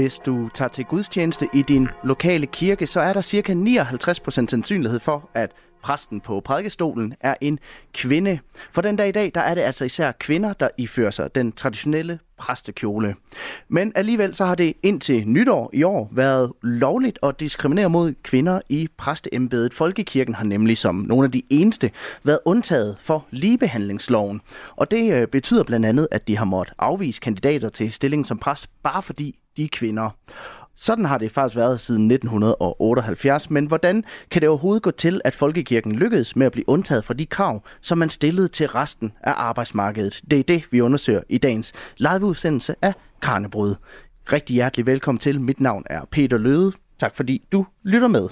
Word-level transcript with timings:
Hvis 0.09 0.19
du 0.19 0.49
tager 0.55 0.69
til 0.69 0.85
gudstjeneste 0.85 1.49
i 1.55 1.63
din 1.63 1.89
lokale 2.05 2.47
kirke, 2.47 2.87
så 2.87 3.01
er 3.01 3.13
der 3.13 3.21
cirka 3.21 3.55
59% 3.55 4.31
sandsynlighed 4.31 5.01
for, 5.01 5.31
at 5.35 5.51
præsten 5.83 6.21
på 6.21 6.41
prædikestolen 6.41 7.15
er 7.21 7.35
en 7.41 7.59
kvinde. 7.95 8.39
For 8.73 8.83
den 8.83 8.97
dag 8.97 9.09
i 9.09 9.13
dag, 9.13 9.31
der 9.35 9.41
er 9.41 9.55
det 9.55 9.63
altså 9.63 9.85
især 9.85 10.13
kvinder, 10.13 10.53
der 10.53 10.69
ifører 10.79 11.11
sig 11.11 11.35
den 11.35 11.53
traditionelle 11.53 12.19
præstekjole. 12.39 13.15
Men 13.69 13.93
alligevel 13.95 14.35
så 14.35 14.45
har 14.45 14.55
det 14.55 14.75
indtil 14.83 15.29
nytår 15.29 15.71
i 15.73 15.83
år 15.83 16.09
været 16.13 16.53
lovligt 16.63 17.19
at 17.23 17.41
diskriminere 17.41 17.91
mod 17.91 18.15
kvinder 18.23 18.61
i 18.69 18.89
præsteembedet. 18.97 19.75
Folkekirken 19.75 20.35
har 20.35 20.45
nemlig 20.45 20.79
som 20.79 20.95
nogle 20.95 21.25
af 21.25 21.33
de 21.33 21.43
eneste 21.51 21.91
været 22.25 22.39
undtaget 22.45 22.97
for 23.01 23.27
ligebehandlingsloven. 23.31 24.41
Og 24.77 24.91
det 24.91 25.13
øh, 25.13 25.27
betyder 25.27 25.65
blandt 25.65 25.87
andet, 25.87 26.09
at 26.11 26.29
de 26.29 26.39
har 26.39 26.45
måttet 26.45 26.75
afvise 26.79 27.21
kandidater 27.21 27.69
til 27.69 27.93
stillingen 27.93 28.25
som 28.25 28.39
præst, 28.39 28.71
bare 28.83 29.03
fordi 29.03 29.39
de 29.59 29.65
er 29.65 29.69
kvinder. 29.73 30.11
Sådan 30.77 31.05
har 31.05 31.19
det 31.19 31.31
faktisk 31.31 31.57
været 31.57 31.81
siden 31.81 32.11
1978, 32.11 33.51
men 33.51 33.67
hvordan 33.67 34.05
kan 34.31 34.43
det 34.43 34.49
overhovedet 34.49 34.83
gå 34.83 34.91
til, 34.91 35.21
at 35.25 35.35
Folkekirken 35.35 35.93
lykkedes 35.93 36.37
med 36.37 36.47
at 36.47 36.53
blive 36.53 36.69
undtaget 36.69 37.05
fra 37.05 37.15
de 37.15 37.27
krav, 37.27 37.63
som 37.81 37.99
man 37.99 38.09
stillede 38.09 38.49
til 38.49 38.69
resten 38.69 39.13
af 39.23 39.33
arbejdsmarkedet? 39.37 40.21
Det 40.31 40.39
er 40.39 40.43
det, 40.43 40.65
vi 40.71 40.81
undersøger 40.81 41.23
i 41.29 41.39
dagens 41.39 41.73
liveudsendelse 41.97 42.75
af 42.83 42.93
Karnebrud. 43.23 43.75
Rigtig 44.33 44.55
hjertelig 44.55 44.87
velkommen 44.87 45.19
til. 45.19 45.41
Mit 45.41 45.61
navn 45.61 45.83
er 45.87 46.01
Peter 46.11 46.39
Løde. 46.39 46.73
Tak 46.99 47.17
fordi 47.17 47.43
du 47.53 47.67
lytter 47.83 48.09
med. 48.09 48.29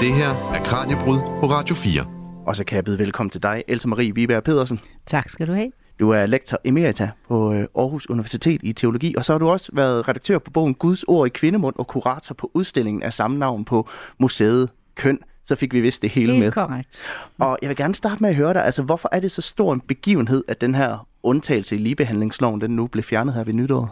Det 0.00 0.14
her 0.14 0.52
er 0.54 0.64
Kranjebrud 0.64 1.18
på 1.18 1.46
Radio 1.46 1.74
4. 1.74 2.18
Og 2.46 2.56
så 2.56 2.64
kan 2.64 2.76
jeg 2.76 2.84
byde 2.84 2.98
velkommen 2.98 3.30
til 3.30 3.42
dig, 3.42 3.62
Else 3.68 3.88
Marie 3.88 4.14
Viberg 4.14 4.44
Pedersen. 4.44 4.80
Tak 5.06 5.28
skal 5.28 5.46
du 5.46 5.52
have. 5.52 5.72
Du 6.00 6.10
er 6.10 6.26
lektor 6.26 6.60
emerita 6.64 7.10
på 7.28 7.52
øh, 7.52 7.66
Aarhus 7.78 8.10
Universitet 8.10 8.60
i 8.64 8.72
teologi, 8.72 9.14
og 9.16 9.24
så 9.24 9.32
har 9.32 9.38
du 9.38 9.48
også 9.48 9.70
været 9.72 10.08
redaktør 10.08 10.38
på 10.38 10.50
bogen 10.50 10.74
Guds 10.74 11.02
ord 11.02 11.26
i 11.26 11.30
kvindemund 11.30 11.74
og 11.78 11.86
kurator 11.86 12.34
på 12.34 12.50
udstillingen 12.54 13.02
af 13.02 13.12
samme 13.12 13.38
navn 13.38 13.64
på 13.64 13.88
museet 14.18 14.68
Køn. 14.94 15.18
Så 15.44 15.54
fik 15.54 15.72
vi 15.74 15.80
vist 15.80 16.02
det 16.02 16.10
hele 16.10 16.32
Helt 16.32 16.44
med. 16.44 16.52
korrekt. 16.52 17.02
Og 17.38 17.58
jeg 17.62 17.68
vil 17.68 17.76
gerne 17.76 17.94
starte 17.94 18.22
med 18.22 18.30
at 18.30 18.36
høre 18.36 18.54
dig, 18.54 18.64
altså 18.64 18.82
hvorfor 18.82 19.08
er 19.12 19.20
det 19.20 19.30
så 19.30 19.42
stor 19.42 19.72
en 19.72 19.80
begivenhed, 19.80 20.44
at 20.48 20.60
den 20.60 20.74
her 20.74 21.06
undtagelse 21.22 21.74
i 21.74 21.78
ligebehandlingsloven, 21.78 22.60
den 22.60 22.70
nu 22.70 22.86
blev 22.86 23.02
fjernet 23.04 23.34
her 23.34 23.44
ved 23.44 23.54
nytåret? 23.54 23.88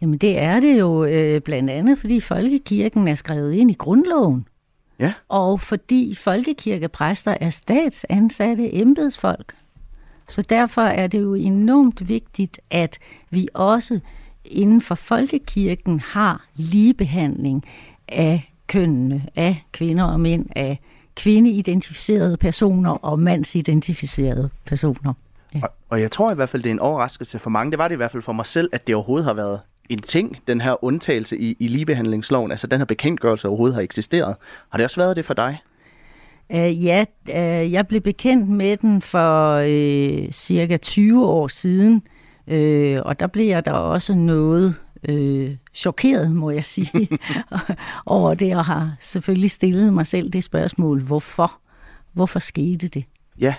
Jamen 0.00 0.18
det 0.18 0.38
er 0.38 0.60
det 0.60 0.78
jo 0.78 1.04
øh, 1.04 1.40
blandt 1.40 1.70
andet, 1.70 1.98
fordi 1.98 2.20
folkekirken 2.20 3.08
er 3.08 3.14
skrevet 3.14 3.54
ind 3.54 3.70
i 3.70 3.74
grundloven. 3.74 4.46
Ja. 4.98 5.12
Og 5.28 5.60
fordi 5.60 6.14
folkekirkepræster 6.14 7.36
er 7.40 7.50
statsansatte 7.50 8.74
embedsfolk. 8.74 9.54
Så 10.28 10.42
derfor 10.42 10.82
er 10.82 11.06
det 11.06 11.20
jo 11.20 11.34
enormt 11.34 12.08
vigtigt, 12.08 12.60
at 12.70 12.98
vi 13.30 13.48
også 13.54 14.00
inden 14.44 14.80
for 14.80 14.94
folkekirken 14.94 16.00
har 16.00 16.46
ligebehandling 16.54 17.64
af 18.08 18.52
kønnene, 18.66 19.26
af 19.36 19.64
kvinder 19.72 20.04
og 20.04 20.20
mænd, 20.20 20.46
af 20.56 20.80
kvindeidentificerede 21.16 22.36
personer 22.36 22.90
og 22.90 23.18
mandsidentificerede 23.18 24.50
personer. 24.64 25.12
Ja. 25.54 25.60
Og, 25.62 25.68
og 25.88 26.00
jeg 26.00 26.10
tror 26.10 26.32
i 26.32 26.34
hvert 26.34 26.48
fald, 26.48 26.62
det 26.62 26.68
er 26.70 26.74
en 26.74 26.80
overraskelse 26.80 27.38
for 27.38 27.50
mange. 27.50 27.70
Det 27.70 27.78
var 27.78 27.88
det 27.88 27.94
i 27.94 27.96
hvert 27.96 28.10
fald 28.10 28.22
for 28.22 28.32
mig 28.32 28.46
selv, 28.46 28.70
at 28.72 28.86
det 28.86 28.94
overhovedet 28.94 29.24
har 29.24 29.34
været 29.34 29.60
en 29.88 29.98
ting, 29.98 30.36
den 30.48 30.60
her 30.60 30.84
undtagelse 30.84 31.38
i, 31.38 31.56
i 31.58 31.68
ligebehandlingsloven, 31.68 32.50
altså 32.50 32.66
den 32.66 32.78
her 32.78 32.84
bekendtgørelse 32.84 33.48
overhovedet 33.48 33.74
har 33.74 33.82
eksisteret. 33.82 34.36
Har 34.70 34.78
det 34.78 34.84
også 34.84 35.00
været 35.00 35.16
det 35.16 35.24
for 35.24 35.34
dig? 35.34 35.58
Uh, 36.50 36.84
ja, 36.84 37.04
uh, 37.28 37.72
jeg 37.72 37.86
blev 37.86 38.00
bekendt 38.00 38.48
med 38.48 38.76
den 38.76 39.02
for 39.02 39.60
uh, 39.60 40.30
cirka 40.30 40.76
20 40.76 41.26
år 41.26 41.48
siden, 41.48 42.02
uh, 42.46 43.06
og 43.06 43.20
der 43.20 43.26
blev 43.26 43.46
jeg 43.46 43.64
da 43.64 43.70
også 43.70 44.14
noget 44.14 44.74
uh, 45.08 45.48
chokeret, 45.74 46.36
må 46.36 46.50
jeg 46.50 46.64
sige, 46.64 47.08
over 48.06 48.34
det, 48.34 48.56
og 48.56 48.64
har 48.64 48.96
selvfølgelig 49.00 49.50
stillet 49.50 49.92
mig 49.92 50.06
selv 50.06 50.30
det 50.30 50.44
spørgsmål, 50.44 51.02
hvorfor? 51.02 51.52
Hvorfor 52.12 52.38
skete 52.38 52.88
det? 52.88 53.04
Ja, 53.38 53.54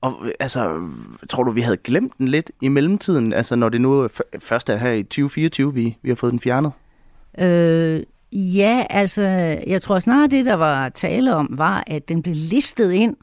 og 0.00 0.14
altså, 0.40 0.88
tror 1.30 1.42
du, 1.42 1.50
vi 1.50 1.60
havde 1.60 1.76
glemt 1.76 2.12
den 2.18 2.28
lidt 2.28 2.50
i 2.62 2.68
mellemtiden, 2.68 3.32
altså 3.32 3.56
når 3.56 3.68
det 3.68 3.80
nu 3.80 4.08
først 4.38 4.70
er 4.70 4.76
her 4.76 4.90
i 4.90 5.02
2024, 5.02 5.74
vi, 5.74 5.96
vi 6.02 6.08
har 6.08 6.16
fået 6.16 6.32
den 6.32 6.40
fjernet? 6.40 6.72
Øh, 7.38 8.02
Ja, 8.36 8.86
altså, 8.90 9.22
jeg 9.66 9.82
tror 9.82 9.98
snart 9.98 10.30
det, 10.30 10.44
der 10.44 10.54
var 10.54 10.88
tale 10.88 11.34
om, 11.34 11.48
var, 11.50 11.84
at 11.86 12.08
den 12.08 12.22
blev 12.22 12.34
listet 12.34 12.92
ind. 12.92 13.16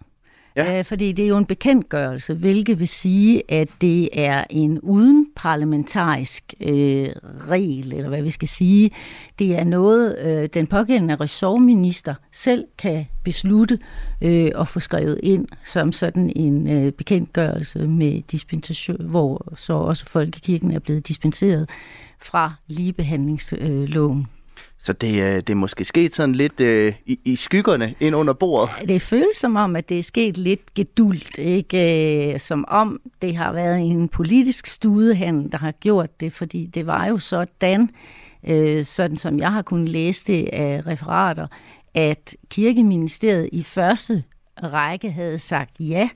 Ja. 0.55 0.77
Øh, 0.77 0.85
fordi 0.85 1.11
det 1.11 1.25
er 1.25 1.29
jo 1.29 1.37
en 1.37 1.45
bekendtgørelse, 1.45 2.33
hvilket 2.33 2.79
vil 2.79 2.87
sige, 2.87 3.43
at 3.49 3.67
det 3.81 4.09
er 4.13 4.43
en 4.49 4.79
uden 4.79 5.27
parlamentarisk 5.35 6.53
øh, 6.61 7.09
regel, 7.49 7.93
eller 7.93 8.09
hvad 8.09 8.21
vi 8.21 8.29
skal 8.29 8.47
sige. 8.47 8.91
Det 9.39 9.59
er 9.59 9.63
noget, 9.63 10.19
øh, 10.19 10.49
den 10.53 10.67
pågældende 10.67 11.15
ressortminister 11.15 12.15
selv 12.31 12.65
kan 12.77 13.05
beslutte 13.23 13.79
øh, 14.21 14.51
at 14.57 14.67
få 14.67 14.79
skrevet 14.79 15.19
ind 15.23 15.47
som 15.65 15.91
sådan 15.91 16.31
en 16.35 16.67
øh, 16.67 16.91
bekendtgørelse 16.91 17.87
med 17.87 18.21
dispensation, 18.21 19.09
hvor 19.09 19.53
så 19.55 19.73
også 19.73 20.05
folkekirken 20.05 20.71
er 20.71 20.79
blevet 20.79 21.07
dispenseret 21.07 21.69
fra 22.19 22.53
ligebehandlingsloven. 22.67 24.19
Øh, 24.19 24.40
så 24.83 24.93
det, 24.93 25.21
øh, 25.21 25.35
det 25.35 25.49
er 25.49 25.55
måske 25.55 25.85
sket 25.85 26.15
sådan 26.15 26.35
lidt 26.35 26.59
øh, 26.59 26.93
i, 27.05 27.19
i 27.25 27.35
skyggerne 27.35 27.95
ind 27.99 28.15
under 28.15 28.33
bordet. 28.33 28.87
Det 28.87 29.01
føles 29.01 29.35
som 29.35 29.55
om, 29.55 29.75
at 29.75 29.89
det 29.89 29.99
er 29.99 30.03
sket 30.03 30.37
lidt 30.37 30.73
gedult. 30.73 31.37
Ikke? 31.37 32.33
Øh, 32.33 32.39
som 32.39 32.65
om 32.67 33.01
det 33.21 33.35
har 33.35 33.53
været 33.53 33.79
en 33.79 34.07
politisk 34.07 34.67
studehandel, 34.67 35.51
der 35.51 35.57
har 35.57 35.71
gjort 35.71 36.19
det, 36.19 36.33
fordi 36.33 36.65
det 36.65 36.87
var 36.87 37.05
jo 37.05 37.17
sådan, 37.17 37.89
øh, 38.47 38.85
sådan 38.85 39.17
som 39.17 39.39
jeg 39.39 39.51
har 39.51 39.61
kunnet 39.61 39.89
læse 39.89 40.25
det 40.27 40.49
af 40.53 40.87
referater, 40.87 41.47
at 41.93 42.35
kirkeministeriet 42.49 43.49
i 43.51 43.63
første 43.63 44.23
række 44.63 45.11
havde 45.11 45.39
sagt 45.39 45.71
ja 45.79 46.09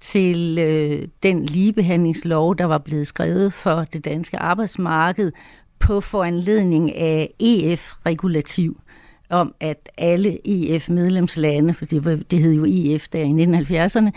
til 0.00 0.58
øh, 0.58 1.08
den 1.22 1.46
ligebehandlingslov, 1.46 2.56
der 2.56 2.64
var 2.64 2.78
blevet 2.78 3.06
skrevet 3.06 3.52
for 3.52 3.84
det 3.92 4.04
danske 4.04 4.38
arbejdsmarked 4.38 5.32
på 5.80 6.00
foranledning 6.00 6.94
af 6.94 7.34
EF-regulativ 7.40 8.80
om, 9.30 9.54
at 9.60 9.88
alle 9.98 10.38
EF-medlemslande, 10.44 11.74
for 11.74 11.84
det, 11.84 12.30
det 12.30 12.38
hed 12.38 12.52
jo 12.52 12.64
EF 12.68 13.08
der 13.08 13.20
i 13.20 13.44
1970'erne, 13.44 14.10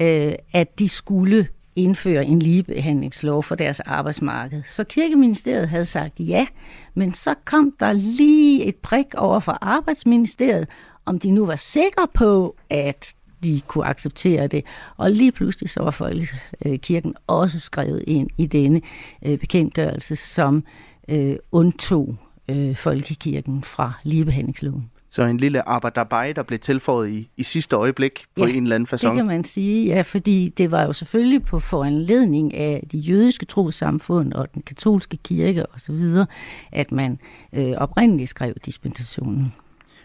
øh, 0.00 0.34
at 0.52 0.78
de 0.78 0.88
skulle 0.88 1.48
indføre 1.76 2.24
en 2.24 2.38
ligebehandlingslov 2.38 3.42
for 3.42 3.54
deres 3.54 3.80
arbejdsmarked. 3.80 4.62
Så 4.66 4.84
kirkeministeriet 4.84 5.68
havde 5.68 5.84
sagt 5.84 6.20
ja, 6.20 6.46
men 6.94 7.14
så 7.14 7.34
kom 7.44 7.72
der 7.80 7.92
lige 7.92 8.64
et 8.64 8.76
prik 8.76 9.06
over 9.14 9.40
for 9.40 9.58
arbejdsministeriet, 9.60 10.68
om 11.04 11.18
de 11.18 11.30
nu 11.30 11.46
var 11.46 11.56
sikre 11.56 12.08
på, 12.14 12.56
at 12.70 13.14
de 13.44 13.60
kunne 13.66 13.86
acceptere 13.86 14.46
det. 14.46 14.64
Og 14.96 15.10
lige 15.10 15.32
pludselig 15.32 15.70
så 15.70 15.82
var 15.82 15.90
Folkekirken 15.90 17.14
også 17.26 17.60
skrevet 17.60 18.04
ind 18.06 18.30
i 18.38 18.46
denne 18.46 18.80
øh, 19.22 19.38
bekendtgørelse, 19.38 20.16
som 20.16 20.64
øh, 21.08 21.36
undtog 21.52 22.16
øh, 22.48 22.76
folkekirken 22.76 23.62
fra 23.62 23.92
ligebehandlingsloven. 24.02 24.90
Så 25.12 25.22
en 25.22 25.36
lille 25.36 25.68
arbejderbej, 25.68 26.32
der 26.32 26.42
blev 26.42 26.58
tilføjet 26.58 27.10
i, 27.10 27.30
i 27.36 27.42
sidste 27.42 27.76
øjeblik 27.76 28.24
på 28.36 28.46
ja, 28.46 28.52
en 28.52 28.62
eller 28.62 28.74
anden 28.74 28.86
façon. 28.86 29.08
det 29.08 29.16
kan 29.16 29.26
man 29.26 29.44
sige, 29.44 29.86
ja, 29.86 30.00
fordi 30.00 30.48
det 30.58 30.70
var 30.70 30.82
jo 30.82 30.92
selvfølgelig 30.92 31.42
på 31.42 31.58
foranledning 31.58 32.54
af 32.54 32.86
de 32.92 32.98
jødiske 32.98 33.46
trosamfund 33.46 34.32
og 34.32 34.54
den 34.54 34.62
katolske 34.62 35.16
kirke 35.16 35.66
osv., 35.74 36.24
at 36.72 36.92
man 36.92 37.18
øh, 37.52 37.72
oprindeligt 37.76 38.30
skrev 38.30 38.54
dispensationen. 38.64 39.52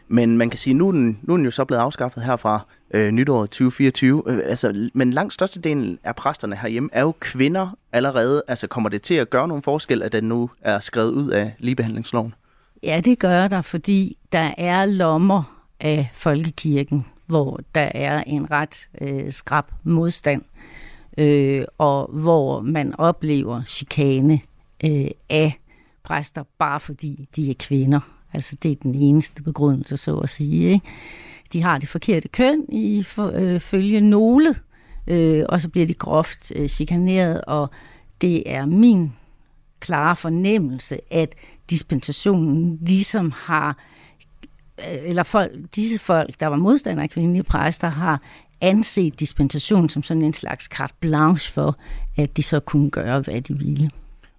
Men 0.07 0.37
man 0.37 0.49
kan 0.49 0.59
sige, 0.59 0.73
nu 0.73 0.87
er 0.87 0.91
den, 0.91 1.19
nu 1.21 1.33
er 1.33 1.37
den 1.37 1.45
jo 1.45 1.51
så 1.51 1.65
blevet 1.65 1.81
afskaffet 1.81 2.23
her 2.23 2.35
fra 2.35 2.59
øh, 2.93 3.11
nytåret 3.11 3.49
2024. 3.49 4.23
Øh, 4.27 4.39
altså, 4.43 4.89
men 4.93 5.11
langt 5.11 5.33
størstedelen 5.33 5.99
af 6.03 6.15
præsterne 6.15 6.55
herhjemme 6.55 6.89
er 6.91 7.01
jo 7.01 7.13
kvinder 7.19 7.77
allerede. 7.93 8.43
Altså 8.47 8.67
kommer 8.67 8.89
det 8.89 9.01
til 9.01 9.13
at 9.13 9.29
gøre 9.29 9.47
nogen 9.47 9.63
forskel, 9.63 10.03
at 10.03 10.11
den 10.11 10.23
nu 10.23 10.49
er 10.61 10.79
skrevet 10.79 11.11
ud 11.11 11.29
af 11.29 11.55
ligebehandlingsloven? 11.59 12.33
Ja, 12.83 13.01
det 13.05 13.19
gør 13.19 13.47
der, 13.47 13.61
fordi 13.61 14.17
der 14.31 14.53
er 14.57 14.85
lommer 14.85 15.63
af 15.79 16.09
folkekirken, 16.13 17.05
hvor 17.25 17.59
der 17.75 17.91
er 17.93 18.23
en 18.27 18.51
ret 18.51 18.89
øh, 19.01 19.31
skrab 19.31 19.65
modstand, 19.83 20.41
øh, 21.17 21.65
og 21.77 22.09
hvor 22.13 22.61
man 22.61 22.99
oplever 22.99 23.63
chikane 23.63 24.39
øh, 24.83 25.07
af 25.29 25.59
præster, 26.03 26.43
bare 26.57 26.79
fordi 26.79 27.29
de 27.35 27.49
er 27.49 27.55
kvinder. 27.59 27.99
Altså 28.33 28.55
det 28.63 28.71
er 28.71 28.75
den 28.75 28.95
eneste 28.95 29.43
begrundelse, 29.43 29.97
så 29.97 30.17
at 30.17 30.29
sige. 30.29 30.73
Ikke? 30.73 30.85
De 31.53 31.61
har 31.61 31.77
det 31.77 31.89
forkerte 31.89 32.27
køn 32.27 32.65
i 32.69 33.03
for, 33.03 33.31
øh, 33.35 33.59
følge 33.59 34.01
nogle, 34.01 34.55
øh, 35.07 35.45
og 35.49 35.61
så 35.61 35.69
bliver 35.69 35.87
de 35.87 35.93
groft 35.93 36.51
øh, 36.55 36.67
chikaneret, 36.67 37.41
og 37.41 37.69
det 38.21 38.51
er 38.51 38.65
min 38.65 39.13
klare 39.79 40.15
fornemmelse, 40.15 40.99
at 41.13 41.35
dispensationen 41.69 42.79
ligesom 42.81 43.33
har, 43.35 43.77
øh, 44.79 45.09
eller 45.09 45.23
folk, 45.23 45.51
disse 45.75 45.99
folk, 45.99 46.39
der 46.39 46.47
var 46.47 46.57
modstandere 46.57 47.03
af 47.03 47.09
kvindelige 47.09 47.43
præster, 47.43 47.89
har 47.89 48.21
anset 48.61 49.19
dispensation 49.19 49.89
som 49.89 50.03
sådan 50.03 50.23
en 50.23 50.33
slags 50.33 50.65
carte 50.65 50.93
blanche 50.99 51.53
for, 51.53 51.77
at 52.17 52.37
de 52.37 52.43
så 52.43 52.59
kunne 52.59 52.89
gøre, 52.89 53.19
hvad 53.19 53.41
de 53.41 53.57
ville. 53.57 53.91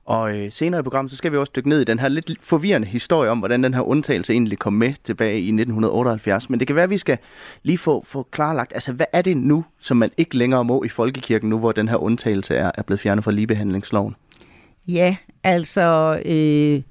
Og 0.09 0.37
øh, 0.37 0.53
senere 0.53 0.81
i 0.81 0.83
programmet, 0.83 1.11
så 1.11 1.17
skal 1.17 1.33
vi 1.33 1.37
også 1.37 1.53
dykke 1.57 1.69
ned 1.69 1.81
i 1.81 1.85
den 1.85 1.99
her 1.99 2.09
lidt 2.09 2.33
forvirrende 2.41 2.89
historie 2.89 3.31
om, 3.31 3.39
hvordan 3.39 3.65
den 3.65 3.75
her 3.75 3.81
undtagelse 3.81 4.33
egentlig 4.33 4.59
kom 4.59 4.73
med 4.73 4.95
tilbage 5.05 5.41
i 5.41 5.49
1978. 5.49 6.51
Men 6.51 6.61
det 6.61 6.67
kan 6.67 6.77
være, 6.77 6.83
at 6.83 6.91
vi 6.91 6.99
skal 6.99 7.19
lige 7.63 7.79
få, 7.79 8.05
få 8.07 8.23
klarlagt, 8.31 8.73
altså 8.73 8.93
hvad 8.93 9.07
er 9.13 9.23
det 9.23 9.37
nu, 9.37 9.65
som 9.81 9.97
man 9.97 10.11
ikke 10.17 10.37
længere 10.37 10.65
må 10.65 10.83
i 10.85 10.89
folkekirken 10.89 11.51
nu, 11.51 11.59
hvor 11.59 11.73
den 11.73 11.89
her 11.89 11.97
undtagelse 11.97 12.55
er, 12.55 12.71
er 12.75 12.83
blevet 12.83 13.01
fjernet 13.01 13.25
fra 13.25 13.31
ligebehandlingsloven? 13.31 14.17
Ja, 14.87 15.17
altså 15.45 16.21
øh, 16.25 16.83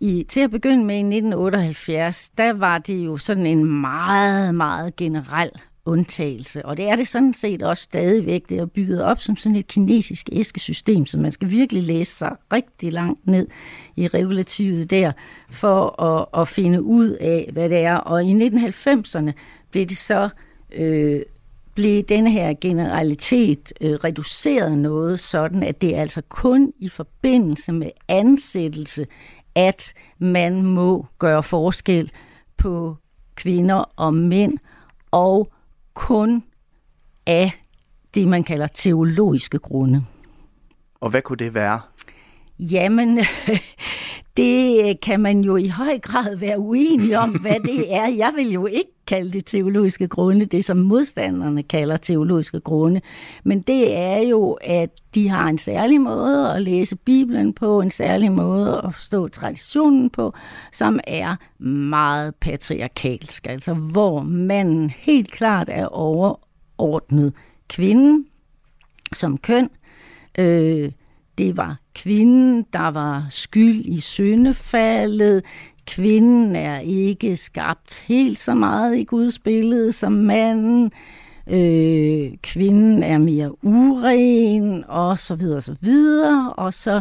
i, 0.00 0.26
til 0.28 0.40
at 0.40 0.50
begynde 0.50 0.84
med 0.84 0.94
i 0.94 0.98
1978, 0.98 2.28
der 2.28 2.52
var 2.52 2.78
det 2.78 3.06
jo 3.06 3.16
sådan 3.16 3.46
en 3.46 3.80
meget, 3.80 4.54
meget 4.54 4.96
generel 4.96 5.50
undtagelse. 5.86 6.66
Og 6.66 6.76
det 6.76 6.88
er 6.88 6.96
det 6.96 7.08
sådan 7.08 7.34
set 7.34 7.62
også 7.62 7.82
stadigvæk. 7.82 8.48
Det 8.48 8.58
er 8.58 8.66
bygget 8.66 9.02
op 9.02 9.20
som 9.20 9.36
sådan 9.36 9.56
et 9.56 9.66
kinesisk 9.66 10.28
æskesystem, 10.32 11.06
så 11.06 11.18
man 11.18 11.32
skal 11.32 11.50
virkelig 11.50 11.82
læse 11.82 12.14
sig 12.14 12.36
rigtig 12.52 12.92
langt 12.92 13.26
ned 13.26 13.46
i 13.96 14.08
regulativet 14.08 14.90
der, 14.90 15.12
for 15.50 16.02
at, 16.02 16.40
at 16.40 16.48
finde 16.48 16.82
ud 16.82 17.10
af, 17.10 17.48
hvad 17.52 17.68
det 17.68 17.78
er. 17.78 17.96
Og 17.96 18.24
i 18.24 18.48
1990'erne 18.48 19.30
blev 19.70 19.86
det 19.86 19.96
så... 19.96 20.28
Øh, 20.72 21.22
blev 21.74 22.02
denne 22.02 22.30
her 22.30 22.54
generalitet 22.60 23.72
øh, 23.80 23.92
reduceret 23.92 24.78
noget, 24.78 25.20
sådan 25.20 25.62
at 25.62 25.80
det 25.80 25.96
er 25.96 26.00
altså 26.00 26.22
kun 26.28 26.72
i 26.78 26.88
forbindelse 26.88 27.72
med 27.72 27.90
ansættelse, 28.08 29.06
at 29.54 29.94
man 30.18 30.62
må 30.62 31.06
gøre 31.18 31.42
forskel 31.42 32.10
på 32.56 32.96
kvinder 33.34 33.92
og 33.96 34.14
mænd, 34.14 34.58
og 35.10 35.52
kun 35.96 36.42
af 37.26 37.52
det, 38.14 38.28
man 38.28 38.44
kalder 38.44 38.66
teologiske 38.66 39.58
grunde. 39.58 40.04
Og 41.00 41.10
hvad 41.10 41.22
kunne 41.22 41.36
det 41.36 41.54
være? 41.54 41.80
Jamen, 42.58 43.18
det 44.36 44.88
øh, 44.88 44.94
kan 45.02 45.20
man 45.20 45.40
jo 45.40 45.56
i 45.56 45.68
høj 45.68 45.98
grad 45.98 46.36
være 46.36 46.58
uenig 46.58 47.18
om, 47.18 47.30
hvad 47.30 47.60
det 47.60 47.94
er. 47.94 48.06
Jeg 48.06 48.32
vil 48.36 48.52
jo 48.52 48.66
ikke 48.66 48.90
kalde 49.06 49.30
det 49.30 49.46
teologiske 49.46 50.08
grunde, 50.08 50.44
det 50.44 50.64
som 50.64 50.76
modstanderne 50.76 51.62
kalder 51.62 51.96
teologiske 51.96 52.60
grunde. 52.60 53.00
Men 53.44 53.60
det 53.60 53.96
er 53.96 54.18
jo, 54.18 54.52
at 54.52 54.90
de 55.14 55.28
har 55.28 55.48
en 55.48 55.58
særlig 55.58 56.00
måde 56.00 56.52
at 56.52 56.62
læse 56.62 56.96
Bibelen 56.96 57.52
på, 57.52 57.80
en 57.80 57.90
særlig 57.90 58.32
måde 58.32 58.80
at 58.84 58.94
forstå 58.94 59.28
traditionen 59.28 60.10
på, 60.10 60.32
som 60.72 61.00
er 61.06 61.36
meget 61.62 62.34
patriarkalsk. 62.34 63.46
Altså 63.46 63.74
hvor 63.74 64.22
manden 64.22 64.90
helt 64.90 65.32
klart 65.32 65.68
er 65.72 65.86
overordnet 65.86 67.32
kvinden 67.68 68.26
som 69.12 69.38
køn. 69.38 69.68
Øh, 70.38 70.92
det 71.38 71.56
var 71.56 71.76
kvinden, 71.94 72.66
der 72.72 72.88
var 72.88 73.26
skyld 73.30 73.84
i 73.84 74.00
syndefaldet. 74.00 75.44
Kvinden 75.86 76.56
er 76.56 76.78
ikke 76.78 77.36
skabt 77.36 77.98
helt 78.06 78.38
så 78.38 78.54
meget 78.54 78.98
i 78.98 79.04
Guds 79.04 79.38
billede 79.38 79.92
som 79.92 80.12
manden. 80.12 80.92
Øh, 81.50 82.32
kvinden 82.42 83.02
er 83.02 83.18
mere 83.18 83.64
uren, 83.64 84.84
og 84.88 85.18
så 85.18 85.34
videre, 85.34 85.56
og 85.56 85.62
så 85.62 85.76
videre. 85.80 86.52
Og 86.52 86.74
så 86.74 87.00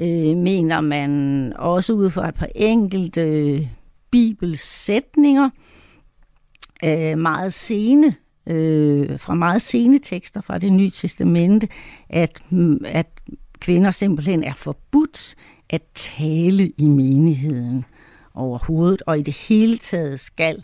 øh, 0.00 0.36
mener 0.36 0.80
man 0.80 1.52
også 1.56 1.92
ud 1.92 2.10
fra 2.10 2.28
et 2.28 2.34
par 2.34 2.48
enkelte 2.54 3.20
øh, 3.20 3.68
bibelsætninger, 4.10 5.50
øh, 6.84 7.18
meget 7.18 7.52
sene, 7.52 8.14
øh, 8.46 9.18
fra 9.18 9.34
meget 9.34 9.62
sene 9.62 9.98
tekster 9.98 10.40
fra 10.40 10.58
det 10.58 10.72
nye 10.72 10.90
testamente, 10.90 11.68
at, 12.08 12.40
at 12.84 13.06
kvinder 13.60 13.90
simpelthen 13.90 14.44
er 14.44 14.54
forbudt 14.54 15.34
at 15.70 15.82
tale 15.94 16.72
i 16.76 16.84
menigheden 16.84 17.84
overhovedet, 18.34 19.02
og 19.06 19.18
i 19.18 19.22
det 19.22 19.34
hele 19.34 19.78
taget 19.78 20.20
skal 20.20 20.62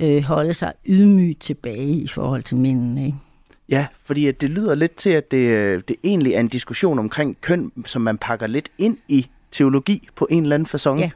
øh, 0.00 0.22
holde 0.22 0.54
sig 0.54 0.72
ydmygt 0.86 1.40
tilbage 1.40 1.92
i 1.92 2.08
forhold 2.08 2.42
til 2.42 2.56
mændene. 2.56 3.06
Ikke? 3.06 3.18
Ja, 3.68 3.86
fordi 4.04 4.32
det 4.32 4.50
lyder 4.50 4.74
lidt 4.74 4.94
til, 4.94 5.10
at 5.10 5.30
det, 5.30 5.50
øh, 5.50 5.82
det 5.88 5.96
egentlig 6.04 6.32
er 6.32 6.40
en 6.40 6.48
diskussion 6.48 6.98
omkring 6.98 7.40
køn, 7.40 7.72
som 7.84 8.02
man 8.02 8.18
pakker 8.18 8.46
lidt 8.46 8.68
ind 8.78 8.96
i 9.08 9.26
teologi 9.50 10.08
på 10.16 10.26
en 10.30 10.42
eller 10.42 10.54
anden 10.54 10.68
façon. 10.68 10.98
Ja. 10.98 11.10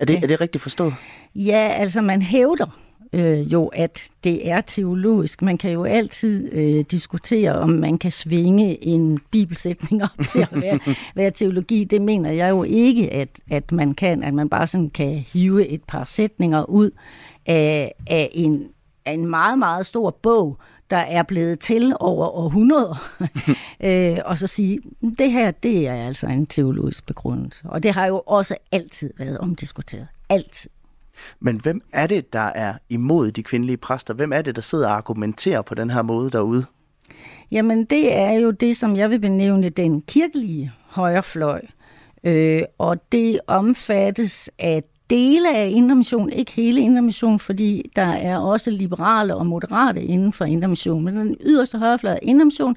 Er 0.00 0.04
det, 0.04 0.14
ja. 0.14 0.20
er 0.20 0.26
det 0.26 0.40
rigtigt 0.40 0.62
forstået? 0.62 0.94
Ja, 1.34 1.68
altså 1.76 2.02
man 2.02 2.22
hævder 2.22 2.80
øh, 3.12 3.52
jo, 3.52 3.66
at 3.66 4.08
det 4.24 4.48
er 4.48 4.60
teologisk. 4.60 5.42
Man 5.42 5.58
kan 5.58 5.70
jo 5.70 5.84
altid 5.84 6.52
øh, 6.52 6.84
diskutere, 6.90 7.52
om 7.52 7.70
man 7.70 7.98
kan 7.98 8.12
svinge 8.12 8.84
en 8.84 9.18
bibelsætning 9.30 10.02
op 10.02 10.26
til 10.32 10.40
at 10.40 10.60
være, 10.60 10.78
være 11.14 11.30
teologi. 11.30 11.84
Det 11.84 12.02
mener 12.02 12.30
jeg 12.30 12.50
jo 12.50 12.62
ikke, 12.62 13.12
at, 13.12 13.28
at 13.50 13.72
man 13.72 13.94
kan, 13.94 14.22
at 14.22 14.34
man 14.34 14.48
bare 14.48 14.66
sådan 14.66 14.90
kan 14.90 15.24
hive 15.32 15.68
et 15.68 15.82
par 15.84 16.04
sætninger 16.04 16.64
ud 16.64 16.90
af, 17.46 17.94
af, 18.06 18.30
en, 18.32 18.68
af 19.04 19.12
en 19.12 19.26
meget, 19.26 19.58
meget 19.58 19.86
stor 19.86 20.10
bog, 20.10 20.58
der 20.90 20.96
er 20.96 21.22
blevet 21.22 21.58
til 21.60 21.92
over 22.00 22.28
århundreder, 22.28 23.12
øh, 23.80 24.18
og 24.24 24.38
så 24.38 24.46
sige, 24.46 24.80
det 25.18 25.32
her, 25.32 25.50
det 25.50 25.88
er 25.88 26.06
altså 26.06 26.26
en 26.26 26.46
teologisk 26.46 27.06
begrundelse. 27.06 27.62
Og 27.64 27.82
det 27.82 27.92
har 27.94 28.06
jo 28.06 28.22
også 28.26 28.56
altid 28.72 29.10
været 29.18 29.38
omdiskuteret. 29.38 30.06
Altid. 30.28 30.70
Men 31.40 31.60
hvem 31.60 31.80
er 31.92 32.06
det, 32.06 32.32
der 32.32 32.40
er 32.40 32.74
imod 32.88 33.30
de 33.30 33.42
kvindelige 33.42 33.76
præster? 33.76 34.14
Hvem 34.14 34.32
er 34.32 34.42
det, 34.42 34.56
der 34.56 34.62
sidder 34.62 34.88
og 34.88 34.96
argumenterer 34.96 35.62
på 35.62 35.74
den 35.74 35.90
her 35.90 36.02
måde 36.02 36.30
derude? 36.30 36.64
Jamen, 37.50 37.84
det 37.84 38.16
er 38.16 38.30
jo 38.30 38.50
det, 38.50 38.76
som 38.76 38.96
jeg 38.96 39.10
vil 39.10 39.18
benævne 39.18 39.68
den 39.68 40.02
kirkelige 40.02 40.72
højrefløj. 40.86 41.62
Øh, 42.24 42.62
og 42.78 43.12
det 43.12 43.40
omfattes 43.46 44.50
af 44.58 44.82
dele 45.10 45.56
af 45.56 45.68
Indre 45.68 46.28
ikke 46.32 46.52
hele 46.52 46.80
Indre 46.80 47.38
fordi 47.38 47.90
der 47.96 48.02
er 48.02 48.38
også 48.38 48.70
liberale 48.70 49.36
og 49.36 49.46
moderate 49.46 50.02
inden 50.02 50.32
for 50.32 50.44
Indre 50.44 50.68
Men 51.00 51.16
den 51.16 51.36
yderste 51.40 51.78
højrefløj 51.78 52.12
er 52.12 52.18
Indre 52.22 52.74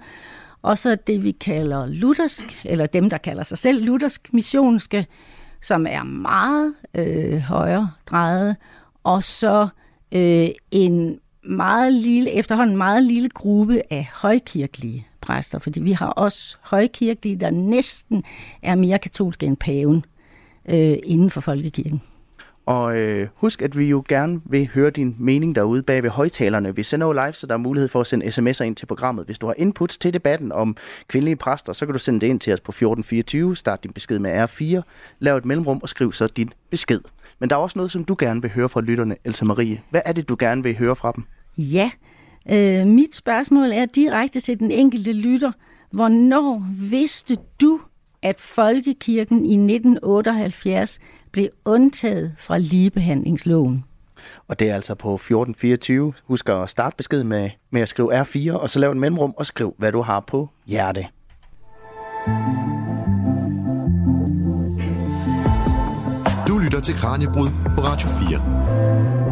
og 0.62 0.78
så 0.78 0.96
det, 0.96 1.24
vi 1.24 1.32
kalder 1.32 1.86
luthersk, 1.86 2.62
eller 2.66 2.86
dem, 2.86 3.10
der 3.10 3.18
kalder 3.18 3.44
sig 3.44 3.58
selv 3.58 3.86
luthersk 3.86 4.34
missionske, 4.34 5.08
som 5.64 5.86
er 5.90 6.04
meget 6.04 6.76
øh, 6.94 7.40
højere 7.40 7.92
drejet, 8.06 8.56
og 9.04 9.24
så 9.24 9.68
øh, 10.12 10.48
en 10.72 11.20
meget 11.44 11.94
lille, 11.94 12.32
efterhånden 12.32 12.78
meget 12.78 13.04
lille 13.04 13.30
gruppe 13.30 13.82
af 13.90 14.10
højkirkelige 14.14 15.08
præster, 15.22 15.60
fordi 15.60 15.80
vi 15.80 15.92
har 15.92 16.08
også 16.08 16.58
højkirkelige, 16.62 17.36
der 17.36 17.50
næsten 17.50 18.24
er 18.62 18.76
mere 18.76 19.00
katolske 19.00 19.46
end 19.46 19.58
paven 19.58 20.06
øh, 20.70 20.98
inden 21.04 21.30
for 21.30 21.42
folkekirken. 21.42 22.02
Og 22.66 22.98
øh, 22.98 23.28
husk, 23.36 23.62
at 23.62 23.78
vi 23.78 23.86
jo 23.86 24.04
gerne 24.08 24.42
vil 24.46 24.70
høre 24.74 24.90
din 24.90 25.16
mening 25.20 25.56
derude 25.56 25.84
bag 25.84 26.04
ved 26.04 26.10
højtalerne. 26.10 26.76
Vi 26.76 26.84
sender 26.84 27.08
jo 27.08 27.14
live, 27.14 27.34
så 27.34 27.48
der 27.48 27.54
er 27.54 27.58
mulighed 27.58 27.90
for 27.90 28.02
at 28.02 28.08
sende 28.08 28.26
sms'er 28.26 28.64
ind 28.64 28.76
til 28.76 28.86
programmet. 28.86 29.26
Hvis 29.26 29.38
du 29.38 29.48
har 29.48 29.54
inputs 29.58 29.98
til 29.98 30.14
debatten 30.14 30.52
om 30.52 30.78
kvindelige 31.08 31.36
præster, 31.36 31.74
så 31.74 31.86
kan 31.86 31.94
du 31.94 32.00
sende 32.00 32.22
det 32.22 32.28
ind 32.28 32.40
til 32.40 32.54
os 32.54 32.60
på 32.60 32.72
1424. 32.72 33.56
Start 33.56 33.84
din 33.84 33.94
besked 33.94 34.20
med 34.20 34.44
R4. 34.44 34.82
Lav 35.20 35.38
et 35.38 35.46
mellemrum 35.46 35.80
og 35.82 35.90
skriv 35.90 36.14
så 36.14 36.28
din 36.28 36.54
besked. 36.70 37.02
Men 37.40 37.50
der 37.50 37.56
er 37.56 37.60
også 37.60 37.80
noget, 37.80 37.92
som 37.92 38.04
du 38.04 38.16
gerne 38.20 38.42
vil 38.42 38.52
høre 38.52 38.70
fra 38.70 38.82
lytterne, 38.82 39.16
Elsa 39.24 39.46
Marie. 39.46 39.82
Hvad 39.90 40.02
er 40.06 40.12
det, 40.12 40.30
du 40.30 40.36
gerne 40.40 40.64
vil 40.64 40.78
høre 40.78 40.96
fra 40.96 41.12
dem? 41.16 41.24
Ja, 41.58 41.92
øh, 42.52 42.88
mit 42.88 43.16
spørgsmål 43.16 43.72
er 43.72 43.86
direkte 43.86 44.40
til 44.40 44.60
den 44.60 44.72
enkelte 44.72 45.14
lytter. 45.14 45.52
Hvornår 45.92 46.66
vidste 46.90 47.38
du, 47.62 47.80
at 48.22 48.40
Folkekirken 48.40 49.46
i 49.46 49.54
1978 49.54 51.00
blev 51.34 51.50
undtaget 51.66 52.34
fra 52.38 52.58
ligebehandlingsloven. 52.58 53.84
Og 54.48 54.60
det 54.60 54.70
er 54.70 54.76
altså 54.76 54.96
på 54.96 55.14
1424. 55.16 56.14
Husk 56.24 56.50
at 56.50 56.70
starte 56.70 56.96
besked 56.96 57.24
med, 57.24 57.50
med 57.72 57.82
at 57.82 57.90
skrive 57.90 58.22
R4, 58.22 58.52
og 58.52 58.70
så 58.70 58.80
lav 58.80 58.92
en 58.92 59.00
mellemrum 59.00 59.34
og 59.38 59.46
skriv, 59.46 59.76
hvad 59.78 59.92
du 59.92 60.02
har 60.02 60.20
på 60.20 60.50
hjerte. 60.66 61.08
Du 66.48 66.58
lytter 66.58 66.80
til 66.84 66.96
Kranjebrud 66.96 67.50
på 67.76 67.82
Radio 67.82 68.08
4. 68.08 69.23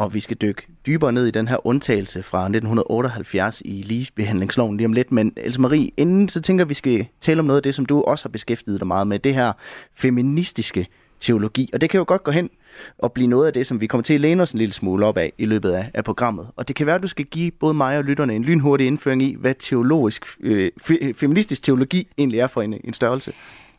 Og 0.00 0.14
vi 0.14 0.20
skal 0.20 0.36
dykke 0.36 0.62
dybere 0.86 1.12
ned 1.12 1.26
i 1.26 1.30
den 1.30 1.48
her 1.48 1.66
undtagelse 1.66 2.22
fra 2.22 2.38
1978 2.38 3.62
i 3.64 3.82
ligebehandlingsloven 3.82 4.76
lige 4.76 4.84
om 4.84 4.92
lidt. 4.92 5.12
Men 5.12 5.32
Else 5.36 5.60
Marie, 5.60 5.90
inden 5.96 6.28
så 6.28 6.40
tænker 6.40 6.64
vi 6.64 6.74
skal 6.74 7.06
tale 7.20 7.40
om 7.40 7.46
noget 7.46 7.58
af 7.58 7.62
det, 7.62 7.74
som 7.74 7.86
du 7.86 8.02
også 8.02 8.24
har 8.24 8.30
beskæftiget 8.30 8.80
dig 8.80 8.86
meget 8.86 9.06
med, 9.06 9.18
det 9.18 9.34
her 9.34 9.52
feministiske 9.94 10.86
teologi. 11.20 11.70
Og 11.72 11.80
det 11.80 11.90
kan 11.90 11.98
jo 11.98 12.04
godt 12.08 12.24
gå 12.24 12.30
hen 12.30 12.50
og 12.98 13.12
blive 13.12 13.26
noget 13.26 13.46
af 13.46 13.52
det, 13.52 13.66
som 13.66 13.80
vi 13.80 13.86
kommer 13.86 14.02
til 14.02 14.14
at 14.14 14.20
læne 14.20 14.42
os 14.42 14.52
en 14.52 14.58
lille 14.58 14.72
smule 14.72 15.06
op 15.06 15.16
af 15.16 15.32
i 15.38 15.46
løbet 15.46 15.70
af, 15.70 15.90
af 15.94 16.04
programmet. 16.04 16.46
Og 16.56 16.68
det 16.68 16.76
kan 16.76 16.86
være, 16.86 16.96
at 16.96 17.02
du 17.02 17.08
skal 17.08 17.24
give 17.24 17.50
både 17.50 17.74
mig 17.74 17.98
og 17.98 18.04
lytterne 18.04 18.34
en 18.34 18.44
lynhurtig 18.44 18.86
indføring 18.86 19.22
i, 19.22 19.36
hvad 19.38 19.54
teologisk, 19.58 20.26
øh, 20.40 20.70
feministisk 21.16 21.62
teologi 21.62 22.08
egentlig 22.18 22.40
er 22.40 22.46
for 22.46 22.62
en, 22.62 22.74
en 22.84 22.92
størrelse. 22.92 23.32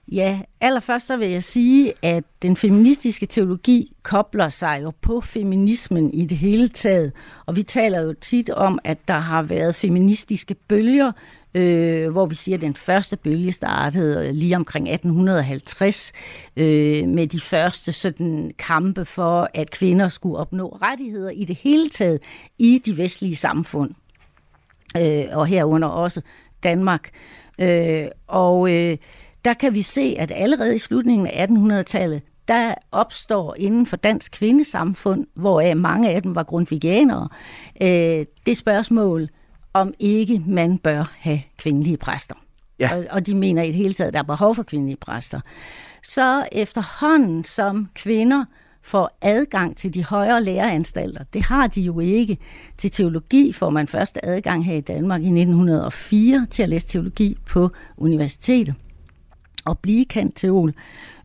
Ja, 0.07 0.41
allerførst 0.61 1.07
så 1.07 1.17
vil 1.17 1.29
jeg 1.29 1.43
sige, 1.43 1.93
at 2.01 2.23
den 2.41 2.57
feministiske 2.57 3.25
teologi 3.25 3.93
kobler 4.03 4.49
sig 4.49 4.79
jo 4.83 4.91
på 5.01 5.21
feminismen 5.21 6.13
i 6.13 6.25
det 6.25 6.37
hele 6.37 6.67
taget. 6.67 7.11
Og 7.45 7.55
vi 7.55 7.63
taler 7.63 8.01
jo 8.01 8.13
tit 8.13 8.49
om, 8.49 8.79
at 8.83 8.97
der 9.07 9.13
har 9.19 9.43
været 9.43 9.75
feministiske 9.75 10.55
bølger, 10.55 11.11
øh, 11.53 12.11
hvor 12.11 12.25
vi 12.25 12.35
siger, 12.35 12.57
at 12.57 12.61
den 12.61 12.75
første 12.75 13.17
bølge 13.17 13.51
startede 13.51 14.27
øh, 14.27 14.33
lige 14.33 14.55
omkring 14.55 14.89
1850 14.89 16.13
øh, 16.57 17.07
med 17.07 17.27
de 17.27 17.39
første 17.39 17.91
sådan, 17.91 18.51
kampe 18.57 19.05
for, 19.05 19.49
at 19.53 19.71
kvinder 19.71 20.09
skulle 20.09 20.37
opnå 20.37 20.77
rettigheder 20.81 21.29
i 21.29 21.45
det 21.45 21.55
hele 21.55 21.89
taget 21.89 22.19
i 22.59 22.81
de 22.85 22.97
vestlige 22.97 23.35
samfund. 23.35 23.91
Øh, 24.97 25.25
og 25.31 25.47
herunder 25.47 25.87
også 25.87 26.21
Danmark. 26.63 27.09
Øh, 27.59 28.07
og 28.27 28.73
øh, 28.73 28.97
der 29.45 29.53
kan 29.53 29.73
vi 29.73 29.81
se, 29.81 30.15
at 30.19 30.31
allerede 30.35 30.75
i 30.75 30.79
slutningen 30.79 31.27
af 31.27 31.47
1800-tallet, 31.47 32.21
der 32.47 32.73
opstår 32.91 33.55
inden 33.57 33.85
for 33.85 33.97
dansk 33.97 34.31
kvindesamfund, 34.31 35.27
hvor 35.33 35.73
mange 35.73 36.09
af 36.09 36.21
dem 36.21 36.35
var 36.35 36.43
grundvigianere, 36.43 37.29
øh, 37.81 38.25
det 38.45 38.57
spørgsmål, 38.57 39.29
om 39.73 39.93
ikke 39.99 40.43
man 40.47 40.77
bør 40.77 41.13
have 41.19 41.41
kvindelige 41.57 41.97
præster. 41.97 42.35
Ja. 42.79 42.95
Og, 42.95 43.05
og 43.09 43.25
de 43.25 43.35
mener 43.35 43.63
i 43.63 43.67
det 43.67 43.75
hele 43.75 43.93
taget, 43.93 44.07
at 44.07 44.13
der 44.13 44.19
er 44.19 44.23
behov 44.23 44.55
for 44.55 44.63
kvindelige 44.63 44.97
præster. 44.97 45.39
Så 46.03 46.47
efterhånden 46.51 47.45
som 47.45 47.89
kvinder 47.95 48.45
får 48.81 49.17
adgang 49.21 49.77
til 49.77 49.93
de 49.93 50.03
højere 50.03 50.43
læreanstalter, 50.43 51.23
det 51.33 51.45
har 51.45 51.67
de 51.67 51.81
jo 51.81 51.99
ikke. 51.99 52.37
Til 52.77 52.91
teologi 52.91 53.53
får 53.53 53.69
man 53.69 53.87
først 53.87 54.19
adgang 54.23 54.65
her 54.65 54.75
i 54.75 54.81
Danmark 54.81 55.21
i 55.21 55.25
1904 55.25 56.47
til 56.49 56.63
at 56.63 56.69
læse 56.69 56.87
teologi 56.87 57.37
på 57.45 57.69
universitetet 57.97 58.75
og 59.65 59.79
blive 59.79 60.05
kendt 60.05 60.35
teol. 60.35 60.73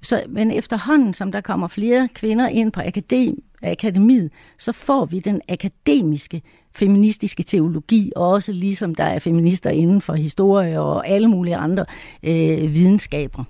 Så, 0.03 0.23
men 0.29 0.51
efterhånden, 0.51 1.15
som 1.15 1.33
der 1.33 1.41
kommer 1.41 1.69
flere 1.69 2.09
kvinder 2.15 2.49
ind 2.49 2.73
på 2.73 2.81
akadem, 2.81 3.43
akademiet, 3.63 4.31
så 4.59 4.73
får 4.73 5.05
vi 5.05 5.21
den 5.21 5.41
akademiske 5.49 6.43
feministiske 6.77 7.43
teologi, 7.43 8.13
også 8.17 8.53
ligesom 8.53 8.95
der 8.95 9.05
er 9.05 9.19
feminister 9.19 9.71
inden 9.71 10.01
for 10.01 10.15
historie 10.15 10.81
og 10.81 11.09
alle 11.09 11.29
mulige 11.29 11.57
andre 11.57 11.85
øh, 12.23 12.75
videnskaber. 12.75 13.45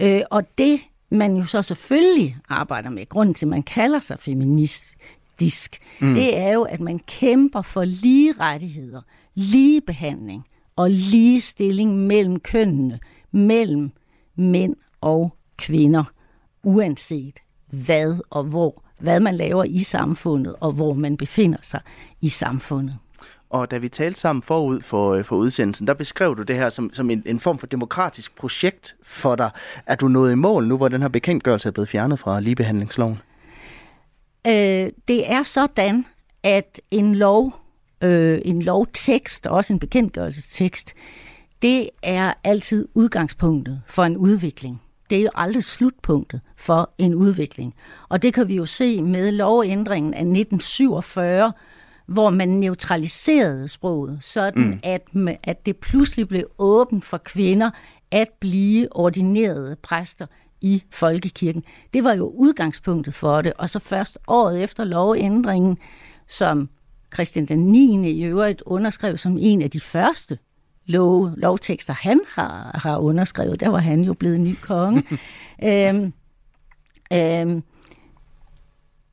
Øh, 0.00 0.20
og 0.30 0.58
det, 0.58 0.80
man 1.10 1.36
jo 1.36 1.44
så 1.44 1.62
selvfølgelig 1.62 2.36
arbejder 2.48 2.90
med, 2.90 3.08
grunden 3.08 3.34
til, 3.34 3.46
at 3.46 3.50
man 3.50 3.62
kalder 3.62 3.98
sig 3.98 4.18
feministisk, 4.18 5.78
mm. 6.00 6.14
det 6.14 6.38
er 6.38 6.52
jo, 6.52 6.62
at 6.62 6.80
man 6.80 6.98
kæmper 6.98 7.62
for 7.62 7.84
lige 7.84 8.34
rettigheder, 8.40 9.00
lige 9.34 9.80
behandling 9.80 10.44
og 10.76 10.90
lige 10.90 11.40
stilling 11.40 11.96
mellem 11.96 12.40
kønnene, 12.40 12.98
mellem 13.32 13.90
mænd 14.40 14.76
og 15.00 15.36
kvinder, 15.58 16.04
uanset 16.62 17.38
hvad 17.66 18.16
og 18.30 18.44
hvor, 18.44 18.82
hvad 18.98 19.20
man 19.20 19.34
laver 19.34 19.64
i 19.64 19.78
samfundet 19.78 20.54
og 20.60 20.72
hvor 20.72 20.94
man 20.94 21.16
befinder 21.16 21.58
sig 21.62 21.80
i 22.20 22.28
samfundet. 22.28 22.98
Og 23.50 23.70
da 23.70 23.78
vi 23.78 23.88
talte 23.88 24.20
sammen 24.20 24.42
forud 24.42 24.80
for, 24.80 25.12
øh, 25.12 25.24
for 25.24 25.36
udsendelsen, 25.36 25.86
der 25.86 25.94
beskrev 25.94 26.36
du 26.36 26.42
det 26.42 26.56
her 26.56 26.68
som, 26.68 26.92
som 26.92 27.10
en, 27.10 27.22
en 27.26 27.40
form 27.40 27.58
for 27.58 27.66
demokratisk 27.66 28.36
projekt 28.36 28.96
for 29.02 29.36
dig. 29.36 29.50
Er 29.86 29.94
du 29.94 30.08
nået 30.08 30.32
i 30.32 30.34
mål 30.34 30.66
nu, 30.66 30.76
hvor 30.76 30.88
den 30.88 31.00
her 31.00 31.08
bekendtgørelse 31.08 31.68
er 31.68 31.72
blevet 31.72 31.88
fjernet 31.88 32.18
fra 32.18 32.40
ligebehandlingsloven? 32.40 33.18
Øh, 34.46 34.90
det 35.08 35.32
er 35.32 35.42
sådan, 35.42 36.06
at 36.42 36.80
en 36.90 37.14
lov, 37.14 37.54
øh, 38.02 38.40
en 38.44 38.62
lovtekst, 38.62 39.46
også 39.46 39.72
en 39.72 39.78
bekendtgørelsestekst, 39.78 40.94
det 41.62 41.90
er 42.02 42.32
altid 42.44 42.88
udgangspunktet 42.94 43.82
for 43.86 44.04
en 44.04 44.16
udvikling. 44.16 44.82
Det 45.10 45.18
er 45.18 45.22
jo 45.22 45.30
aldrig 45.34 45.64
slutpunktet 45.64 46.40
for 46.56 46.90
en 46.98 47.14
udvikling. 47.14 47.74
Og 48.08 48.22
det 48.22 48.34
kan 48.34 48.48
vi 48.48 48.54
jo 48.54 48.66
se 48.66 49.02
med 49.02 49.32
lovændringen 49.32 50.14
af 50.14 50.20
1947, 50.20 51.52
hvor 52.06 52.30
man 52.30 52.48
neutraliserede 52.48 53.68
sproget, 53.68 54.18
sådan 54.20 54.64
mm. 54.64 54.80
at, 54.82 55.08
at 55.44 55.66
det 55.66 55.76
pludselig 55.76 56.28
blev 56.28 56.46
åbent 56.58 57.04
for 57.04 57.18
kvinder 57.18 57.70
at 58.10 58.28
blive 58.40 58.96
ordinerede 58.96 59.76
præster 59.76 60.26
i 60.60 60.82
folkekirken. 60.90 61.64
Det 61.94 62.04
var 62.04 62.12
jo 62.12 62.32
udgangspunktet 62.36 63.14
for 63.14 63.42
det, 63.42 63.52
og 63.58 63.70
så 63.70 63.78
først 63.78 64.18
året 64.26 64.62
efter 64.62 64.84
lovændringen, 64.84 65.78
som 66.28 66.68
Christian 67.14 67.46
den 67.46 67.66
9. 67.66 68.10
i 68.10 68.24
øvrigt 68.24 68.62
underskrev 68.66 69.16
som 69.16 69.38
en 69.40 69.62
af 69.62 69.70
de 69.70 69.80
første 69.80 70.38
lov, 70.86 71.30
lovtekster, 71.36 71.92
han 71.92 72.20
har, 72.28 72.80
har 72.82 72.98
underskrevet. 72.98 73.60
Der 73.60 73.68
var 73.68 73.78
han 73.78 74.02
jo 74.02 74.14
blevet 74.14 74.40
ny 74.40 74.54
konge. 74.54 75.04
øhm, 75.64 76.12
øhm, 77.12 77.62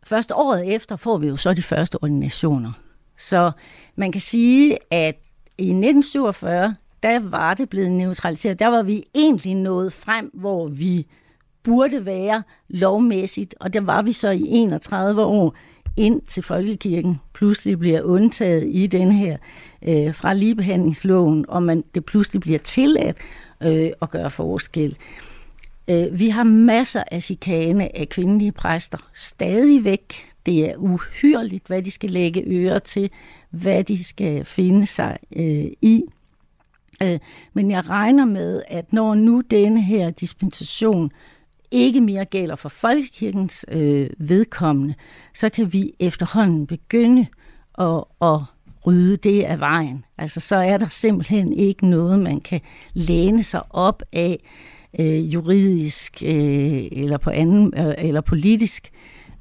først 0.03 0.31
året 0.36 0.75
efter 0.75 0.95
får 0.95 1.17
vi 1.17 1.27
jo 1.27 1.38
så 1.38 1.53
de 1.53 1.63
første 1.63 1.95
ordinationer. 2.03 2.71
Så 3.17 3.51
man 3.95 4.12
kan 4.12 4.21
sige, 4.21 4.77
at 4.91 5.15
i 5.57 5.69
1947, 5.69 6.75
der 7.03 7.19
var 7.19 7.53
det 7.53 7.69
blevet 7.69 7.91
neutraliseret. 7.91 8.59
Der 8.59 8.67
var 8.67 8.83
vi 8.83 9.03
egentlig 9.15 9.55
nået 9.55 9.93
frem, 9.93 10.31
hvor 10.33 10.67
vi 10.67 11.07
burde 11.63 12.05
være 12.05 12.43
lovmæssigt, 12.67 13.55
og 13.59 13.74
der 13.74 13.81
var 13.81 14.01
vi 14.01 14.13
så 14.13 14.29
i 14.29 14.43
31 14.45 15.24
år 15.24 15.55
ind 15.97 16.21
til 16.21 16.43
folkekirken 16.43 17.19
pludselig 17.33 17.79
bliver 17.79 18.01
undtaget 18.01 18.63
i 18.67 18.88
den 18.88 19.12
her 19.12 19.38
øh, 19.81 20.13
fra 20.13 20.34
ligebehandlingsloven, 20.34 21.46
og 21.48 21.63
man 21.63 21.84
det 21.96 22.05
pludselig 22.05 22.41
bliver 22.41 22.60
tilladt 22.60 23.17
øh, 23.63 23.89
at 24.01 24.10
gøre 24.10 24.29
forskel. 24.29 24.98
Øh, 25.88 26.19
vi 26.19 26.29
har 26.29 26.43
masser 26.43 27.03
af 27.12 27.24
chikane 27.24 27.98
af 27.98 28.10
kvindelige 28.10 28.51
præster 28.51 29.10
stadigvæk. 29.13 30.25
Det 30.46 30.69
er 30.69 30.75
uhyrligt, 30.77 31.67
hvad 31.67 31.81
de 31.81 31.91
skal 31.91 32.10
lægge 32.10 32.43
øre 32.48 32.79
til, 32.79 33.10
hvad 33.50 33.84
de 33.84 34.03
skal 34.03 34.46
finde 34.46 34.86
sig 34.86 35.17
øh, 35.36 35.67
i. 35.81 36.03
Øh, 37.03 37.19
men 37.53 37.72
jeg 37.72 37.89
regner 37.89 38.25
med, 38.25 38.62
at 38.67 38.93
når 38.93 39.15
nu 39.15 39.41
denne 39.51 39.81
her 39.81 40.10
dispensation 40.10 41.12
ikke 41.72 42.01
mere 42.01 42.25
gælder 42.25 42.55
for 42.55 42.69
folkekirkens 42.69 43.65
øh, 43.72 44.10
vedkommende, 44.17 44.93
så 45.34 45.50
kan 45.50 45.74
vi 45.74 45.93
efterhånden 46.00 46.67
begynde 46.67 47.27
at, 47.77 48.03
at 48.22 48.39
rydde 48.88 49.17
det 49.17 49.44
af 49.44 49.60
vejen. 49.60 50.06
Altså 50.17 50.39
så 50.39 50.56
er 50.56 50.77
der 50.77 50.88
simpelthen 50.88 51.53
ikke 51.53 51.88
noget, 51.88 52.20
man 52.20 52.41
kan 52.41 52.62
læne 52.94 53.44
sig 53.44 53.62
op 53.70 54.03
af 54.13 54.39
øh, 55.00 55.34
juridisk 55.34 56.24
øh, 56.25 56.88
eller 56.91 57.17
på 57.17 57.29
anden 57.29 57.74
øh, 57.77 57.94
eller 57.98 58.22
politisk. 58.22 58.89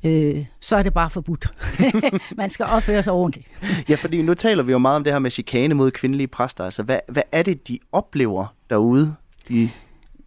Øh, 0.05 0.45
så 0.61 0.77
er 0.77 0.83
det 0.83 0.95
bare 0.95 1.11
forbudt. 1.11 1.47
man 2.37 2.51
skal 2.51 2.67
opføre 2.67 3.03
sig 3.03 3.13
ordentligt. 3.13 3.47
ja, 3.89 3.95
fordi 3.95 4.23
nu 4.23 4.35
taler 4.35 4.63
vi 4.63 4.73
jo 4.73 4.79
meget 4.79 4.97
om 4.97 5.05
det 5.05 5.13
her 5.13 5.19
med 5.19 5.31
chikane 5.31 5.75
mod 5.75 5.91
kvindelige 5.91 6.27
præster. 6.27 6.65
Altså, 6.65 6.83
hvad, 6.83 6.99
hvad 7.09 7.23
er 7.33 7.43
det, 7.43 7.69
de 7.69 7.79
oplever 7.93 8.47
derude? 8.71 9.15
De... 9.49 9.71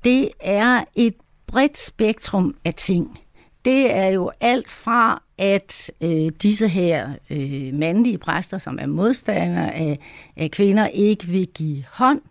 Det 0.03 0.29
er 0.39 0.83
et 0.95 1.13
bredt 1.47 1.77
spektrum 1.77 2.55
af 2.65 2.73
ting. 2.73 3.19
Det 3.65 3.95
er 3.95 4.07
jo 4.07 4.31
alt 4.41 4.71
fra, 4.71 5.21
at 5.37 5.91
øh, 6.01 6.31
disse 6.41 6.67
her 6.67 7.09
øh, 7.29 7.73
mandlige 7.73 8.17
præster, 8.17 8.57
som 8.57 8.77
er 8.81 8.85
modstandere 8.85 9.75
af, 9.75 9.99
af 10.37 10.51
kvinder, 10.51 10.87
ikke 10.87 11.25
vil 11.25 11.47
give 11.47 11.83
hånd, 11.91 12.21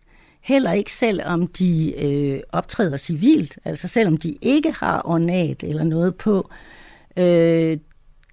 heller 0.41 0.73
ikke 0.73 0.93
selvom 0.93 1.47
de 1.47 1.95
øh, 2.05 2.41
optræder 2.53 2.97
civilt, 2.97 3.59
altså 3.65 3.89
selvom 3.89 4.17
de 4.17 4.37
ikke 4.43 4.73
har 4.73 5.03
ornat 5.05 5.63
eller 5.63 5.85
noget 5.85 6.15
på. 6.15 6.51
Øh, 7.17 7.79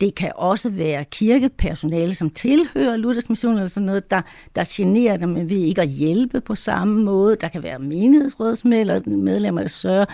det 0.02 0.16
kan 0.16 0.32
også 0.36 0.70
være 0.70 1.06
kirkepersonale, 1.06 2.16
som 2.16 2.30
tilhører 2.30 2.98
Luthers 2.98 3.30
mission 3.30 3.54
eller 3.54 3.68
sådan 3.68 3.86
noget, 3.86 4.12
der, 4.12 4.22
der 4.56 4.64
generer 4.68 5.18
dem 5.18 5.50
ved 5.50 5.58
ikke 5.58 5.82
at 5.82 5.90
hjælpe 5.90 6.42
på 6.42 6.56
samme 6.56 7.04
måde. 7.04 7.38
Der 7.42 7.48
kan 7.48 7.64
være 7.64 7.80
menighedsrådsmedlemmer, 7.80 9.62
der 9.62 9.68
sørger, 9.68 10.06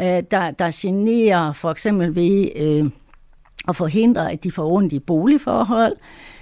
øh, 0.00 0.22
der, 0.30 0.50
der 0.50 0.70
generer 0.74 1.52
for 1.52 1.70
eksempel 1.70 2.14
ved 2.14 2.48
øh, 2.56 2.90
at 3.68 3.76
forhindre, 3.76 4.32
at 4.32 4.44
de 4.44 4.50
får 4.50 4.72
ondt 4.72 4.92
i 4.92 4.98
boligforhold. 4.98 5.96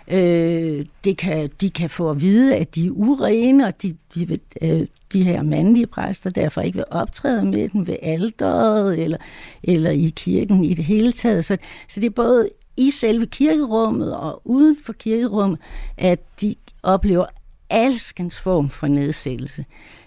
Øh, 0.08 0.86
det 1.04 1.16
kan, 1.16 1.50
de 1.60 1.70
kan 1.70 1.90
få 1.90 2.10
at 2.10 2.22
vide, 2.22 2.56
at 2.56 2.74
de 2.74 2.86
er 2.86 2.90
urene, 2.90 3.66
og 3.66 3.82
de, 3.82 3.96
de, 4.14 4.28
vil, 4.28 4.40
øh, 4.62 4.86
de 5.12 5.22
her 5.22 5.42
mandlige 5.42 5.86
præster 5.86 6.30
derfor 6.30 6.60
ikke 6.60 6.76
vil 6.76 6.84
optræde 6.90 7.44
med 7.44 7.68
den 7.68 7.86
ved 7.86 7.96
alderet 8.02 8.98
eller, 8.98 9.18
eller 9.62 9.90
i 9.90 10.12
kirken 10.16 10.64
i 10.64 10.74
det 10.74 10.84
hele 10.84 11.12
taget. 11.12 11.44
Så, 11.44 11.56
så 11.88 12.00
det 12.00 12.06
er 12.06 12.10
både 12.10 12.48
i 12.80 12.90
selve 12.90 13.26
kirkerummet 13.26 14.16
og 14.16 14.42
uden 14.44 14.76
for 14.84 14.92
kirkerummet, 14.92 15.58
at 15.96 16.20
de 16.40 16.54
oplever 16.82 17.26
alskens 17.70 18.40
form 18.40 18.70
for 18.70 18.86
nedsættelse. 18.86 19.64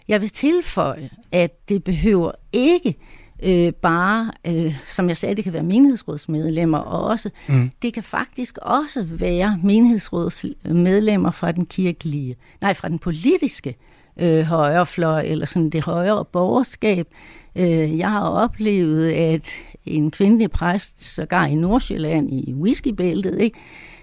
Jeg 0.08 0.22
vil 0.22 0.30
tilføje, 0.30 1.10
at 1.32 1.70
det 1.70 1.84
behøver 1.84 2.32
ikke 2.54 2.96
øh, 3.44 3.74
bare, 3.74 4.32
øh, 4.48 4.76
som 4.88 5.10
jeg 5.10 5.18
sagde, 5.18 5.36
det 5.36 5.44
kan 5.44 5.54
være 5.54 5.64
menighedsrådsmedlemmer 5.64 6.78
også. 6.78 7.30
Mm. 7.48 7.72
Det 7.82 7.94
kan 7.94 8.04
faktisk 8.04 8.58
også 8.62 9.04
være 9.04 9.60
menighedsrådsmedlemmer 9.64 11.32
fra 11.32 11.52
den 11.52 11.66
kirkelige, 11.66 12.36
nej, 12.62 12.74
fra 12.74 12.90
den 12.90 13.00
politiske 13.00 13.76
øh, 14.18 14.42
højrefløj, 14.42 15.22
eller 15.22 15.46
sådan 15.46 15.70
det 15.70 15.84
højere 15.84 16.26
borgerskab. 16.26 17.08
Øh, 17.56 18.00
jeg 18.00 18.12
har 18.12 18.30
oplevet, 18.30 19.12
at 19.12 19.54
en 19.86 20.12
kvindelig 20.12 20.52
præst, 20.52 21.16
sågar 21.16 21.46
i 21.46 21.56
Nordsjælland 21.56 22.30
i 22.30 22.54
whiskybæltet, 22.54 23.40
ikke, 23.42 23.60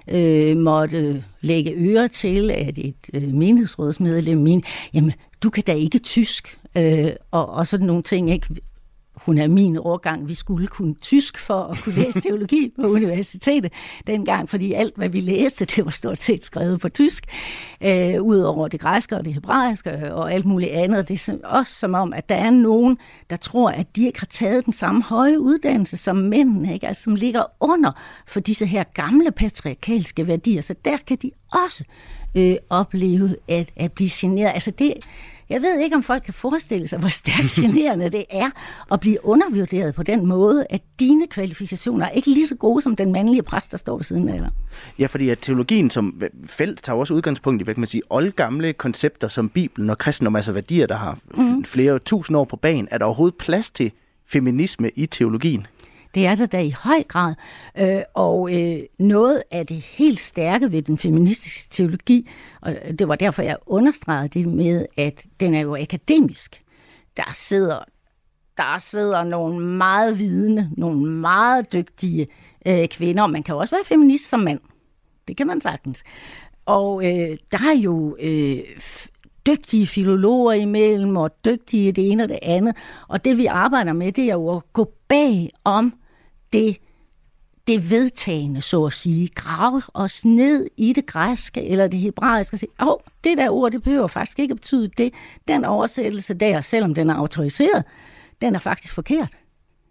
øh, 0.09 0.57
måtte 0.57 1.25
lægge 1.41 1.75
øre 1.77 2.09
til, 2.09 2.51
at 2.51 2.79
et 2.79 3.11
øh, 3.15 3.23
menighedsrådsmedlem 3.23 4.39
min, 4.39 4.63
jamen, 4.95 5.13
du 5.43 5.51
kan 5.51 5.63
da 5.67 5.73
ikke 5.73 5.99
tysk, 5.99 6.59
øh, 6.77 7.11
og, 7.31 7.49
og 7.49 7.67
sådan 7.67 7.87
nogle 7.87 8.03
ting, 8.03 8.31
ikke? 8.31 8.47
Hun 9.21 9.39
er 9.39 9.49
min 9.49 9.77
årgang, 9.77 10.29
vi 10.29 10.35
skulle 10.35 10.67
kunne 10.67 10.95
tysk 10.95 11.39
for 11.39 11.63
at 11.63 11.79
kunne 11.83 11.95
læse 11.95 12.21
teologi 12.21 12.73
på 12.81 12.87
universitetet 12.87 13.73
dengang, 14.07 14.49
fordi 14.49 14.73
alt, 14.73 14.97
hvad 14.97 15.09
vi 15.09 15.21
læste, 15.21 15.65
det 15.65 15.85
var 15.85 15.91
stort 15.91 16.23
set 16.23 16.45
skrevet 16.45 16.81
på 16.81 16.89
tysk, 16.89 17.25
øh, 17.81 18.23
udover 18.23 18.69
det 18.69 18.81
græske 18.81 19.17
og 19.17 19.25
det 19.25 19.35
hebraiske 19.35 20.15
og 20.15 20.33
alt 20.33 20.45
muligt 20.45 20.71
andet. 20.71 21.09
Det 21.09 21.29
er 21.29 21.37
også 21.45 21.75
som 21.75 21.95
om, 21.95 22.13
at 22.13 22.29
der 22.29 22.35
er 22.35 22.51
nogen, 22.51 22.99
der 23.31 23.37
tror, 23.37 23.71
at 23.71 23.97
de 23.97 24.07
ikke 24.07 24.21
har 24.21 24.27
taget 24.27 24.65
den 24.65 24.73
samme 24.73 25.03
høje 25.03 25.41
uddannelse 25.41 25.97
som 25.97 26.17
mændene, 26.17 26.75
ikke? 26.75 26.89
Altså, 26.89 27.03
som 27.03 27.15
ligger 27.15 27.43
under 27.61 27.93
for 28.27 28.41
disse 28.41 28.67
her 28.67 28.85
gamle 28.95 29.31
patriarkalske 29.31 30.27
værdier. 30.27 30.63
Så 30.63 30.75
der 30.85 30.97
kan 31.07 31.19
de 31.23 31.31
også 31.67 31.85
øh, 32.37 32.57
opleve 32.71 33.37
at, 33.49 33.71
at 33.77 33.93
blive 33.93 34.11
generet. 34.13 34.51
Altså 34.55 34.71
det, 34.71 34.95
jeg 35.51 35.63
ved 35.63 35.79
ikke, 35.79 35.97
om 35.97 36.03
folk 36.03 36.23
kan 36.23 36.35
forestille 36.35 36.89
sig, 36.89 36.99
hvor 36.99 37.09
stærkt 37.09 37.51
generende 37.63 38.11
det 38.11 38.25
er 38.31 38.51
at 38.93 39.01
blive 39.01 39.25
undervurderet 39.25 39.95
på 39.95 40.03
den 40.03 40.27
måde, 40.27 40.67
at 40.71 40.81
dine 41.01 41.27
kvalifikationer 41.27 42.07
er 42.07 42.11
ikke 42.11 42.31
lige 42.31 42.47
så 42.47 42.55
gode 42.55 42.83
som 42.83 42.97
den 42.97 43.13
mandlige 43.13 43.43
præst, 43.43 43.73
der 43.73 43.79
står 43.79 43.97
ved 43.97 44.05
siden 44.05 44.29
af 44.29 44.39
dig. 44.39 44.51
Ja, 44.99 45.07
fordi 45.07 45.29
at 45.29 45.39
teologien 45.43 45.91
som 45.91 46.23
felt 46.47 46.83
tager 46.83 46.97
også 46.99 47.15
udgangspunkt 47.15 47.63
i, 47.63 47.65
hvad 47.65 47.75
kan 47.75 47.81
man 47.81 47.89
sige, 47.89 48.03
oldgamle 48.11 48.73
koncepter 48.73 49.29
som 49.29 49.49
Bibelen 49.49 49.91
og 49.91 49.99
kristendom, 49.99 50.37
altså 50.37 50.53
værdier, 50.53 50.87
der 50.87 50.97
har 50.97 51.19
mm. 51.35 51.65
flere 51.65 51.99
tusind 51.99 52.37
år 52.37 52.45
på 52.45 52.57
banen. 52.57 52.89
Er 52.91 52.99
der 52.99 53.05
overhovedet 53.05 53.39
plads 53.39 53.71
til 53.71 53.93
feminisme 54.27 54.91
i 54.97 55.07
teologien? 55.07 55.67
Det 56.15 56.27
er 56.27 56.35
der 56.35 56.47
da 56.47 56.61
i 56.61 56.71
høj 56.71 57.03
grad. 57.03 57.35
Øh, 57.79 58.03
og 58.15 58.57
øh, 58.57 58.83
noget 58.99 59.43
af 59.51 59.67
det 59.67 59.77
helt 59.77 60.21
stærke 60.21 60.73
ved 60.73 60.83
den 60.83 60.99
feministiske 60.99 61.69
teologi, 61.71 62.29
og 62.61 62.73
øh, 62.73 62.93
det 62.99 63.09
var 63.09 63.17
derfor, 63.17 63.43
jeg 63.43 63.57
understregede 63.67 64.29
det 64.29 64.49
med, 64.49 64.87
at 64.97 65.25
den 65.41 65.55
er 65.55 65.61
jo 65.61 65.77
akademisk. 65.77 66.63
Der 67.17 67.33
sidder, 67.33 67.79
der 68.57 68.79
sidder 68.79 69.25
nogle 69.25 69.61
meget 69.61 70.19
vidende, 70.19 70.71
nogle 70.77 71.07
meget 71.07 71.73
dygtige 71.73 72.27
øh, 72.67 72.89
kvinder, 72.89 73.23
og 73.23 73.31
man 73.31 73.43
kan 73.43 73.55
også 73.55 73.75
være 73.75 73.85
feminist 73.85 74.29
som 74.29 74.41
mand. 74.41 74.61
Det 75.29 75.37
kan 75.37 75.47
man 75.47 75.61
sagtens. 75.61 76.03
Og 76.67 77.05
øh, 77.05 77.39
der 77.53 77.59
er 77.59 77.77
jo 77.77 78.17
øh, 78.21 78.59
dygtige 79.47 79.87
filologer 79.87 80.53
imellem, 80.53 81.17
og 81.17 81.45
dygtige 81.45 81.93
det 81.93 82.11
ene 82.11 82.23
og 82.23 82.29
det 82.29 82.39
andet. 82.43 82.77
Og 83.09 83.25
det 83.25 83.39
vi 83.39 83.47
arbejder 83.47 83.93
med, 83.93 84.13
det 84.13 84.25
er 84.25 84.35
jo 84.35 84.57
at 84.57 84.73
gå 84.73 84.93
bag 85.09 85.51
om 85.65 86.00
det, 86.53 86.77
det 87.69 87.91
vedtagende, 87.91 88.63
så 88.63 88.85
at 88.85 88.93
sige. 88.93 89.29
Grave 89.29 89.83
os 89.95 90.25
ned 90.25 90.67
i 90.77 90.93
det 90.93 91.07
græske 91.07 91.65
eller 91.65 91.89
det 91.89 92.01
hebraiske 92.01 92.55
og 92.55 92.59
sige, 92.59 92.71
åh, 92.81 92.89
oh, 92.89 92.99
det 93.25 93.39
der 93.39 93.51
ord, 93.51 93.73
det 93.73 93.83
behøver 93.83 94.07
faktisk 94.07 94.39
ikke 94.39 94.53
at 94.53 94.57
betyde 94.57 94.89
det. 94.99 95.13
Den 95.49 95.65
oversættelse 95.65 96.35
der, 96.35 96.61
selvom 96.61 96.95
den 96.95 97.11
er 97.11 97.15
autoriseret, 97.15 97.85
den 98.41 98.55
er 98.55 98.59
faktisk 98.59 98.95
forkert. 98.95 99.29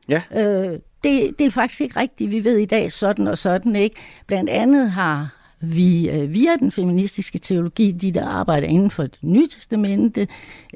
Ja. 0.10 0.22
Øh, 0.36 0.80
det, 1.04 1.40
det 1.40 1.46
er 1.48 1.52
faktisk 1.52 1.82
ikke 1.82 2.00
rigtigt. 2.00 2.32
Vi 2.32 2.44
ved 2.44 2.58
i 2.58 2.66
dag 2.66 2.92
sådan 2.92 3.28
og 3.28 3.38
sådan, 3.38 3.76
ikke? 3.76 3.96
Blandt 4.28 4.50
andet 4.50 4.92
har 4.92 5.36
vi 5.62 6.10
øh, 6.10 6.34
via 6.34 6.56
den 6.56 6.72
feministiske 6.72 7.38
teologi, 7.38 7.92
de 7.92 8.12
der 8.12 8.28
arbejder 8.28 8.68
inden 8.68 8.92
for 8.92 9.04
det 9.04 9.20
nye 9.22 9.48
testamente 9.48 10.28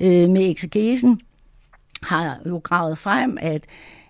øh, 0.01 0.29
med 0.29 0.49
eksegesen, 0.49 1.21
har 2.03 2.39
jo 2.45 2.61
gravet 2.63 2.97
frem, 2.97 3.37
at 3.41 3.63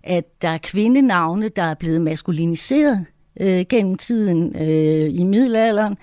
at 0.04 0.42
der 0.42 0.48
er 0.48 0.58
kvindenavne, 0.58 1.50
der 1.50 1.64
er 1.64 1.74
blevet 1.74 2.02
maskuliniseret 2.02 3.06
øh, 3.40 3.66
gennem 3.70 3.98
tiden 3.98 4.56
øh, 4.56 5.20
i 5.20 5.24
middelalderen. 5.24 5.98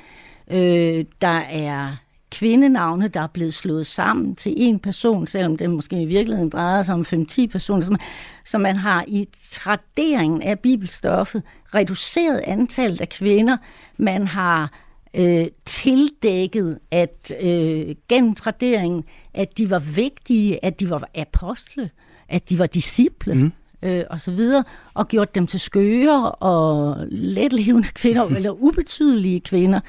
Øh, 0.50 1.04
der 1.20 1.38
er 1.50 1.96
kvindenavne, 2.30 3.08
der 3.08 3.20
er 3.20 3.26
blevet 3.26 3.54
slået 3.54 3.86
sammen 3.86 4.36
til 4.36 4.54
en 4.56 4.78
person, 4.78 5.26
selvom 5.26 5.56
det 5.56 5.70
måske 5.70 6.02
i 6.02 6.06
virkeligheden 6.06 6.50
drejer 6.50 6.82
sig 6.82 6.94
om 6.94 7.00
5-10 7.00 7.46
personer. 7.46 7.84
Så 7.84 7.90
man, 7.90 8.00
så 8.44 8.58
man 8.58 8.76
har 8.76 9.04
i 9.08 9.28
traderingen 9.50 10.42
af 10.42 10.58
bibelstoffet 10.58 11.42
reduceret 11.74 12.38
antallet 12.38 13.00
af 13.00 13.08
kvinder. 13.08 13.56
Man 13.96 14.26
har 14.26 14.72
øh, 15.14 15.46
tildækket, 15.64 16.78
at 16.90 17.32
øh, 17.42 17.94
gennem 18.08 18.34
traderingen, 18.34 19.04
at 19.34 19.58
de 19.58 19.70
var 19.70 19.78
vigtige, 19.78 20.64
at 20.64 20.80
de 20.80 20.90
var 20.90 21.08
apostle, 21.14 21.90
at 22.28 22.48
de 22.48 22.58
var 22.58 22.66
disciple. 22.66 23.34
Mm 23.34 23.52
øh, 23.82 24.04
og 24.10 24.20
så 24.20 24.30
videre, 24.30 24.64
og 24.94 25.08
gjort 25.08 25.34
dem 25.34 25.46
til 25.46 25.60
skøre 25.60 26.32
og 26.32 26.96
letlevende 27.10 27.88
kvinder, 28.00 28.26
eller 28.36 28.50
ubetydelige 28.50 29.40
kvinder, 29.40 29.80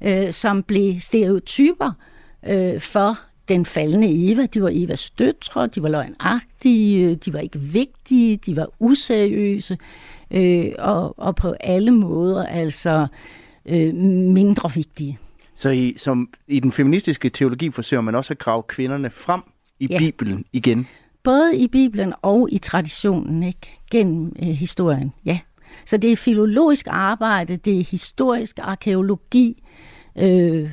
øh, 0.00 0.32
som 0.32 0.62
blev 0.62 1.00
stereotyper 1.00 1.92
øh, 2.48 2.80
for 2.80 3.18
den 3.48 3.66
faldende 3.66 4.30
Eva. 4.32 4.46
De 4.46 4.62
var 4.62 4.70
Evas 4.72 5.10
døtre, 5.10 5.66
de 5.66 5.82
var 5.82 5.88
løgnagtige, 5.88 7.14
de 7.14 7.32
var 7.32 7.38
ikke 7.38 7.60
vigtige, 7.60 8.36
de 8.36 8.56
var 8.56 8.68
useriøse, 8.78 9.78
øh, 10.30 10.72
og, 10.78 11.18
og 11.18 11.36
på 11.36 11.54
alle 11.60 11.90
måder 11.90 12.46
altså 12.46 13.06
øh, 13.66 13.94
mindre 13.94 14.70
vigtige. 14.74 15.18
Så 15.54 15.70
i, 15.70 15.94
som, 15.98 16.28
i 16.48 16.60
den 16.60 16.72
feministiske 16.72 17.28
teologi 17.28 17.70
forsøger 17.70 18.00
man 18.00 18.14
også 18.14 18.32
at 18.32 18.38
grave 18.38 18.62
kvinderne 18.62 19.10
frem 19.10 19.40
i 19.80 19.86
ja. 19.90 19.98
Bibelen 19.98 20.44
igen? 20.52 20.86
Både 21.22 21.56
i 21.56 21.68
Bibelen 21.68 22.14
og 22.22 22.48
i 22.52 22.58
traditionen, 22.58 23.42
ikke? 23.42 23.80
Gennem 23.90 24.36
øh, 24.42 24.48
historien, 24.48 25.12
ja. 25.24 25.38
Så 25.86 25.96
det 25.96 26.12
er 26.12 26.16
filologisk 26.16 26.86
arbejde, 26.90 27.56
det 27.56 27.80
er 27.80 27.84
historisk 27.84 28.58
arkeologi, 28.62 29.62
øh, 30.18 30.70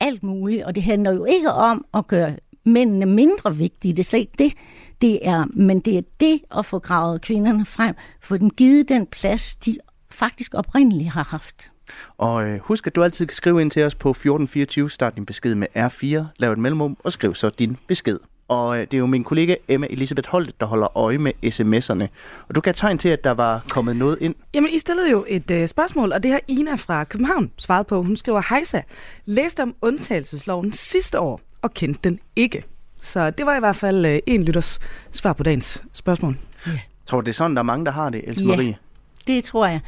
alt 0.00 0.22
muligt. 0.22 0.64
Og 0.64 0.74
det 0.74 0.82
handler 0.82 1.12
jo 1.12 1.24
ikke 1.24 1.52
om 1.52 1.84
at 1.94 2.06
gøre 2.06 2.36
mændene 2.64 3.06
mindre 3.06 3.56
vigtige. 3.56 3.92
Det 3.92 3.98
er 3.98 4.04
slet 4.04 4.20
ikke 4.20 4.32
det. 4.38 4.52
det 5.00 5.28
er, 5.28 5.44
men 5.52 5.80
det 5.80 5.98
er 5.98 6.02
det 6.20 6.40
at 6.56 6.66
få 6.66 6.78
gravet 6.78 7.20
kvinderne 7.20 7.66
frem, 7.66 7.94
få 8.20 8.36
dem 8.36 8.50
givet 8.50 8.88
den 8.88 9.06
plads, 9.06 9.56
de 9.56 9.78
faktisk 10.10 10.54
oprindeligt 10.54 11.10
har 11.10 11.24
haft. 11.24 11.72
Og 12.18 12.48
øh, 12.48 12.58
husk, 12.58 12.86
at 12.86 12.94
du 12.94 13.02
altid 13.02 13.26
kan 13.26 13.34
skrive 13.34 13.60
ind 13.60 13.70
til 13.70 13.84
os 13.84 13.94
på 13.94 14.10
1424, 14.10 14.90
start 14.90 15.14
din 15.14 15.26
besked 15.26 15.54
med 15.54 15.66
R4, 15.76 16.24
lav 16.36 16.52
et 16.52 16.58
mellemrum 16.58 16.96
og 17.04 17.12
skriv 17.12 17.34
så 17.34 17.50
din 17.50 17.76
besked 17.86 18.18
og 18.50 18.76
øh, 18.78 18.80
det 18.80 18.94
er 18.94 18.98
jo 18.98 19.06
min 19.06 19.24
kollega 19.24 19.54
Emma 19.68 19.86
Elisabeth 19.90 20.28
Holt, 20.28 20.60
der 20.60 20.66
holder 20.66 20.96
øje 20.98 21.18
med 21.18 21.32
sms'erne. 21.44 22.06
Og 22.48 22.54
du 22.54 22.60
kan 22.60 22.74
tegne 22.74 22.98
til, 22.98 23.08
at 23.08 23.24
der 23.24 23.30
var 23.30 23.64
kommet 23.68 23.96
noget 23.96 24.18
ind. 24.20 24.34
Jamen, 24.54 24.70
I 24.70 24.78
stillede 24.78 25.10
jo 25.10 25.24
et 25.28 25.50
øh, 25.50 25.68
spørgsmål, 25.68 26.12
og 26.12 26.22
det 26.22 26.30
har 26.30 26.40
Ina 26.48 26.74
fra 26.74 27.04
København 27.04 27.50
svaret 27.56 27.86
på. 27.86 28.02
Hun 28.02 28.16
skriver, 28.16 28.42
Hejsa, 28.48 28.80
læste 29.26 29.62
om 29.62 29.74
undtagelsesloven 29.82 30.72
sidste 30.72 31.20
år, 31.20 31.40
og 31.62 31.74
kendte 31.74 32.00
den 32.04 32.20
ikke. 32.36 32.64
Så 33.02 33.30
det 33.30 33.46
var 33.46 33.56
i 33.56 33.58
hvert 33.58 33.76
fald 33.76 34.06
øh, 34.06 34.18
en 34.26 34.44
lytters 34.44 34.78
svar 35.12 35.32
på 35.32 35.42
dagens 35.42 35.82
spørgsmål. 35.92 36.36
Ja. 36.66 36.72
Tror 37.06 37.20
du, 37.20 37.24
det 37.24 37.30
er 37.30 37.34
sådan, 37.34 37.56
der 37.56 37.62
er 37.62 37.64
mange, 37.64 37.84
der 37.84 37.92
har 37.92 38.10
det, 38.10 38.28
Else 38.28 38.44
Marie? 38.44 38.78
Ja, 39.28 39.32
det 39.32 39.44
tror 39.44 39.66
jeg. 39.66 39.80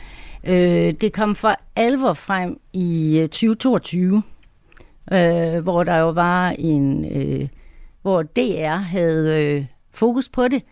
Øh, 0.45 0.93
det 0.93 1.13
kom 1.13 1.35
for 1.35 1.55
alvor 1.77 2.13
frem 2.13 2.61
i 2.73 3.19
2022, 3.33 4.23
øh, 5.13 5.57
øh, 5.57 5.63
hvor 5.63 5.85
der 5.85 5.97
jo 5.97 6.11
var 6.11 6.51
en... 6.51 7.05
Øh, 7.05 7.49
hvor 8.03 8.23
DR 8.23 8.77
havde 8.77 9.45
øh, 9.45 9.67
fokus 9.91 10.29
på 10.29 10.49
det, 10.49 10.63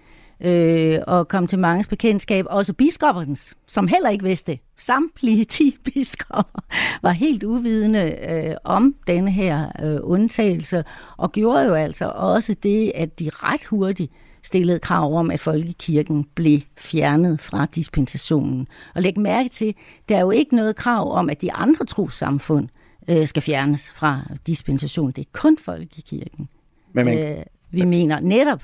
øh, 0.40 0.99
og 1.07 1.29
kom 1.29 1.47
til 1.47 1.59
mange 1.59 1.85
bekendtskab, 1.88 2.45
også 2.49 2.73
biskoppernes, 2.73 3.55
som 3.66 3.88
heller 3.88 4.11
ikke 4.11 4.25
vidste 4.25 4.59
Samtlige 4.79 5.45
10 5.45 5.77
biskopper 5.95 6.61
var 7.03 7.11
helt 7.11 7.45
uvidende 7.45 8.16
øh, 8.31 8.55
om 8.64 8.95
denne 9.07 9.31
her 9.31 9.69
øh, 9.85 9.99
undtagelse, 10.03 10.85
og 11.16 11.33
gjorde 11.33 11.64
jo 11.64 11.75
altså 11.75 12.12
også 12.14 12.55
det, 12.62 12.93
at 12.95 13.19
de 13.19 13.31
ret 13.33 13.64
hurtigt 13.64 14.12
stillede 14.43 14.79
krav 14.79 15.14
om, 15.14 15.31
at 15.31 15.40
folkekirken 15.40 16.27
blev 16.35 16.61
fjernet 16.77 17.40
fra 17.40 17.66
dispensationen. 17.75 18.66
Og 18.95 19.03
læg 19.03 19.19
mærke 19.19 19.49
til, 19.49 19.75
der 20.09 20.16
er 20.16 20.21
jo 20.21 20.31
ikke 20.31 20.57
noget 20.57 20.77
krav 20.77 21.12
om, 21.12 21.31
at 21.31 21.43
de 21.43 21.53
andre 21.53 21.85
trossamfund 21.85 22.69
øh, 23.09 23.27
skal 23.27 23.43
fjernes 23.43 23.93
fra 23.93 24.23
dispensationen. 24.47 25.12
Det 25.12 25.23
er 25.23 25.31
kun 25.33 25.59
folkekirken. 25.59 26.49
Men 26.92 27.05
man... 27.05 27.18
øh, 27.18 27.44
vi 27.70 27.85
mener 27.85 28.20
netop, 28.20 28.62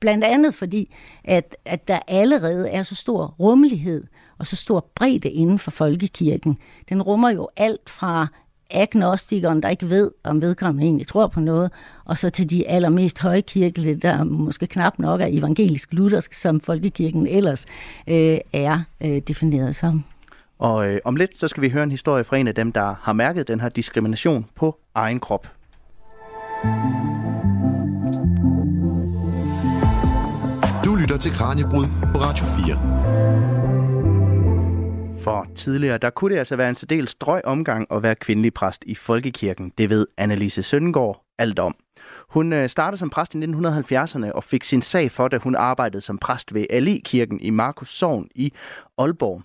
blandt 0.00 0.24
andet 0.24 0.54
fordi, 0.54 0.94
at, 1.24 1.56
at 1.64 1.88
der 1.88 1.98
allerede 2.08 2.70
er 2.70 2.82
så 2.82 2.94
stor 2.94 3.34
rummelighed 3.40 4.04
og 4.38 4.46
så 4.46 4.56
stor 4.56 4.86
bredde 4.94 5.30
inden 5.30 5.58
for 5.58 5.70
folkekirken. 5.70 6.58
Den 6.88 7.02
rummer 7.02 7.30
jo 7.30 7.48
alt 7.56 7.90
fra 7.90 8.26
agnostikeren, 8.70 9.62
der 9.62 9.68
ikke 9.68 9.90
ved, 9.90 10.10
om 10.24 10.42
vedkommende 10.42 10.86
egentlig 10.86 11.06
tror 11.06 11.26
på 11.26 11.40
noget, 11.40 11.72
og 12.04 12.18
så 12.18 12.30
til 12.30 12.50
de 12.50 12.68
allermest 12.68 13.18
højkirkelige, 13.18 13.94
der 13.94 14.24
måske 14.24 14.66
knap 14.66 14.98
nok 14.98 15.20
er 15.20 15.26
evangelisk-luthersk, 15.26 16.32
som 16.32 16.60
folkekirken 16.60 17.26
ellers 17.26 17.66
øh, 18.06 18.38
er 18.52 18.80
øh, 19.00 19.22
defineret 19.28 19.76
som. 19.76 20.04
Og 20.58 20.88
øh, 20.88 21.00
om 21.04 21.16
lidt, 21.16 21.36
så 21.36 21.48
skal 21.48 21.62
vi 21.62 21.68
høre 21.68 21.82
en 21.82 21.90
historie 21.90 22.24
fra 22.24 22.36
en 22.36 22.48
af 22.48 22.54
dem, 22.54 22.72
der 22.72 22.94
har 23.00 23.12
mærket 23.12 23.48
den 23.48 23.60
her 23.60 23.68
diskrimination 23.68 24.46
på 24.54 24.78
egen 24.94 25.20
krop. 25.20 25.48
Du 26.62 27.15
lytter 31.16 31.30
til 31.30 31.38
Kranjebrud 31.38 31.86
på 32.12 32.18
Radio 32.18 32.44
4. 32.44 32.76
For 35.20 35.46
tidligere, 35.54 35.98
der 35.98 36.10
kunne 36.10 36.34
det 36.34 36.38
altså 36.38 36.56
være 36.56 36.68
en 36.68 36.74
særdeles 36.74 37.14
drøg 37.14 37.44
omgang 37.44 37.86
at 37.90 38.02
være 38.02 38.14
kvindelig 38.14 38.54
præst 38.54 38.84
i 38.86 38.94
Folkekirken. 38.94 39.72
Det 39.78 39.90
ved 39.90 40.06
Annelise 40.16 40.62
Søndengård 40.62 41.24
alt 41.38 41.58
om. 41.58 41.74
Hun 42.28 42.52
øh, 42.52 42.68
startede 42.68 42.98
som 42.98 43.10
præst 43.10 43.34
i 43.34 43.38
1970'erne 43.38 44.32
og 44.32 44.44
fik 44.44 44.64
sin 44.64 44.82
sag 44.82 45.10
for, 45.10 45.28
da 45.28 45.38
hun 45.38 45.54
arbejdede 45.54 46.02
som 46.02 46.18
præst 46.18 46.54
ved 46.54 46.66
Ali-kirken 46.70 47.40
i 47.40 47.50
Markus 47.50 47.88
Sogn 47.88 48.28
i 48.34 48.52
Aalborg. 48.98 49.42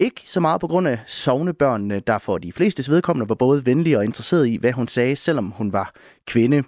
Ikke 0.00 0.22
så 0.26 0.40
meget 0.40 0.60
på 0.60 0.66
grund 0.66 0.88
af 0.88 0.98
sovnebørnene, 1.06 2.00
der 2.00 2.18
for 2.18 2.38
de 2.38 2.52
fleste 2.52 2.90
vedkommende 2.92 3.28
var 3.28 3.34
både 3.34 3.66
venlige 3.66 3.98
og 3.98 4.04
interesserede 4.04 4.50
i, 4.50 4.58
hvad 4.58 4.72
hun 4.72 4.88
sagde, 4.88 5.16
selvom 5.16 5.50
hun 5.50 5.72
var 5.72 5.94
kvinde. 6.26 6.62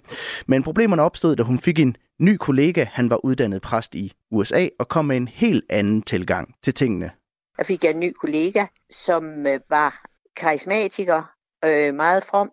Men 0.47 0.63
problemerne 0.63 1.01
opstod, 1.01 1.35
da 1.35 1.43
hun 1.43 1.59
fik 1.59 1.79
en 1.79 1.97
ny 2.19 2.37
kollega. 2.37 2.85
Han 2.91 3.09
var 3.09 3.25
uddannet 3.25 3.61
præst 3.61 3.95
i 3.95 4.13
USA 4.31 4.67
og 4.79 4.87
kom 4.87 5.05
med 5.05 5.17
en 5.17 5.27
helt 5.27 5.65
anden 5.69 6.01
tilgang 6.01 6.55
til 6.63 6.73
tingene. 6.73 7.11
Jeg 7.57 7.65
fik 7.65 7.85
en 7.85 7.99
ny 7.99 8.11
kollega, 8.11 8.65
som 8.89 9.47
øh, 9.47 9.59
var 9.69 10.05
karismatiker, 10.35 11.23
øh, 11.65 11.95
meget 11.95 12.23
from. 12.23 12.51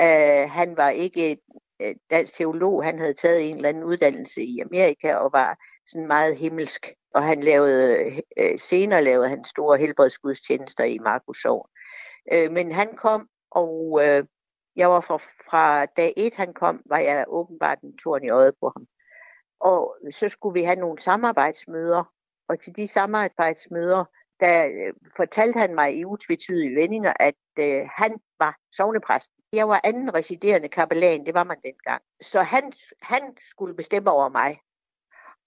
Øh, 0.00 0.50
han 0.50 0.76
var 0.76 0.90
ikke 0.90 1.38
øh, 1.82 1.94
dansk 2.10 2.34
teolog, 2.34 2.84
han 2.84 2.98
havde 2.98 3.14
taget 3.14 3.48
en 3.50 3.56
eller 3.56 3.68
anden 3.68 3.84
uddannelse 3.84 4.42
i 4.42 4.60
Amerika 4.60 5.14
og 5.14 5.32
var 5.32 5.58
sådan 5.86 6.06
meget 6.06 6.36
himmelsk 6.36 6.86
og 7.14 7.22
han 7.22 7.40
lavede, 7.40 8.10
øh, 8.36 8.58
senere 8.58 9.04
lavede 9.04 9.28
han 9.28 9.44
store 9.44 9.78
helbredsgudstjenester 9.78 10.84
i 10.84 10.98
Markus 10.98 11.42
Sogn. 11.42 11.68
Øh, 12.32 12.52
men 12.52 12.72
han 12.72 12.96
kom, 12.96 13.28
og 13.50 14.00
øh, 14.02 14.24
jeg 14.76 14.90
var 14.90 15.00
fra, 15.00 15.16
fra 15.16 15.86
dag 15.86 16.12
et, 16.16 16.36
han 16.36 16.54
kom, 16.54 16.82
var 16.86 16.98
jeg 16.98 17.24
åbenbart 17.28 17.80
en 17.80 17.98
torn 17.98 18.24
i 18.24 18.30
øjet 18.30 18.54
på 18.60 18.72
ham. 18.76 18.86
Og 19.60 19.96
så 20.10 20.28
skulle 20.28 20.60
vi 20.60 20.62
have 20.62 20.78
nogle 20.78 21.00
samarbejdsmøder, 21.00 22.04
og 22.48 22.60
til 22.60 22.76
de 22.76 22.86
samarbejdsmøder, 22.86 24.04
der 24.40 24.66
øh, 24.66 24.94
fortalte 25.16 25.58
han 25.58 25.74
mig 25.74 25.96
i 25.96 26.04
utvetydige 26.04 26.76
vendinger, 26.76 27.12
at 27.20 27.34
øh, 27.58 27.88
han 27.96 28.20
var 28.38 28.58
sovnepræst. 28.72 29.30
Jeg 29.52 29.68
var 29.68 29.80
anden 29.84 30.14
residerende 30.14 30.68
kapellan, 30.68 31.26
det 31.26 31.34
var 31.34 31.44
man 31.44 31.56
dengang. 31.62 32.02
Så 32.20 32.42
han, 32.42 32.72
han 33.02 33.36
skulle 33.50 33.74
bestemme 33.74 34.10
over 34.10 34.28
mig. 34.28 34.58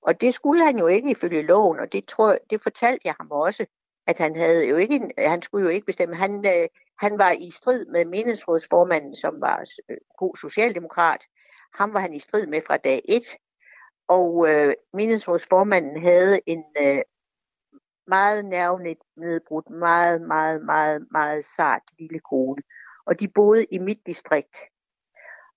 Og 0.02 0.22
det 0.22 0.34
skulle 0.34 0.66
han 0.66 0.80
jo 0.80 0.88
ikke 0.88 1.12
ifølge 1.12 1.42
loven, 1.42 1.80
og 1.80 1.94
det, 1.94 2.06
tror, 2.06 2.38
det 2.50 2.62
fortalte 2.62 3.08
jeg 3.08 3.16
ham 3.20 3.32
også, 3.32 3.66
at 4.08 4.18
han 4.18 4.36
havde 4.36 4.68
jo 4.68 4.76
ikke, 4.76 5.14
han 5.18 5.42
skulle 5.42 5.64
jo 5.64 5.70
ikke 5.70 5.86
bestemme. 5.86 6.16
Han, 6.16 6.46
øh, 6.46 6.68
han 7.00 7.18
var 7.18 7.32
i 7.32 7.50
strid 7.52 7.86
med 7.86 8.06
meningsrådsformanden, 8.06 9.16
som 9.16 9.42
var 9.42 9.64
øh, 9.90 9.98
god 10.18 10.36
socialdemokrat. 10.36 11.26
Ham 11.74 11.94
var 11.94 12.00
han 12.00 12.14
i 12.14 12.20
strid 12.20 12.48
med 12.48 12.62
fra 12.68 12.78
dag 12.78 13.02
et. 13.10 13.38
Og 14.08 14.50
øh, 14.50 14.74
meningsrådsformanden 14.94 16.04
havde 16.04 16.42
en 16.46 16.64
øh, 16.78 17.02
meget 18.08 18.46
nervnet 18.46 18.98
nedbrudt, 19.18 19.70
meget, 19.70 20.22
meget, 20.22 20.66
meget, 20.66 21.08
meget 21.12 21.46
sart 21.46 21.82
lille 22.00 22.20
kone. 22.20 22.62
Og 23.06 23.20
de 23.20 23.28
boede 23.28 23.66
i 23.66 23.80
mit 23.80 24.00
distrikt. 24.06 24.58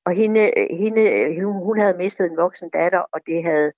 Og 0.04 0.12
hende, 0.12 0.58
øh, 0.58 0.78
hende, 0.78 1.02
øh, 1.20 1.44
hun 1.44 1.78
havde 1.78 1.96
mistet 1.96 2.26
en 2.26 2.36
voksen 2.36 2.70
datter, 2.70 3.02
og 3.12 3.20
det 3.26 3.44
havde 3.44 3.72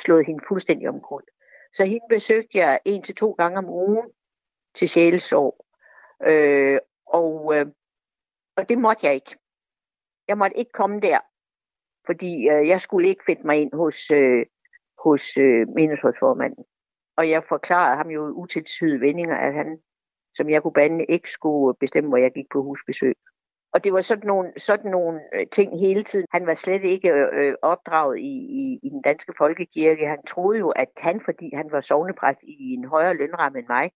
slået 0.00 0.26
hende 0.26 0.44
fuldstændig 0.48 0.88
omkring. 0.88 1.28
Så 1.72 1.84
hende 1.84 2.06
besøgte 2.08 2.58
jeg 2.58 2.80
en 2.84 3.02
til 3.02 3.14
to 3.14 3.32
gange 3.32 3.58
om 3.58 3.68
ugen 3.68 4.10
til 4.74 4.88
sjælesår. 4.88 5.66
Øh, 6.26 6.78
og, 7.06 7.56
øh, 7.56 7.66
og 8.56 8.68
det 8.68 8.78
måtte 8.78 9.06
jeg 9.06 9.14
ikke. 9.14 9.36
Jeg 10.28 10.38
måtte 10.38 10.58
ikke 10.58 10.72
komme 10.72 11.00
der, 11.00 11.18
fordi 12.06 12.48
øh, 12.48 12.68
jeg 12.68 12.80
skulle 12.80 13.08
ikke 13.08 13.24
finde 13.26 13.46
mig 13.46 13.60
ind 13.60 13.72
hos, 13.74 14.10
øh, 14.10 14.46
hos 15.04 15.36
øh, 15.36 15.68
menighedsrådsformanden. 15.68 16.64
Og 17.16 17.30
jeg 17.30 17.44
forklarede 17.44 17.96
ham 17.96 18.10
jo 18.10 18.22
utilsyde 18.22 19.00
vendinger, 19.00 19.36
at 19.36 19.54
han, 19.54 19.78
som 20.34 20.50
jeg 20.50 20.62
kunne 20.62 20.72
bande, 20.72 21.04
ikke 21.04 21.30
skulle 21.30 21.76
bestemme, 21.80 22.08
hvor 22.08 22.16
jeg 22.16 22.32
gik 22.32 22.46
på 22.52 22.62
husbesøg. 22.62 23.16
Og 23.74 23.84
det 23.84 23.92
var 23.92 24.00
sådan 24.00 24.26
nogle, 24.26 24.52
sådan 24.56 24.90
nogle 24.90 25.20
øh, 25.34 25.46
ting 25.52 25.80
hele 25.80 26.02
tiden. 26.02 26.26
Han 26.32 26.46
var 26.46 26.54
slet 26.54 26.84
ikke 26.84 27.10
øh, 27.10 27.26
øh, 27.32 27.54
opdraget 27.62 28.18
i, 28.18 28.34
i, 28.60 28.78
i 28.82 28.88
den 28.88 29.02
danske 29.02 29.32
folkekirke. 29.38 30.06
Han 30.06 30.22
troede 30.28 30.58
jo, 30.58 30.68
at 30.68 30.88
han, 30.98 31.20
fordi 31.24 31.50
han 31.54 31.68
var 31.70 31.80
sovnepræst 31.80 32.42
i 32.42 32.74
en 32.74 32.84
højere 32.84 33.14
lønramme 33.14 33.58
end 33.58 33.66
mig, 33.68 33.90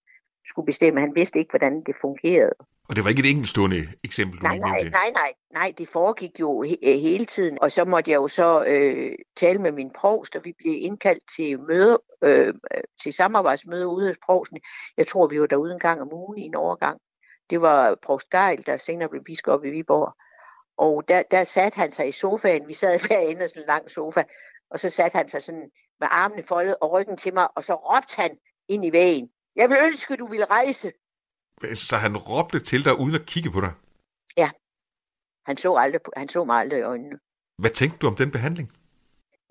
skulle 0.47 0.67
bestemme. 0.67 1.01
Han 1.01 1.15
vidste 1.15 1.39
ikke, 1.39 1.51
hvordan 1.51 1.83
det 1.87 1.97
fungerede. 2.01 2.55
Og 2.89 2.97
det 2.97 3.05
var 3.05 3.11
ikke 3.11 3.21
et 3.21 3.31
enkeltstående 3.31 3.77
eksempel? 4.05 4.43
Nej, 4.43 4.59
nej, 4.59 4.83
nej, 4.83 5.11
nej, 5.15 5.33
nej, 5.53 5.73
det 5.79 5.89
foregik 5.89 6.41
jo 6.41 6.65
he- 6.65 6.89
øh, 6.91 6.99
hele 6.99 7.25
tiden. 7.25 7.59
Og 7.63 7.73
så 7.73 7.85
måtte 7.85 8.11
jeg 8.11 8.17
jo 8.17 8.29
så 8.29 8.65
øh, 8.65 9.13
tale 9.37 9.59
med 9.59 9.73
min 9.73 9.91
provst, 9.97 10.37
og 10.37 10.43
vi 10.45 10.55
blev 10.59 10.75
indkaldt 10.79 11.23
til 11.37 11.61
møde, 11.61 11.99
øh, 12.25 12.55
til 13.03 13.13
samarbejdsmøde 13.13 13.89
ude 13.89 14.07
hos 14.07 14.19
provsten. 14.27 14.59
Jeg 14.97 15.07
tror, 15.07 15.27
vi 15.27 15.41
var 15.41 15.47
derude 15.47 15.73
en 15.73 15.79
gang 15.79 16.01
om 16.01 16.13
ugen 16.13 16.39
i 16.39 16.43
en 16.43 16.55
overgang. 16.55 16.99
Det 17.51 17.61
var 17.61 17.95
Prost 18.03 18.31
Geil, 18.31 18.67
der 18.67 18.77
senere 18.77 19.09
blev 19.09 19.25
biskop 19.25 19.65
i 19.65 19.71
Viborg. 19.71 20.17
Og 20.77 21.09
der, 21.09 21.23
der 21.31 21.45
satte 21.45 21.77
han 21.77 21.91
sig 21.91 22.09
i 22.09 22.13
sofaen. 22.13 22.69
Vi 22.69 22.75
sad 22.75 23.01
hver 23.07 23.19
ende 23.19 23.43
af 23.43 23.49
sådan 23.49 23.63
en 23.63 23.67
lang 23.67 23.91
sofa. 23.91 24.23
Og 24.71 24.81
så 24.81 24.91
satte 24.91 25.17
han 25.17 25.29
sig 25.29 25.43
sådan 25.43 25.71
med 26.01 26.09
armene 26.11 26.43
foldet 26.43 26.77
og 26.81 26.93
ryggen 26.93 27.17
til 27.17 27.35
mig. 27.35 27.49
Og 27.57 27.65
så 27.65 27.75
råbte 27.75 28.17
han 28.17 28.39
ind 28.69 28.85
i 28.85 28.93
vægen. 28.93 29.31
Jeg 29.57 29.69
vil 29.71 29.79
ønske, 29.87 30.17
du 30.17 30.27
ville 30.27 30.45
rejse. 30.45 30.93
Så 31.75 31.97
han 31.97 32.17
råbte 32.17 32.61
til 32.61 32.85
dig 32.85 32.99
uden 32.99 33.15
at 33.15 33.27
kigge 33.27 33.51
på 33.51 33.61
dig? 33.61 33.73
Ja. 34.37 34.51
Han 35.47 35.57
så, 35.57 35.75
aldrig, 35.75 36.01
han 36.17 36.29
så 36.29 36.45
mig 36.45 36.57
aldrig 36.57 36.79
i 36.79 36.83
øjnene. 36.83 37.19
Hvad 37.59 37.71
tænkte 37.71 37.99
du 37.99 38.07
om 38.07 38.17
den 38.17 38.31
behandling? 38.31 38.73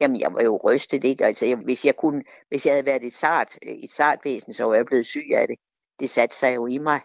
Jamen, 0.01 0.19
jeg 0.19 0.33
var 0.33 0.41
jo 0.41 0.59
rystet, 0.63 1.03
ikke? 1.03 1.25
Altså, 1.25 1.45
jeg, 1.45 1.57
hvis, 1.57 1.85
jeg 1.85 1.95
kunne, 1.95 2.23
hvis 2.49 2.65
jeg 2.65 2.73
havde 2.73 2.85
været 2.85 3.03
et 3.03 3.13
sart, 3.13 3.57
et 3.61 3.91
sart 3.91 4.19
væsen, 4.23 4.53
så 4.53 4.63
var 4.63 4.75
jeg 4.75 4.85
blevet 4.85 5.05
syg 5.05 5.27
af 5.35 5.47
det. 5.47 5.57
Det 5.99 6.09
satte 6.09 6.35
sig 6.35 6.55
jo 6.55 6.67
i 6.67 6.77
mig. 6.77 7.01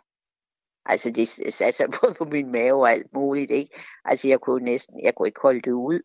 Altså 0.88 1.10
det 1.10 1.28
satte 1.54 1.72
sig 1.72 1.86
både 2.00 2.14
på 2.14 2.24
min 2.24 2.52
mave 2.52 2.80
og 2.80 2.90
alt 2.90 3.12
muligt, 3.12 3.50
ikke? 3.50 3.80
Altså 4.04 4.28
jeg 4.28 4.40
kunne 4.40 4.64
næsten, 4.64 5.00
jeg 5.02 5.14
kunne 5.14 5.28
ikke 5.28 5.40
holde 5.42 5.60
det 5.60 5.72
ud. 5.72 6.00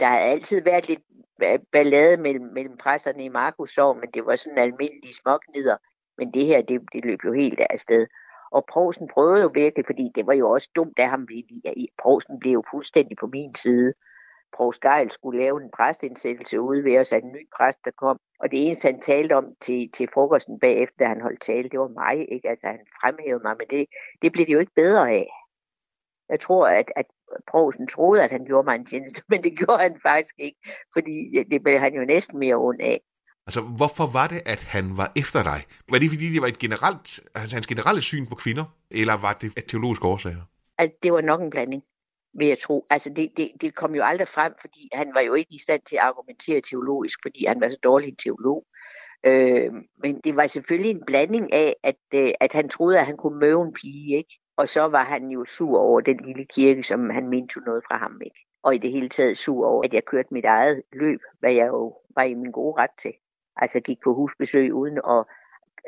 Der 0.00 0.06
har 0.06 0.18
altid 0.18 0.62
været 0.62 0.88
lidt 0.88 1.00
ballade 1.72 2.16
mellem, 2.16 2.44
mellem 2.44 2.76
præsterne 2.76 3.24
i 3.24 3.28
Markus 3.28 3.70
Sov, 3.70 4.00
men 4.00 4.10
det 4.14 4.26
var 4.26 4.36
sådan 4.36 4.58
almindelige 4.58 5.14
småknider. 5.14 5.76
Men 6.18 6.34
det 6.34 6.46
her, 6.46 6.62
det, 6.62 6.80
det 6.92 7.04
løb 7.04 7.18
jo 7.24 7.32
helt 7.32 7.60
af 7.70 7.80
sted. 7.80 8.06
Og 8.52 8.64
Provsten 8.72 9.08
prøvede 9.14 9.42
jo 9.42 9.50
virkelig, 9.54 9.86
fordi 9.86 10.08
det 10.14 10.26
var 10.26 10.32
jo 10.32 10.50
også 10.50 10.68
dumt 10.76 10.98
af 10.98 11.08
ham. 11.08 11.28
Provsten 12.02 12.38
blev 12.38 12.52
jo 12.52 12.62
fuldstændig 12.70 13.16
på 13.20 13.26
min 13.26 13.54
side. 13.54 13.92
Provst 14.56 14.80
Geil 14.80 15.10
skulle 15.10 15.38
lave 15.42 15.62
en 15.62 15.70
præstindsættelse 15.76 16.60
ude 16.60 16.84
ved 16.84 16.98
os 16.98 17.12
af 17.12 17.18
en 17.18 17.32
ny 17.32 17.48
præst, 17.56 17.78
der 17.84 17.90
kom. 17.90 18.18
Og 18.40 18.50
det 18.50 18.66
eneste, 18.66 18.86
han 18.86 19.00
talte 19.00 19.36
om 19.36 19.46
til, 19.60 19.90
til 19.90 20.08
frokosten 20.14 20.60
bagefter, 20.60 20.96
da 20.98 21.06
han 21.06 21.20
holdt 21.20 21.40
tale, 21.40 21.68
det 21.68 21.80
var 21.80 21.88
mig. 21.88 22.32
Ikke? 22.32 22.48
Altså, 22.48 22.66
han 22.66 22.80
fremhævede 23.00 23.42
mig, 23.44 23.54
men 23.58 23.66
det, 23.70 23.86
det 24.22 24.32
blev 24.32 24.46
det 24.46 24.52
jo 24.52 24.58
ikke 24.58 24.74
bedre 24.76 25.10
af. 25.10 25.28
Jeg 26.28 26.40
tror, 26.40 26.66
at, 26.66 26.92
at 26.96 27.06
provsten 27.50 27.86
troede, 27.86 28.24
at 28.24 28.30
han 28.30 28.44
gjorde 28.44 28.64
mig 28.64 28.74
en 28.74 28.86
tjeneste, 28.86 29.22
men 29.30 29.42
det 29.42 29.58
gjorde 29.58 29.82
han 29.82 29.96
faktisk 30.02 30.34
ikke, 30.38 30.58
fordi 30.92 31.14
det 31.50 31.62
blev 31.62 31.78
han 31.78 31.94
jo 31.94 32.04
næsten 32.04 32.38
mere 32.38 32.54
ond 32.54 32.80
af. 32.80 33.00
Altså, 33.46 33.60
hvorfor 33.60 34.06
var 34.12 34.26
det, 34.26 34.40
at 34.46 34.62
han 34.62 34.96
var 34.96 35.12
efter 35.16 35.42
dig? 35.42 35.60
Var 35.90 35.98
det, 35.98 36.10
fordi 36.10 36.26
det 36.34 36.42
var 36.42 36.48
et 36.48 36.58
generelt, 36.58 37.20
altså, 37.34 37.56
hans 37.56 37.66
generelle 37.66 38.02
syn 38.02 38.26
på 38.26 38.34
kvinder, 38.34 38.64
eller 38.90 39.14
var 39.14 39.32
det 39.32 39.52
et 39.56 39.64
teologisk 39.68 40.04
årsager? 40.04 40.44
Altså, 40.78 40.96
det 41.02 41.12
var 41.12 41.20
nok 41.20 41.40
en 41.40 41.50
blanding 41.50 41.82
vil 42.34 42.48
jeg 42.48 42.58
tro. 42.58 42.86
Altså 42.90 43.10
det, 43.10 43.36
det, 43.36 43.50
det 43.60 43.74
kom 43.74 43.94
jo 43.94 44.02
aldrig 44.02 44.28
frem, 44.28 44.52
fordi 44.60 44.88
han 44.92 45.14
var 45.14 45.20
jo 45.20 45.34
ikke 45.34 45.54
i 45.54 45.58
stand 45.58 45.82
til 45.82 45.96
at 45.96 46.02
argumentere 46.02 46.60
teologisk, 46.60 47.18
fordi 47.22 47.44
han 47.46 47.60
var 47.60 47.68
så 47.68 47.78
dårlig 47.82 48.08
en 48.08 48.16
teolog. 48.16 48.66
Øh, 49.26 49.70
men 50.02 50.20
det 50.24 50.36
var 50.36 50.46
selvfølgelig 50.46 50.90
en 50.90 51.04
blanding 51.06 51.52
af, 51.52 51.76
at, 51.82 51.96
øh, 52.14 52.30
at 52.40 52.52
han 52.52 52.68
troede, 52.68 52.98
at 52.98 53.06
han 53.06 53.16
kunne 53.16 53.38
møde 53.38 53.60
en 53.60 53.72
pige, 53.72 54.16
ikke? 54.16 54.38
Og 54.56 54.68
så 54.68 54.82
var 54.82 55.04
han 55.04 55.28
jo 55.28 55.44
sur 55.44 55.78
over 55.78 56.00
den 56.00 56.20
lille 56.26 56.44
kirke, 56.44 56.84
som 56.84 57.10
han 57.10 57.28
mente 57.28 57.52
jo 57.56 57.62
noget 57.66 57.84
fra 57.88 57.98
ham, 57.98 58.20
ikke? 58.24 58.46
Og 58.62 58.74
i 58.74 58.78
det 58.78 58.92
hele 58.92 59.08
taget 59.08 59.38
sur 59.38 59.66
over, 59.66 59.84
at 59.84 59.94
jeg 59.94 60.04
kørte 60.04 60.34
mit 60.34 60.44
eget 60.44 60.82
løb, 60.92 61.20
hvad 61.40 61.52
jeg 61.52 61.66
jo 61.66 61.96
var 62.14 62.22
i 62.22 62.34
min 62.34 62.52
gode 62.52 62.82
ret 62.82 62.90
til. 62.98 63.12
Altså 63.56 63.80
gik 63.80 63.98
på 64.04 64.14
husbesøg 64.14 64.72
uden 64.74 64.98
at, 65.08 65.24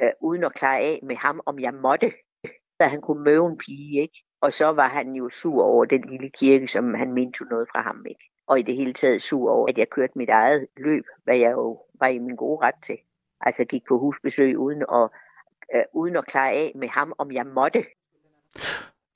øh, 0.03 0.11
uden 0.21 0.45
at 0.45 0.55
klare 0.55 0.81
af 0.81 1.01
med 1.03 1.17
ham, 1.17 1.41
om 1.47 1.59
jeg 1.59 1.75
måtte, 1.75 2.13
da 2.81 2.85
han 2.85 3.01
kunne 3.01 3.25
møde 3.25 3.47
en 3.47 3.59
pige, 3.59 4.03
ikke? 4.03 4.25
Og 4.45 4.53
så 4.53 4.67
var 4.73 4.89
han 4.89 5.13
jo 5.13 5.29
sur 5.29 5.63
over 5.63 5.85
den 5.85 6.05
lille 6.11 6.31
kirke, 6.31 6.69
som 6.69 6.95
han 6.95 7.13
mente 7.13 7.39
jo 7.41 7.47
noget 7.51 7.69
fra 7.73 7.83
ham, 7.83 8.05
ikke? 8.09 8.31
Og 8.47 8.59
i 8.59 8.63
det 8.63 8.77
hele 8.77 8.93
taget 8.93 9.23
sur 9.23 9.51
over, 9.51 9.69
at 9.69 9.79
jeg 9.79 9.91
kørte 9.91 10.13
mit 10.19 10.29
eget 10.29 10.67
løb, 10.77 11.05
hvad 11.25 11.37
jeg 11.37 11.53
jo 11.53 11.79
var 12.01 12.07
i 12.07 12.19
min 12.19 12.37
gode 12.37 12.67
ret 12.67 12.75
til. 12.83 12.97
Altså 13.41 13.65
gik 13.65 13.83
på 13.89 13.99
husbesøg 13.99 14.59
uden 14.59 14.83
at, 14.93 15.09
øh, 15.75 15.83
uden 15.93 16.17
at 16.17 16.27
klare 16.27 16.53
af 16.53 16.73
med 16.75 16.89
ham, 16.89 17.13
om 17.19 17.33
jeg 17.33 17.47
måtte. 17.47 17.85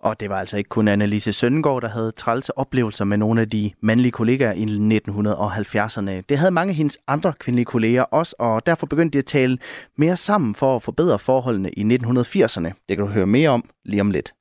Og 0.01 0.21
det 0.21 0.31
var 0.31 0.41
altså 0.41 0.57
ikke 0.57 0.69
kun 0.69 0.89
Annelise 0.89 1.33
Søndengård, 1.33 1.83
der 1.83 1.89
havde 1.89 2.13
trælse 2.13 2.59
oplevelser 2.59 3.05
med 3.05 3.17
nogle 3.17 3.41
af 3.41 3.51
de 3.51 3.73
mandlige 3.81 4.13
kollegaer 4.13 4.53
i 4.53 4.65
1970'erne. 4.65 6.23
Det 6.29 6.39
havde 6.39 6.51
mange 6.51 6.71
af 6.71 6.77
hendes 6.77 6.99
andre 7.07 7.33
kvindelige 7.39 7.65
kolleger 7.65 8.03
også, 8.03 8.37
og 8.39 8.67
derfor 8.67 8.87
begyndte 8.87 9.13
de 9.13 9.19
at 9.19 9.27
tale 9.27 9.59
mere 9.97 10.17
sammen 10.17 10.55
for 10.55 10.77
at 10.77 10.83
forbedre 10.83 11.19
forholdene 11.19 11.71
i 11.71 11.83
1980'erne. 11.83 12.73
Det 12.89 12.97
kan 12.97 12.99
du 12.99 13.07
høre 13.07 13.27
mere 13.27 13.51
om 13.51 13.71
lige 13.85 14.01
om 14.01 14.11
lidt. 14.11 14.35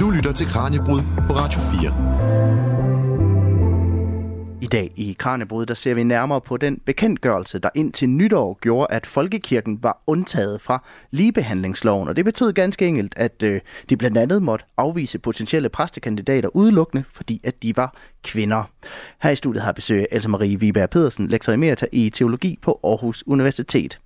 Du 0.00 0.10
lytter 0.10 0.32
til 0.36 0.46
Kranjebrud 0.46 1.00
på 1.26 1.32
Radio 1.32 1.60
4. 1.60 2.22
I 4.62 4.66
dag 4.66 4.92
i 4.96 5.16
Kranjebrud, 5.18 5.66
der 5.66 5.74
ser 5.74 5.94
vi 5.94 6.02
nærmere 6.02 6.40
på 6.40 6.56
den 6.56 6.80
bekendtgørelse, 6.84 7.58
der 7.58 7.68
indtil 7.74 8.08
nytår 8.08 8.58
gjorde, 8.60 8.86
at 8.90 9.06
Folkekirken 9.06 9.82
var 9.82 10.02
undtaget 10.06 10.60
fra 10.60 10.84
ligebehandlingsloven. 11.10 12.08
Og 12.08 12.16
det 12.16 12.24
betød 12.24 12.52
ganske 12.52 12.86
enkelt, 12.86 13.14
at 13.16 13.42
øh, 13.42 13.60
de 13.88 13.96
blandt 13.96 14.18
andet 14.18 14.42
måtte 14.42 14.64
afvise 14.76 15.18
potentielle 15.18 15.68
præstekandidater 15.68 16.56
udelukkende, 16.56 17.04
fordi 17.12 17.40
at 17.44 17.62
de 17.62 17.76
var 17.76 17.96
kvinder. 18.24 18.70
Her 19.22 19.30
i 19.30 19.36
studiet 19.36 19.62
har 19.62 19.72
besøg 19.72 20.06
Else 20.12 20.28
Marie 20.28 20.60
Viberg 20.60 20.90
Pedersen, 20.90 21.28
lektor 21.28 21.52
emerita 21.52 21.86
i 21.92 22.10
teologi 22.10 22.58
på 22.62 22.80
Aarhus 22.84 23.24
Universitet. 23.26 23.98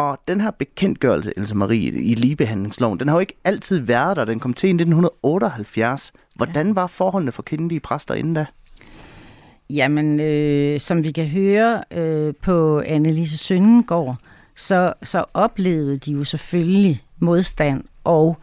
Og 0.00 0.18
den 0.28 0.40
her 0.40 0.50
bekendtgørelse, 0.50 1.32
Elsa 1.36 1.54
Marie, 1.54 2.02
i 2.02 2.14
ligebehandlingsloven, 2.14 3.00
den 3.00 3.08
har 3.08 3.16
jo 3.16 3.20
ikke 3.20 3.36
altid 3.44 3.78
været 3.78 4.16
der. 4.16 4.24
Den 4.24 4.40
kom 4.40 4.54
til 4.54 4.66
i 4.66 4.70
1978. 4.70 6.12
Hvordan 6.34 6.76
var 6.76 6.86
forholdene 6.86 7.32
for 7.32 7.42
kvindelige 7.42 7.80
præster 7.80 8.14
inden 8.14 8.34
da? 8.34 8.46
Jamen, 9.70 10.20
øh, 10.20 10.80
som 10.80 11.04
vi 11.04 11.12
kan 11.12 11.26
høre 11.26 11.84
øh, 11.90 12.34
på 12.42 12.80
Annelise 12.86 13.38
Søndengård, 13.38 14.16
så, 14.56 14.92
så 15.02 15.24
oplevede 15.34 15.98
de 15.98 16.12
jo 16.12 16.24
selvfølgelig 16.24 17.02
modstand 17.18 17.84
og 18.04 18.38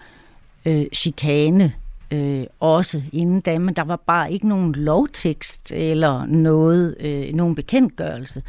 øh, 0.65 0.85
chikane 0.93 1.73
øh, 2.11 2.43
også 2.59 3.01
inden 3.13 3.41
da, 3.41 3.59
men 3.59 3.75
der 3.75 3.83
var 3.83 3.95
bare 3.95 4.31
ikke 4.31 4.47
nogen 4.47 4.75
lovtekst 4.75 5.71
eller 5.71 6.25
noget, 6.25 6.95
øh, 6.99 7.33
nogen 7.33 7.55
bekendtgørelse, 7.55 8.43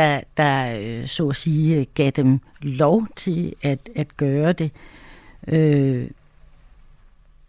der, 0.00 0.20
der 0.36 0.78
øh, 0.80 1.08
så 1.08 1.28
at 1.28 1.36
sige 1.36 1.84
gav 1.84 2.10
dem 2.10 2.40
lov 2.62 3.06
til 3.16 3.54
at, 3.62 3.88
at 3.96 4.16
gøre 4.16 4.52
det. 4.52 4.70
Øh, 5.48 6.10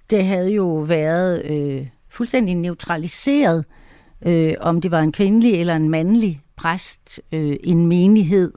det 0.10 0.26
havde 0.26 0.52
jo 0.52 0.68
været 0.68 1.46
øh, 1.46 1.88
fuldstændig 2.10 2.56
neutraliseret 2.56 3.66
øh, 4.22 4.54
om 4.60 4.82
det 4.82 4.92
var 4.92 5.00
en 5.00 5.12
kvindelig 5.12 5.54
eller 5.54 5.76
en 5.76 5.90
mandlig 5.90 6.42
præst, 6.56 7.22
øh, 7.32 7.56
en 7.64 7.88
menighed 7.88 8.52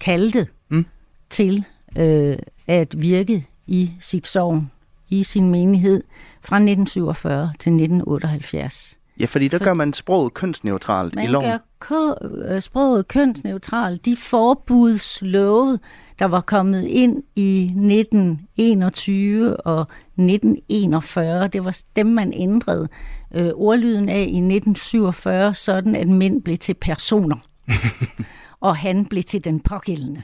kaldte 0.00 0.46
mm. 0.68 0.86
til 1.30 1.64
øh, 1.96 2.36
at 2.66 3.02
virke 3.02 3.46
i 3.66 3.92
sit 4.00 4.26
sovn, 4.26 4.70
i 5.08 5.22
sin 5.24 5.50
menighed 5.50 6.02
fra 6.40 6.56
1947 6.56 7.52
til 7.58 7.70
1978. 7.72 8.97
Ja, 9.20 9.24
fordi 9.24 9.48
der 9.48 9.58
For, 9.58 9.64
gør 9.64 9.74
man 9.74 9.92
sproget 9.92 10.34
kønsneutralt 10.34 11.14
i 11.14 11.26
loven. 11.26 11.48
Man 11.48 11.58
gør 11.88 12.14
øh, 12.54 12.60
sproget 12.60 13.08
kønsneutralt. 13.08 14.04
De 14.04 14.16
forbudslove, 14.16 15.78
der 16.18 16.24
var 16.24 16.40
kommet 16.40 16.84
ind 16.84 17.22
i 17.36 17.62
1921 17.64 19.56
og 19.56 19.80
1941, 20.06 21.48
det 21.48 21.64
var 21.64 21.78
dem, 21.96 22.06
man 22.06 22.32
ændrede 22.32 22.88
øh, 23.34 23.50
ordlyden 23.54 24.08
af 24.08 24.20
i 24.20 24.38
1947, 24.38 25.54
sådan 25.54 25.94
at 25.94 26.08
mænd 26.08 26.42
blev 26.42 26.58
til 26.58 26.74
personer. 26.74 27.36
og 28.60 28.76
han 28.76 29.04
blev 29.04 29.22
til 29.22 29.44
den 29.44 29.60
pågældende, 29.60 30.22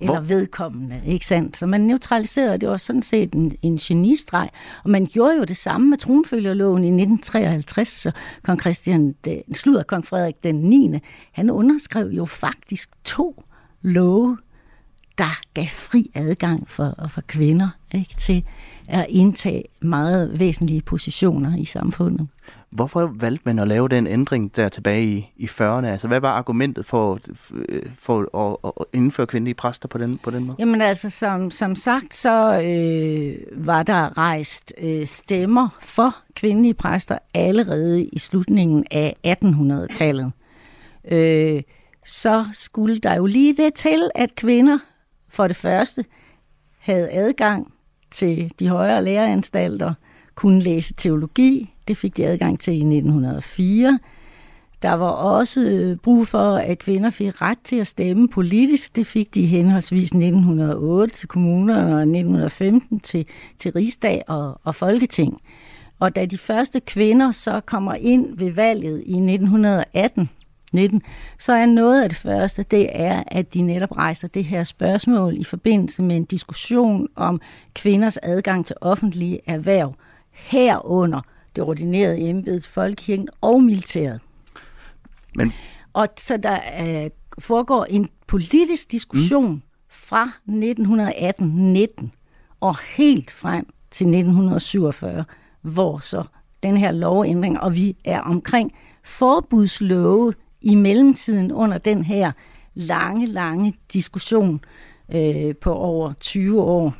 eller 0.00 0.20
Hvor? 0.20 0.20
vedkommende, 0.20 1.02
ikke 1.06 1.26
sandt? 1.26 1.56
Så 1.56 1.66
man 1.66 1.80
neutraliserede, 1.80 2.58
det 2.58 2.68
var 2.68 2.76
sådan 2.76 3.02
set 3.02 3.32
en, 3.32 3.56
en 3.62 3.76
genistreg, 3.76 4.48
og 4.84 4.90
man 4.90 5.06
gjorde 5.06 5.36
jo 5.36 5.44
det 5.44 5.56
samme 5.56 5.90
med 5.90 5.98
tronfølgerloven 5.98 6.84
i 6.84 6.88
1953, 6.88 7.88
så 7.88 8.12
kong 8.42 8.60
Christian, 8.60 9.14
den, 9.24 9.54
slutter 9.54 9.82
kong 9.82 10.06
Frederik 10.06 10.42
den 10.42 10.54
9., 10.54 10.98
han 11.32 11.50
underskrev 11.50 12.06
jo 12.06 12.24
faktisk 12.24 12.90
to 13.04 13.44
love, 13.82 14.38
der 15.18 15.40
gav 15.54 15.66
fri 15.66 16.10
adgang 16.14 16.70
for, 16.70 16.94
for 17.08 17.20
kvinder 17.20 17.68
ikke, 17.94 18.14
til 18.18 18.44
at 18.88 19.06
indtage 19.08 19.64
meget 19.80 20.40
væsentlige 20.40 20.82
positioner 20.82 21.56
i 21.56 21.64
samfundet. 21.64 22.28
Hvorfor 22.76 23.12
valgte 23.14 23.42
man 23.44 23.58
at 23.58 23.68
lave 23.68 23.88
den 23.88 24.06
ændring 24.06 24.56
der 24.56 24.68
tilbage 24.68 25.04
i, 25.04 25.32
i 25.36 25.44
40'erne? 25.44 25.86
Altså, 25.86 26.08
hvad 26.08 26.20
var 26.20 26.32
argumentet 26.32 26.86
for, 26.86 27.18
for 27.98 28.36
at, 28.64 28.72
at 28.80 28.84
indføre 28.92 29.26
kvindelige 29.26 29.54
præster 29.54 29.88
på 29.88 29.98
den, 29.98 30.18
på 30.18 30.30
den 30.30 30.44
måde? 30.44 30.56
Jamen 30.58 30.80
altså, 30.80 31.10
som, 31.10 31.50
som 31.50 31.74
sagt, 31.74 32.14
så 32.14 32.60
øh, 32.60 33.66
var 33.66 33.82
der 33.82 34.18
rejst 34.18 34.74
øh, 34.78 35.06
stemmer 35.06 35.68
for 35.80 36.16
kvindelige 36.34 36.74
præster 36.74 37.18
allerede 37.34 38.04
i 38.04 38.18
slutningen 38.18 38.84
af 38.90 39.16
1800-tallet. 39.26 40.32
Øh, 41.10 41.62
så 42.04 42.44
skulle 42.52 42.98
der 42.98 43.14
jo 43.14 43.26
lige 43.26 43.56
det 43.56 43.74
til, 43.74 44.10
at 44.14 44.34
kvinder 44.34 44.78
for 45.28 45.46
det 45.46 45.56
første 45.56 46.04
havde 46.78 47.10
adgang 47.10 47.72
til 48.10 48.52
de 48.58 48.68
højere 48.68 49.04
læreanstalter, 49.04 49.94
kunne 50.34 50.60
læse 50.60 50.94
teologi. 50.94 51.75
Det 51.88 51.96
fik 51.96 52.16
de 52.16 52.26
adgang 52.26 52.60
til 52.60 52.72
i 52.72 52.76
1904. 52.76 53.98
Der 54.82 54.92
var 54.92 55.08
også 55.08 55.60
øh, 55.60 55.96
brug 55.96 56.26
for, 56.26 56.56
at 56.56 56.78
kvinder 56.78 57.10
fik 57.10 57.42
ret 57.42 57.58
til 57.64 57.76
at 57.76 57.86
stemme 57.86 58.28
politisk. 58.28 58.96
Det 58.96 59.06
fik 59.06 59.34
de 59.34 59.46
henholdsvis 59.46 60.08
1908 60.08 61.14
til 61.14 61.28
kommunerne 61.28 61.94
og 61.94 62.00
1915 62.00 63.00
til, 63.00 63.26
til 63.58 63.72
rigsdag 63.72 64.22
og, 64.26 64.60
og 64.64 64.74
folketing. 64.74 65.40
Og 65.98 66.16
da 66.16 66.26
de 66.26 66.38
første 66.38 66.80
kvinder 66.80 67.30
så 67.30 67.60
kommer 67.60 67.94
ind 67.94 68.38
ved 68.38 68.52
valget 68.52 69.02
i 69.06 69.12
1918, 69.12 70.30
19, 70.72 71.02
så 71.38 71.52
er 71.52 71.66
noget 71.66 72.02
af 72.02 72.08
det 72.08 72.18
første, 72.18 72.62
det 72.62 72.88
er, 72.92 73.22
at 73.26 73.54
de 73.54 73.62
netop 73.62 73.96
rejser 73.96 74.28
det 74.28 74.44
her 74.44 74.64
spørgsmål 74.64 75.36
i 75.36 75.44
forbindelse 75.44 76.02
med 76.02 76.16
en 76.16 76.24
diskussion 76.24 77.08
om 77.16 77.40
kvinders 77.74 78.16
adgang 78.16 78.66
til 78.66 78.76
offentlige 78.80 79.40
erhverv, 79.46 79.94
herunder 80.32 81.20
det 81.56 81.64
ordinerede 81.64 82.18
embede 82.18 82.58
til 82.58 82.70
folkekirken 82.70 83.28
og 83.40 83.62
militæret. 83.62 84.20
Men... 85.34 85.52
Og 85.92 86.08
så 86.18 86.36
der 86.36 86.58
uh, 86.80 87.10
foregår 87.38 87.84
en 87.84 88.08
politisk 88.26 88.92
diskussion 88.92 89.52
mm. 89.52 89.62
fra 89.88 90.30
1918-19 90.48 92.08
og 92.60 92.76
helt 92.96 93.30
frem 93.30 93.66
til 93.90 94.04
1947, 94.04 95.24
hvor 95.62 95.98
så 95.98 96.24
den 96.62 96.76
her 96.76 96.90
lovændring, 96.90 97.60
og 97.60 97.74
vi 97.74 97.96
er 98.04 98.20
omkring 98.20 98.72
forbudslove 99.04 100.34
i 100.60 100.74
mellemtiden 100.74 101.52
under 101.52 101.78
den 101.78 102.04
her 102.04 102.32
lange, 102.74 103.26
lange 103.26 103.74
diskussion 103.92 104.60
øh, 105.14 105.56
på 105.56 105.74
over 105.74 106.12
20 106.20 106.62
år. 106.62 106.94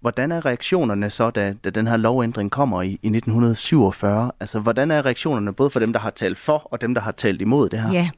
Hvordan 0.00 0.32
er 0.32 0.46
reaktionerne 0.46 1.10
så, 1.10 1.30
da, 1.30 1.54
da 1.64 1.70
den 1.70 1.86
her 1.86 1.96
lovændring 1.96 2.50
kommer 2.50 2.82
i, 2.82 2.88
i 2.88 2.90
1947? 2.90 4.30
Altså, 4.40 4.58
hvordan 4.60 4.90
er 4.90 5.06
reaktionerne 5.06 5.52
både 5.52 5.70
for 5.70 5.80
dem, 5.80 5.92
der 5.92 6.00
har 6.00 6.10
talt 6.10 6.38
for, 6.38 6.68
og 6.72 6.80
dem, 6.80 6.94
der 6.94 7.00
har 7.00 7.12
talt 7.12 7.40
imod 7.40 7.68
det 7.68 7.80
her? 7.80 7.92
Ja, 7.92 8.10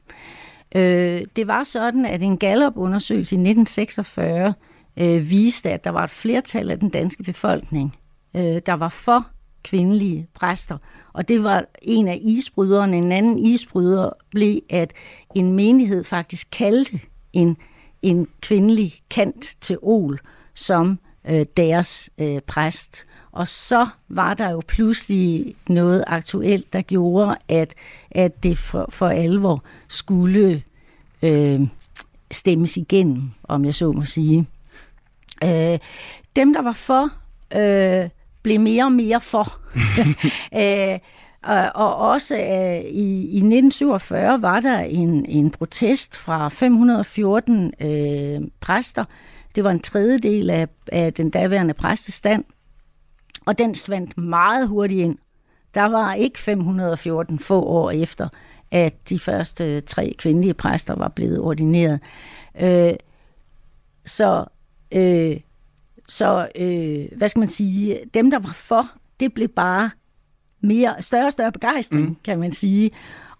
øh, 0.75 1.25
det 1.35 1.47
var 1.47 1.63
sådan, 1.63 2.05
at 2.05 2.23
en 2.23 2.37
Gallup-undersøgelse 2.37 3.35
i 3.35 3.39
1946 3.39 4.53
øh, 4.97 5.29
viste, 5.29 5.69
at 5.69 5.83
der 5.83 5.89
var 5.89 6.03
et 6.03 6.09
flertal 6.09 6.71
af 6.71 6.79
den 6.79 6.89
danske 6.89 7.23
befolkning, 7.23 7.95
øh, 8.35 8.61
der 8.65 8.73
var 8.73 8.89
for 8.89 9.27
kvindelige 9.63 10.27
præster. 10.33 10.77
Og 11.13 11.27
det 11.27 11.43
var 11.43 11.65
en 11.81 12.07
af 12.07 12.19
isbryderne. 12.21 12.97
En 12.97 13.11
anden 13.11 13.39
isbryder 13.39 14.09
blev, 14.31 14.59
at 14.69 14.93
en 15.35 15.53
menighed 15.53 16.03
faktisk 16.03 16.47
kaldte 16.51 16.99
en, 17.33 17.57
en 18.01 18.27
kvindelig 18.41 18.93
kant 19.09 19.55
til 19.61 19.77
Ol 19.81 20.19
som 20.55 20.99
øh, 21.29 21.45
deres 21.57 22.09
øh, 22.17 22.41
præst. 22.41 23.05
Og 23.31 23.47
så 23.47 23.87
var 24.09 24.33
der 24.33 24.49
jo 24.49 24.61
pludselig 24.67 25.55
noget 25.67 26.03
aktuelt, 26.07 26.73
der 26.73 26.81
gjorde, 26.81 27.37
at, 27.49 27.73
at 28.11 28.43
det 28.43 28.57
for, 28.57 28.85
for 28.89 29.07
alvor 29.07 29.63
skulle 29.87 30.63
øh, 31.21 31.61
stemmes 32.31 32.77
igennem, 32.77 33.29
om 33.43 33.65
jeg 33.65 33.75
så 33.75 33.91
må 33.91 34.05
sige. 34.05 34.47
Øh, 35.43 35.79
dem, 36.35 36.53
der 36.53 36.61
var 36.61 36.73
for, 36.73 37.09
øh, 37.55 38.09
blev 38.41 38.59
mere 38.59 38.83
og 38.83 38.91
mere 38.91 39.21
for. 39.21 39.59
øh, 40.61 40.99
og 41.75 41.95
også 41.95 42.35
øh, 42.35 42.79
i, 42.79 43.21
i 43.21 43.37
1947 43.37 44.41
var 44.41 44.59
der 44.59 44.79
en, 44.79 45.25
en 45.25 45.49
protest 45.49 46.17
fra 46.17 46.49
514 46.49 47.73
øh, 47.81 48.41
præster. 48.59 49.05
Det 49.55 49.63
var 49.63 49.71
en 49.71 49.79
tredjedel 49.79 50.49
af, 50.49 50.67
af 50.91 51.13
den 51.13 51.29
daværende 51.29 51.73
præstestand, 51.73 52.43
og 53.45 53.57
den 53.57 53.75
svandt 53.75 54.17
meget 54.17 54.67
hurtigt 54.67 55.01
ind. 55.01 55.17
Der 55.73 55.85
var 55.85 56.13
ikke 56.13 56.39
514 56.39 57.39
få 57.39 57.63
år 57.63 57.91
efter, 57.91 58.29
at 58.71 59.09
de 59.09 59.19
første 59.19 59.81
tre 59.81 60.15
kvindelige 60.17 60.53
præster 60.53 60.95
var 60.95 61.07
blevet 61.07 61.39
ordineret. 61.39 61.99
Øh, 62.61 62.93
så 64.05 64.45
øh, 64.91 65.39
så 66.09 66.47
øh, 66.55 67.17
hvad 67.17 67.29
skal 67.29 67.39
man 67.39 67.49
sige, 67.49 67.99
dem 68.13 68.31
der 68.31 68.39
var 68.39 68.53
for, 68.53 68.89
det 69.19 69.33
blev 69.33 69.47
bare 69.47 69.91
mere, 70.61 71.01
større 71.01 71.25
og 71.25 71.31
større 71.31 71.51
begejstring, 71.51 72.09
mm. 72.09 72.15
kan 72.23 72.39
man 72.39 72.53
sige. 72.53 72.91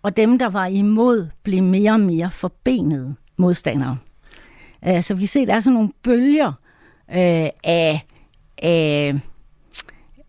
Og 0.01 0.17
dem, 0.17 0.39
der 0.39 0.49
var 0.49 0.65
imod, 0.65 1.27
blev 1.43 1.63
mere 1.63 1.91
og 1.91 1.99
mere 1.99 2.31
forbenede 2.31 3.15
modstandere. 3.37 3.97
Uh, 4.87 5.01
så 5.01 5.15
vi 5.15 5.25
ser, 5.25 5.45
der 5.45 5.53
er 5.53 5.59
sådan 5.59 5.73
nogle 5.73 5.91
bølger 6.03 6.47
uh, 6.47 7.15
af, 7.63 8.05
af, 8.57 9.19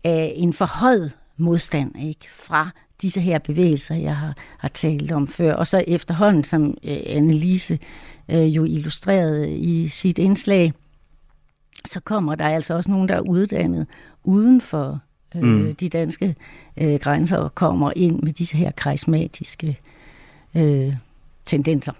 af 0.03 0.33
en 0.35 0.53
forhøjet 0.53 1.11
modstand 1.37 2.01
ikke? 2.01 2.27
fra 2.31 2.69
disse 3.01 3.21
her 3.21 3.39
bevægelser, 3.39 3.95
jeg 3.95 4.17
har, 4.17 4.33
har 4.57 4.67
talt 4.67 5.11
om 5.11 5.27
før. 5.27 5.53
Og 5.53 5.67
så 5.67 5.83
efterhånden, 5.87 6.43
som 6.43 6.63
uh, 6.63 6.73
Annelise 7.05 7.79
uh, 8.27 8.55
jo 8.55 8.63
illustrerede 8.63 9.57
i 9.57 9.87
sit 9.87 10.17
indslag, 10.17 10.73
så 11.85 11.99
kommer 11.99 12.35
der 12.35 12.45
altså 12.45 12.73
også 12.73 12.91
nogen, 12.91 13.09
der 13.09 13.15
er 13.15 13.21
uddannet 13.21 13.87
uden 14.23 14.61
for 14.61 14.99
øh, 15.35 15.43
mm. 15.43 15.75
de 15.75 15.89
danske 15.89 16.35
øh, 16.77 16.99
grænser 16.99 17.37
og 17.37 17.55
kommer 17.55 17.91
ind 17.95 18.19
med 18.23 18.33
disse 18.33 18.57
her 18.57 18.71
karismatiske 18.71 19.79
øh, 20.55 20.93
tendenser. 21.51 21.93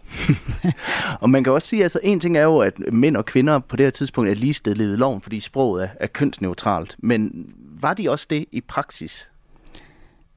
og 1.22 1.30
man 1.30 1.44
kan 1.44 1.54
også 1.54 1.68
sige, 1.68 1.80
at 1.80 1.84
altså, 1.84 2.00
en 2.04 2.20
ting 2.20 2.38
er 2.38 2.44
jo, 2.44 2.60
at 2.60 2.80
mænd 2.94 3.18
og 3.18 3.26
kvinder 3.26 3.60
på 3.60 3.76
det 3.76 3.86
her 3.86 3.92
tidspunkt 3.92 4.30
er 4.30 4.36
ligestillede 4.36 4.94
i 4.94 4.98
loven, 4.98 5.22
fordi 5.22 5.40
sproget 5.40 5.84
er, 5.84 5.90
er 6.00 6.08
kønsneutralt. 6.08 6.96
Men 7.00 7.46
var 7.82 7.94
de 7.94 8.10
også 8.10 8.28
det 8.30 8.46
i 8.52 8.62
praksis? 8.62 9.30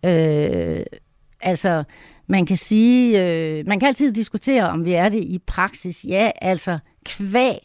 Øh, 0.04 0.82
altså, 1.40 1.84
man 2.26 2.46
kan 2.46 2.56
sige, 2.56 3.24
øh, 3.24 3.66
man 3.66 3.80
kan 3.80 3.86
altid 3.86 4.12
diskutere, 4.12 4.68
om 4.68 4.84
vi 4.84 4.92
er 4.92 5.08
det 5.08 5.24
i 5.24 5.38
praksis. 5.46 6.04
Ja, 6.08 6.30
altså 6.42 6.78
kvæg 7.04 7.58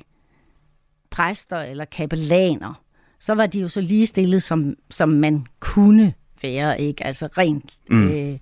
præster 1.10 1.58
eller 1.58 1.86
kapellaner, 1.86 2.82
så 3.20 3.34
var 3.34 3.48
de 3.48 3.60
jo 3.60 3.68
så 3.68 3.82
ligestillet, 3.82 4.44
som, 4.44 4.76
som 4.90 5.10
man 5.10 5.46
kunne 5.60 6.14
være, 6.42 6.82
ikke? 6.82 7.06
Altså 7.06 7.28
rent 7.28 7.78
mm. 7.90 8.12
øh, 8.12 8.38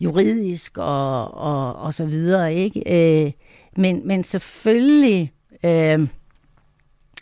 juridisk 0.00 0.78
og, 0.78 1.34
og, 1.34 1.76
og 1.76 1.94
så 1.94 2.04
videre, 2.04 2.54
ikke? 2.54 2.82
Øh, 3.26 3.32
men, 3.76 4.06
men 4.06 4.24
selvfølgelig 4.24 5.32
øh, 5.64 6.00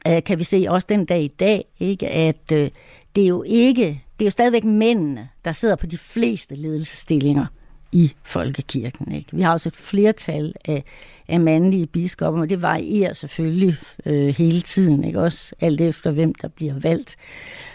øh, 0.09 0.23
kan 0.25 0.39
vi 0.39 0.45
se 0.45 0.67
også 0.69 0.87
den 0.89 1.05
dag 1.05 1.23
i 1.23 1.29
dag, 1.29 1.65
ikke? 1.79 2.09
At 2.09 2.53
øh, 2.53 2.71
det 3.17 3.25
er 3.25 3.29
jo 3.29 3.43
ikke, 3.43 3.85
det 4.19 4.25
er 4.25 4.27
jo 4.27 4.31
stadigvæk 4.31 4.65
mændene, 4.65 5.29
der 5.45 5.53
sidder 5.53 5.77
på 5.77 5.87
de 5.87 5.99
fleste 5.99 6.55
ledelsestillinger 6.55 7.47
i 7.93 8.13
folkekirken. 8.23 9.13
Ikke? 9.13 9.37
Vi 9.37 9.43
har 9.43 9.53
også 9.53 9.69
et 9.69 9.75
flertal 9.75 10.55
af 10.65 10.85
af 11.29 11.41
mandlige 11.41 11.87
biskopper, 11.87 12.41
og 12.41 12.51
det 12.51 12.63
varierer 12.63 13.13
selvfølgelig 13.13 13.77
øh, 14.07 14.29
hele 14.29 14.61
tiden, 14.61 15.05
ikke 15.05 15.21
også 15.21 15.55
alt 15.61 15.81
efter 15.81 16.11
hvem 16.11 16.35
der 16.35 16.49
bliver 16.49 16.75
valgt 16.79 17.17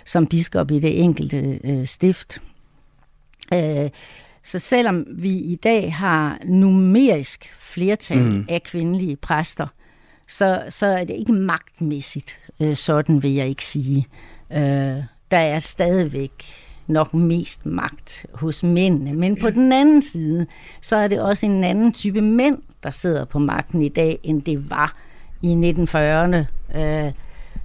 som 0.05 0.27
biskop 0.27 0.71
i 0.71 0.79
det 0.79 1.03
enkelte 1.03 1.59
øh, 1.63 1.85
stift. 1.85 2.41
Øh, 3.53 3.89
så 4.47 4.59
selvom 4.59 5.05
vi 5.09 5.29
i 5.29 5.55
dag 5.55 5.93
har 5.93 6.39
numerisk 6.45 7.55
flertal 7.59 8.23
mm. 8.23 8.45
af 8.49 8.63
kvindelige 8.63 9.15
præster, 9.15 9.67
så, 10.27 10.63
så 10.69 10.85
er 10.85 11.03
det 11.03 11.13
ikke 11.13 11.31
magtmæssigt, 11.31 12.39
øh, 12.59 12.75
sådan 12.75 13.23
vil 13.23 13.33
jeg 13.33 13.47
ikke 13.47 13.65
sige. 13.65 14.07
Øh, 14.51 15.03
der 15.31 15.37
er 15.37 15.59
stadigvæk 15.59 16.31
nok 16.87 17.13
mest 17.13 17.65
magt 17.65 18.25
hos 18.33 18.63
mændene. 18.63 19.13
Men 19.13 19.39
på 19.39 19.49
den 19.49 19.71
anden 19.71 20.01
side, 20.01 20.47
så 20.81 20.95
er 20.95 21.07
det 21.07 21.21
også 21.21 21.45
en 21.45 21.63
anden 21.63 21.93
type 21.93 22.21
mænd, 22.21 22.57
der 22.83 22.91
sidder 22.91 23.25
på 23.25 23.39
magten 23.39 23.81
i 23.81 23.89
dag, 23.89 24.19
end 24.23 24.41
det 24.41 24.69
var 24.69 24.95
i 25.41 25.53
1940'erne. 25.53 26.37
Øh, 26.79 27.11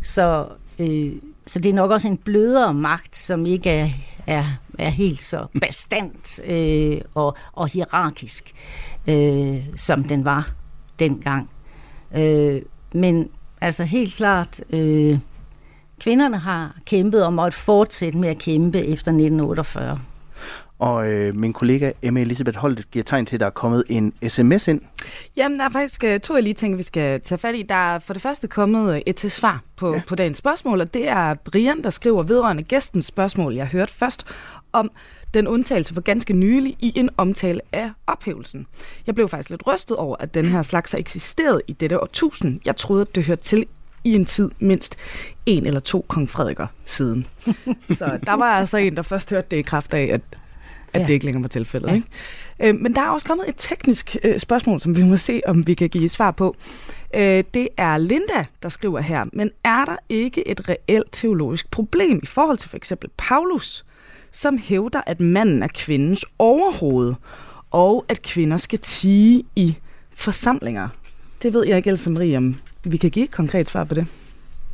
så, 0.02 0.46
øh, 0.78 1.12
så 1.46 1.58
det 1.58 1.70
er 1.70 1.74
nok 1.74 1.90
også 1.90 2.08
en 2.08 2.16
blødere 2.16 2.74
magt, 2.74 3.16
som 3.16 3.46
ikke 3.46 3.70
er, 3.70 3.88
er, 4.26 4.44
er 4.78 4.90
helt 4.90 5.20
så 5.20 5.46
bestandt 5.60 6.40
øh, 6.44 7.00
og, 7.14 7.36
og 7.52 7.68
hierarkisk, 7.68 8.52
øh, 9.08 9.56
som 9.76 10.04
den 10.04 10.24
var 10.24 10.50
dengang. 10.98 11.50
Øh, 12.16 12.62
men 12.94 13.28
altså 13.60 13.84
helt 13.84 14.14
klart, 14.14 14.64
øh, 14.70 15.18
kvinderne 16.00 16.38
har 16.38 16.76
kæmpet 16.86 17.26
og 17.26 17.32
måtte 17.32 17.58
fortsætte 17.58 18.18
med 18.18 18.28
at 18.28 18.38
kæmpe 18.38 18.78
efter 18.78 19.10
1948. 19.10 19.98
Og 20.82 21.12
øh, 21.12 21.36
min 21.36 21.52
kollega 21.52 21.92
Emma 22.02 22.20
Elisabeth 22.20 22.58
Holt 22.58 22.90
giver 22.90 23.02
tegn 23.02 23.26
til, 23.26 23.36
at 23.36 23.40
der 23.40 23.46
er 23.46 23.50
kommet 23.50 23.84
en 23.88 24.12
sms 24.28 24.68
ind. 24.68 24.80
Jamen, 25.36 25.58
der 25.58 25.64
er 25.64 25.70
faktisk 25.70 26.04
uh, 26.04 26.20
to, 26.20 26.34
jeg 26.34 26.42
lige 26.42 26.54
tænker, 26.54 26.76
vi 26.76 26.82
skal 26.82 27.20
tage 27.20 27.38
fat 27.38 27.54
i. 27.54 27.62
Der 27.62 27.74
er 27.74 27.98
for 27.98 28.12
det 28.12 28.22
første 28.22 28.48
kommet 28.48 28.94
uh, 28.94 29.00
et 29.06 29.16
til 29.16 29.30
svar 29.30 29.62
på, 29.76 29.94
ja. 29.94 30.02
på 30.06 30.14
dagens 30.14 30.36
spørgsmål, 30.36 30.80
og 30.80 30.94
det 30.94 31.08
er 31.08 31.34
Brian, 31.34 31.82
der 31.82 31.90
skriver 31.90 32.22
vedrørende 32.22 32.62
gæstens 32.62 33.06
spørgsmål, 33.06 33.54
jeg 33.54 33.66
hørte 33.66 33.92
først, 33.92 34.26
om 34.72 34.90
den 35.34 35.46
undtagelse 35.46 35.94
for 35.94 36.00
ganske 36.00 36.32
nylig 36.32 36.76
i 36.80 36.92
en 36.96 37.10
omtale 37.16 37.60
af 37.72 37.90
ophævelsen. 38.06 38.66
Jeg 39.06 39.14
blev 39.14 39.28
faktisk 39.28 39.50
lidt 39.50 39.66
rystet 39.66 39.96
over, 39.96 40.16
at 40.20 40.34
den 40.34 40.48
her 40.48 40.62
slags 40.62 40.92
har 40.92 40.98
eksisteret 40.98 41.62
i 41.68 41.72
dette 41.72 42.02
årtusind. 42.02 42.60
Jeg 42.64 42.76
troede, 42.76 43.02
at 43.02 43.14
det 43.14 43.24
hørte 43.24 43.42
til 43.42 43.66
i 44.04 44.14
en 44.14 44.24
tid 44.24 44.50
mindst 44.58 44.96
en 45.46 45.66
eller 45.66 45.80
to 45.80 46.04
kong 46.08 46.30
Frederikker 46.30 46.66
siden. 46.84 47.26
Så 47.98 48.18
der 48.26 48.32
var 48.32 48.58
altså 48.58 48.76
en, 48.76 48.96
der 48.96 49.02
først 49.02 49.30
hørte 49.30 49.46
det 49.50 49.56
i 49.56 49.62
kraft 49.62 49.94
af, 49.94 50.04
at 50.04 50.20
at 50.92 51.00
ja. 51.00 51.06
det 51.06 51.12
ikke 51.12 51.24
længere 51.24 51.42
var 51.42 51.48
tilfældet. 51.48 51.88
Ja. 51.88 51.94
Ikke? 51.94 52.06
Øh, 52.60 52.74
men 52.74 52.94
der 52.94 53.00
er 53.00 53.08
også 53.08 53.26
kommet 53.26 53.48
et 53.48 53.54
teknisk 53.58 54.16
øh, 54.24 54.38
spørgsmål, 54.38 54.80
som 54.80 54.96
vi 54.96 55.04
må 55.04 55.16
se, 55.16 55.40
om 55.46 55.66
vi 55.66 55.74
kan 55.74 55.88
give 55.88 56.08
svar 56.08 56.30
på. 56.30 56.56
Øh, 57.14 57.44
det 57.54 57.68
er 57.76 57.98
Linda, 57.98 58.44
der 58.62 58.68
skriver 58.68 59.00
her, 59.00 59.24
men 59.32 59.50
er 59.64 59.84
der 59.84 59.96
ikke 60.08 60.48
et 60.48 60.68
reelt 60.68 61.08
teologisk 61.12 61.70
problem 61.70 62.20
i 62.22 62.26
forhold 62.26 62.58
til 62.58 62.70
for 62.70 62.76
eksempel 62.76 63.10
Paulus, 63.16 63.84
som 64.32 64.58
hævder, 64.58 65.00
at 65.06 65.20
manden 65.20 65.62
er 65.62 65.68
kvindens 65.74 66.26
overhoved, 66.38 67.14
og 67.70 68.04
at 68.08 68.22
kvinder 68.22 68.56
skal 68.56 68.78
tige 68.78 69.44
i 69.56 69.76
forsamlinger? 70.14 70.88
Det 71.42 71.52
ved 71.52 71.66
jeg 71.66 71.76
ikke, 71.76 71.90
Else 71.90 72.10
Marie, 72.10 72.36
om 72.36 72.56
vi 72.84 72.96
kan 72.96 73.10
give 73.10 73.24
et 73.24 73.30
konkret 73.30 73.68
svar 73.68 73.84
på 73.84 73.94
det. 73.94 74.06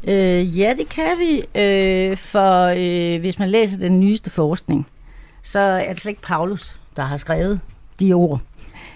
Øh, 0.05 0.59
ja, 0.59 0.75
det 0.77 0.89
kan 0.89 1.19
vi, 1.19 1.61
øh, 1.61 2.17
for 2.17 2.63
øh, 2.65 3.21
hvis 3.21 3.39
man 3.39 3.51
læser 3.51 3.79
den 3.79 4.01
nyeste 4.01 4.31
forskning, 4.31 4.87
så 5.43 5.61
er 5.61 5.93
det 5.93 6.03
slet 6.03 6.11
ikke 6.11 6.23
Paulus, 6.23 6.81
der 6.97 7.03
har 7.03 7.17
skrevet 7.17 7.61
de 8.01 8.13
ord. 8.13 8.41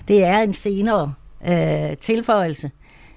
Det 0.09 0.25
er 0.25 0.39
en 0.39 0.53
senere 0.53 1.15
øh, 1.49 1.97
tilføjelse, 1.97 2.71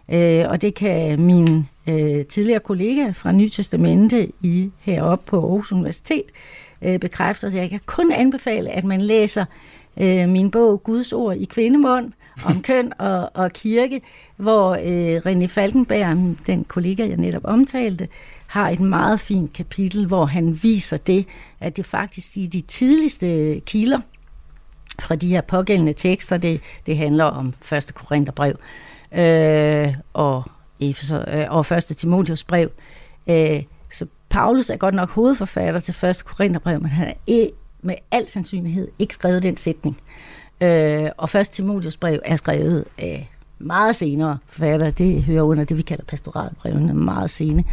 øh, 0.09 0.45
og 0.49 0.61
det 0.61 0.75
kan 0.75 1.21
min 1.21 1.67
øh, 1.87 2.25
tidligere 2.25 2.59
kollega 2.59 3.09
fra 3.09 3.31
Nye 3.31 3.49
Testamente 3.49 4.31
i 4.41 4.71
heroppe 4.79 5.25
på 5.29 5.39
Aarhus 5.39 5.71
Universitet 5.71 6.25
øh, 6.81 6.99
bekræfte. 6.99 7.51
Så 7.51 7.57
jeg 7.57 7.69
kan 7.69 7.79
kun 7.85 8.11
anbefale, 8.11 8.69
at 8.69 8.83
man 8.83 9.01
læser 9.01 9.45
øh, 9.97 10.29
min 10.29 10.51
bog 10.51 10.83
Guds 10.83 11.13
ord 11.13 11.35
i 11.35 11.45
kvindemund 11.45 12.11
om 12.45 12.61
køn 12.67 12.91
og, 12.99 13.31
og 13.33 13.53
kirke, 13.53 14.01
hvor 14.37 14.71
øh, 14.71 15.21
René 15.25 15.45
Falkenberg, 15.45 16.35
den 16.47 16.63
kollega, 16.63 17.07
jeg 17.07 17.17
netop 17.17 17.45
omtalte, 17.45 18.07
har 18.47 18.69
et 18.69 18.79
meget 18.79 19.19
fint 19.19 19.53
kapitel, 19.53 20.05
hvor 20.05 20.25
han 20.25 20.59
viser 20.63 20.97
det, 20.97 21.25
at 21.59 21.77
det 21.77 21.85
faktisk 21.85 22.37
i 22.37 22.45
de 22.47 22.61
tidligste 22.61 23.59
kilder 23.59 23.99
fra 24.99 25.15
de 25.15 25.27
her 25.27 25.41
pågældende 25.41 25.93
tekster, 25.93 26.37
det, 26.37 26.61
det 26.85 26.97
handler 26.97 27.23
om 27.23 27.53
1. 27.73 27.91
Korintherbrev 27.95 28.55
øh, 29.11 29.93
og, 30.13 30.43
Efeser, 30.79 31.23
øh, 31.27 31.45
og 31.49 31.77
1. 31.77 31.83
Timotheus 31.83 32.43
brev. 32.43 32.69
Øh, 33.27 33.63
så 33.91 34.05
Paulus 34.29 34.69
er 34.69 34.77
godt 34.77 34.95
nok 34.95 35.09
hovedforfatter 35.09 35.79
til 35.79 36.05
1. 36.05 36.25
Korintherbrev, 36.25 36.81
men 36.81 36.89
han 36.89 37.07
har 37.07 37.47
med 37.81 37.95
al 38.11 38.29
sandsynlighed 38.29 38.87
ikke 38.99 39.13
skrevet 39.13 39.43
den 39.43 39.57
sætning. 39.57 39.97
Øh, 40.61 41.09
og 41.17 41.39
1. 41.39 41.49
Timotheus 41.49 41.97
brev 41.97 42.19
er 42.25 42.35
skrevet 42.35 42.85
af 42.97 43.31
meget 43.59 43.95
senere 43.95 44.37
forfatter. 44.47 44.91
Det 44.91 45.23
hører 45.23 45.43
under 45.43 45.63
det, 45.63 45.77
vi 45.77 45.81
kalder 45.81 46.03
pastoralbrevene, 46.03 46.93
meget 46.93 47.29
sene 47.29 47.63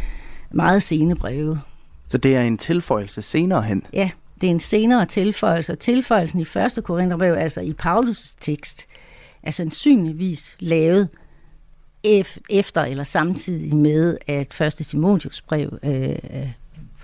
meget 0.53 0.83
sene 0.83 1.15
breve. 1.15 1.61
Så 2.07 2.17
det 2.17 2.35
er 2.35 2.41
en 2.41 2.57
tilføjelse 2.57 3.21
senere 3.21 3.61
hen? 3.61 3.83
Ja, 3.93 4.09
det 4.41 4.47
er 4.47 4.51
en 4.51 4.59
senere 4.59 5.05
tilføjelse. 5.05 5.75
Tilføjelsen 5.75 6.39
i 6.39 6.45
1. 6.77 6.83
Korintherbrev, 6.83 7.33
altså 7.33 7.61
i 7.61 7.73
Paulus' 7.85 8.35
tekst, 8.41 8.85
er 9.43 9.51
sandsynligvis 9.51 10.55
lavet 10.59 11.09
efter 12.49 12.81
eller 12.81 13.03
samtidig 13.03 13.75
med, 13.75 14.17
at 14.27 14.61
1. 14.61 14.73
Timotheus 14.73 15.41
brev, 15.41 15.79
øh, 15.83 16.49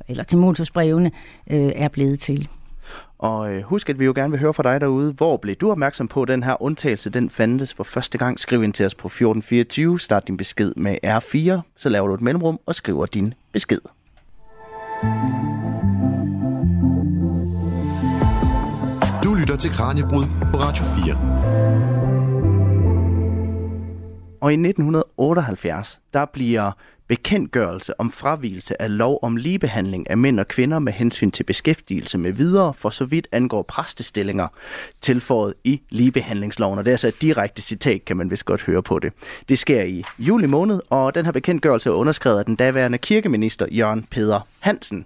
eller 0.08 0.24
Timotheus 0.24 0.72
brevene, 0.72 1.12
øh, 1.50 1.72
er 1.76 1.88
blevet 1.88 2.20
til. 2.20 2.50
Og 3.20 3.54
øh, 3.54 3.64
husk, 3.64 3.90
at 3.90 4.00
vi 4.00 4.06
jo 4.06 4.14
gerne 4.16 4.32
vil 4.32 4.40
høre 4.40 4.54
fra 4.54 4.64
dig 4.64 4.82
derude. 4.82 5.14
Hvor 5.14 5.38
blev 5.38 5.56
du 5.56 5.72
opmærksom 5.72 6.08
på, 6.08 6.22
at 6.22 6.28
den 6.28 6.44
her 6.44 6.62
undtagelse 6.62 7.10
den 7.10 7.30
fandtes 7.30 7.74
for 7.74 7.84
første 7.84 8.18
gang? 8.18 8.40
Skriv 8.40 8.64
ind 8.64 8.74
til 8.74 8.86
os 8.86 8.96
på 8.96 9.08
1424. 9.08 10.00
Start 10.00 10.28
din 10.28 10.38
besked 10.38 10.74
med 10.76 10.98
R4. 11.06 11.62
Så 11.78 11.90
laver 11.90 12.08
du 12.08 12.14
et 12.14 12.22
mellemrum 12.22 12.60
og 12.66 12.76
skriver 12.76 13.06
din 13.06 13.34
besked. 13.52 13.80
Du 19.24 19.34
lytter 19.34 19.56
til 19.60 19.70
Kranjebrud 19.70 20.26
på 20.52 20.58
Radio 20.58 20.84
4. 20.84 21.99
Og 24.40 24.52
i 24.52 24.56
1978, 24.56 26.02
der 26.14 26.26
bliver 26.26 26.72
bekendtgørelse 27.10 28.00
om 28.00 28.12
fravigelse 28.12 28.82
af 28.82 28.98
lov 28.98 29.20
om 29.22 29.36
ligebehandling 29.36 30.10
af 30.10 30.18
mænd 30.18 30.40
og 30.40 30.48
kvinder 30.48 30.80
med 30.80 30.94
hensyn 30.94 31.32
til 31.32 31.44
beskæftigelse 31.44 32.18
med 32.18 32.32
videre, 32.32 32.74
for 32.74 32.90
så 32.90 33.06
vidt 33.06 33.28
angår 33.32 33.62
præstestillinger, 33.62 34.48
tilføjet 35.02 35.54
i 35.64 35.82
ligebehandlingsloven. 35.90 36.80
Og 36.80 36.86
det 36.86 36.92
er 36.92 36.94
altså 36.94 37.08
et 37.08 37.22
direkte 37.22 37.62
citat, 37.62 38.06
kan 38.06 38.18
man 38.18 38.32
vist 38.32 38.46
godt 38.46 38.62
høre 38.62 38.84
på 38.84 39.00
det. 39.00 39.14
Det 39.50 39.60
sker 39.60 39.84
i 39.84 40.04
juli 40.20 40.48
måned, 40.48 40.82
og 40.90 41.16
den 41.16 41.26
her 41.26 41.32
bekendtgørelse 41.32 41.90
er 41.90 41.94
underskrevet 41.94 42.40
af 42.40 42.46
den 42.46 42.56
daværende 42.56 42.98
kirkeminister 42.98 43.66
Jørgen 43.72 44.08
Peder 44.12 44.48
Hansen. 44.60 45.06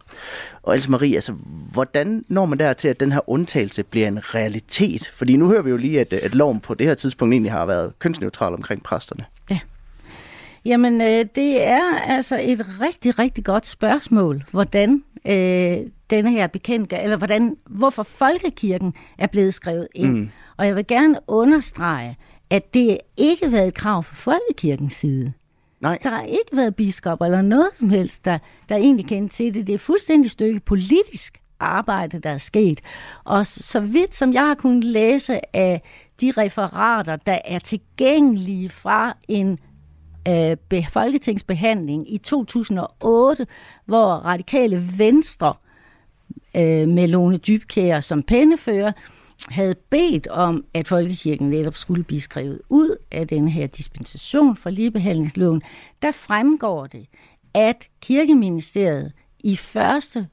Og 0.63 0.75
Else 0.75 0.91
Marie, 0.91 1.15
altså, 1.15 1.33
hvordan 1.71 2.23
når 2.27 2.45
man 2.45 2.59
der 2.59 2.73
til, 2.73 2.87
at 2.87 2.99
den 2.99 3.11
her 3.11 3.29
undtagelse 3.29 3.83
bliver 3.83 4.07
en 4.07 4.35
realitet? 4.35 5.11
Fordi 5.13 5.35
nu 5.35 5.47
hører 5.47 5.61
vi 5.61 5.69
jo 5.69 5.77
lige, 5.77 6.01
at, 6.01 6.13
at 6.13 6.35
loven 6.35 6.59
på 6.59 6.73
det 6.73 6.87
her 6.87 6.95
tidspunkt 6.95 7.33
egentlig 7.33 7.51
har 7.51 7.65
været 7.65 7.99
kønsneutral 7.99 8.53
omkring 8.53 8.83
præsterne. 8.83 9.25
Ja. 9.49 9.59
Jamen, 10.65 11.01
øh, 11.01 11.25
det 11.35 11.63
er 11.63 11.99
altså 11.99 12.39
et 12.41 12.65
rigtig, 12.81 13.19
rigtig 13.19 13.45
godt 13.45 13.67
spørgsmål, 13.67 14.43
hvordan 14.51 15.03
øh, 15.25 15.77
denne 16.09 16.31
her 16.31 16.47
bekendt, 16.47 16.93
eller 16.93 17.17
hvordan, 17.17 17.57
hvorfor 17.69 18.03
folkekirken 18.03 18.93
er 19.17 19.27
blevet 19.27 19.53
skrevet 19.53 19.87
ind. 19.95 20.17
Mm. 20.17 20.29
Og 20.57 20.67
jeg 20.67 20.75
vil 20.75 20.87
gerne 20.87 21.19
understrege, 21.27 22.17
at 22.49 22.73
det 22.73 22.97
ikke 23.17 23.45
har 23.45 23.51
været 23.51 23.67
et 23.67 23.73
krav 23.73 24.03
fra 24.03 24.15
folkekirkens 24.15 24.93
side. 24.93 25.33
Nej. 25.81 25.99
Der 26.03 26.09
har 26.09 26.23
ikke 26.23 26.57
været 26.57 26.75
biskop 26.75 27.21
eller 27.21 27.41
noget 27.41 27.69
som 27.73 27.89
helst, 27.89 28.25
der, 28.25 28.37
der 28.69 28.75
egentlig 28.75 29.05
kendte 29.05 29.35
til 29.35 29.53
det. 29.53 29.67
Det 29.67 29.75
er 29.75 29.79
fuldstændig 29.79 30.31
stykke 30.31 30.59
politisk 30.59 31.41
arbejde, 31.59 32.19
der 32.19 32.29
er 32.29 32.37
sket. 32.37 32.81
Og 33.23 33.45
så 33.45 33.79
vidt 33.79 34.15
som 34.15 34.33
jeg 34.33 34.47
har 34.47 34.55
kunnet 34.55 34.83
læse 34.83 35.55
af 35.55 35.81
de 36.21 36.31
referater, 36.37 37.15
der 37.15 37.37
er 37.45 37.59
tilgængelige 37.59 38.69
fra 38.69 39.17
en 39.27 39.59
øh, 40.27 40.57
folketingsbehandling 40.89 42.13
i 42.13 42.17
2008, 42.17 43.47
hvor 43.85 44.07
radikale 44.07 44.83
venstre 44.97 45.53
øh, 46.55 46.87
med 46.87 47.07
Lone 47.07 47.37
Dybkær 47.37 47.99
som 47.99 48.23
pennefører 48.23 48.91
havde 49.49 49.75
bedt 49.75 50.27
om, 50.27 50.65
at 50.73 50.87
folkekirken 50.87 51.49
netop 51.49 51.75
skulle 51.75 52.03
blive 52.03 52.21
skrevet 52.21 52.61
ud 52.69 52.95
af 53.11 53.27
den 53.27 53.47
her 53.47 53.67
dispensation 53.67 54.55
fra 54.55 54.69
ligebehandlingsloven, 54.69 55.61
der 56.01 56.11
fremgår 56.11 56.87
det, 56.87 57.07
at 57.53 57.87
kirkeministeriet 58.01 59.11
i 59.39 59.55
første 59.55 60.27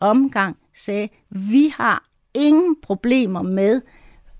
omgang 0.00 0.56
sagde, 0.76 1.08
vi 1.30 1.72
har 1.76 2.04
ingen 2.34 2.76
problemer 2.82 3.42
med 3.42 3.80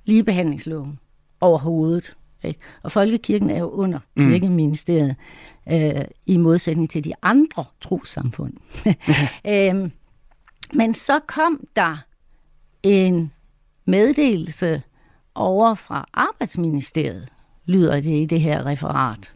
ligebehandlingsloven 0.04 0.98
overhovedet. 1.40 2.16
Ikke? 2.44 2.60
Og 2.82 2.92
folkekirken 2.92 3.50
er 3.50 3.58
jo 3.58 3.68
under 3.68 3.98
mm. 4.16 4.30
kirkeministeriet, 4.30 5.16
øh, 5.72 6.04
i 6.26 6.36
modsætning 6.36 6.90
til 6.90 7.04
de 7.04 7.12
andre 7.22 7.64
trosamfund. 7.80 8.52
øhm, 9.52 9.92
men 10.74 10.94
så 10.94 11.20
kom 11.26 11.66
der 11.76 11.96
en 12.82 13.32
meddelelse 13.84 14.82
over 15.34 15.74
fra 15.74 16.08
arbejdsministeriet, 16.12 17.28
lyder 17.66 18.00
det 18.00 18.22
i 18.22 18.24
det 18.24 18.40
her 18.40 18.66
referat. 18.66 19.32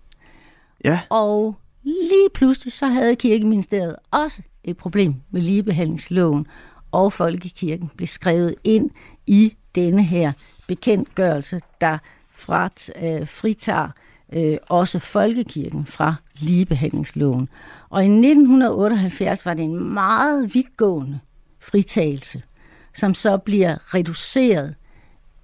Ja. 0.84 1.00
Og 1.10 1.56
lige 1.84 2.28
pludselig 2.34 2.72
så 2.72 2.86
havde 2.86 3.16
kirkeministeriet 3.16 3.96
også 4.10 4.42
et 4.64 4.76
problem 4.76 5.14
med 5.30 5.42
ligebehandlingsloven, 5.42 6.46
og 6.90 7.12
folkekirken 7.12 7.90
blev 7.96 8.06
skrevet 8.06 8.54
ind 8.64 8.90
i 9.26 9.54
denne 9.74 10.02
her 10.02 10.32
bekendtgørelse, 10.66 11.60
der 11.80 11.98
frat, 12.38 12.90
øh, 13.02 13.26
fritager 13.26 13.88
øh, 14.32 14.56
også 14.68 14.98
folkekirken 14.98 15.86
fra 15.86 16.14
ligebehandlingsloven. 16.38 17.48
Og 17.90 18.02
i 18.02 18.08
1978 18.08 19.46
var 19.46 19.54
det 19.54 19.64
en 19.64 19.94
meget 19.94 20.54
vidtgående 20.54 21.18
fritagelse, 21.60 22.42
som 22.94 23.14
så 23.14 23.38
bliver 23.38 23.94
reduceret 23.94 24.74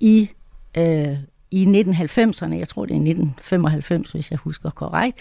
i, 0.00 0.30
øh, 0.78 1.16
i 1.50 1.64
1990'erne. 1.64 2.54
Jeg 2.54 2.68
tror, 2.68 2.86
det 2.86 2.94
er 2.94 3.00
1995, 3.00 4.12
hvis 4.12 4.30
jeg 4.30 4.38
husker 4.38 4.70
korrekt. 4.70 5.18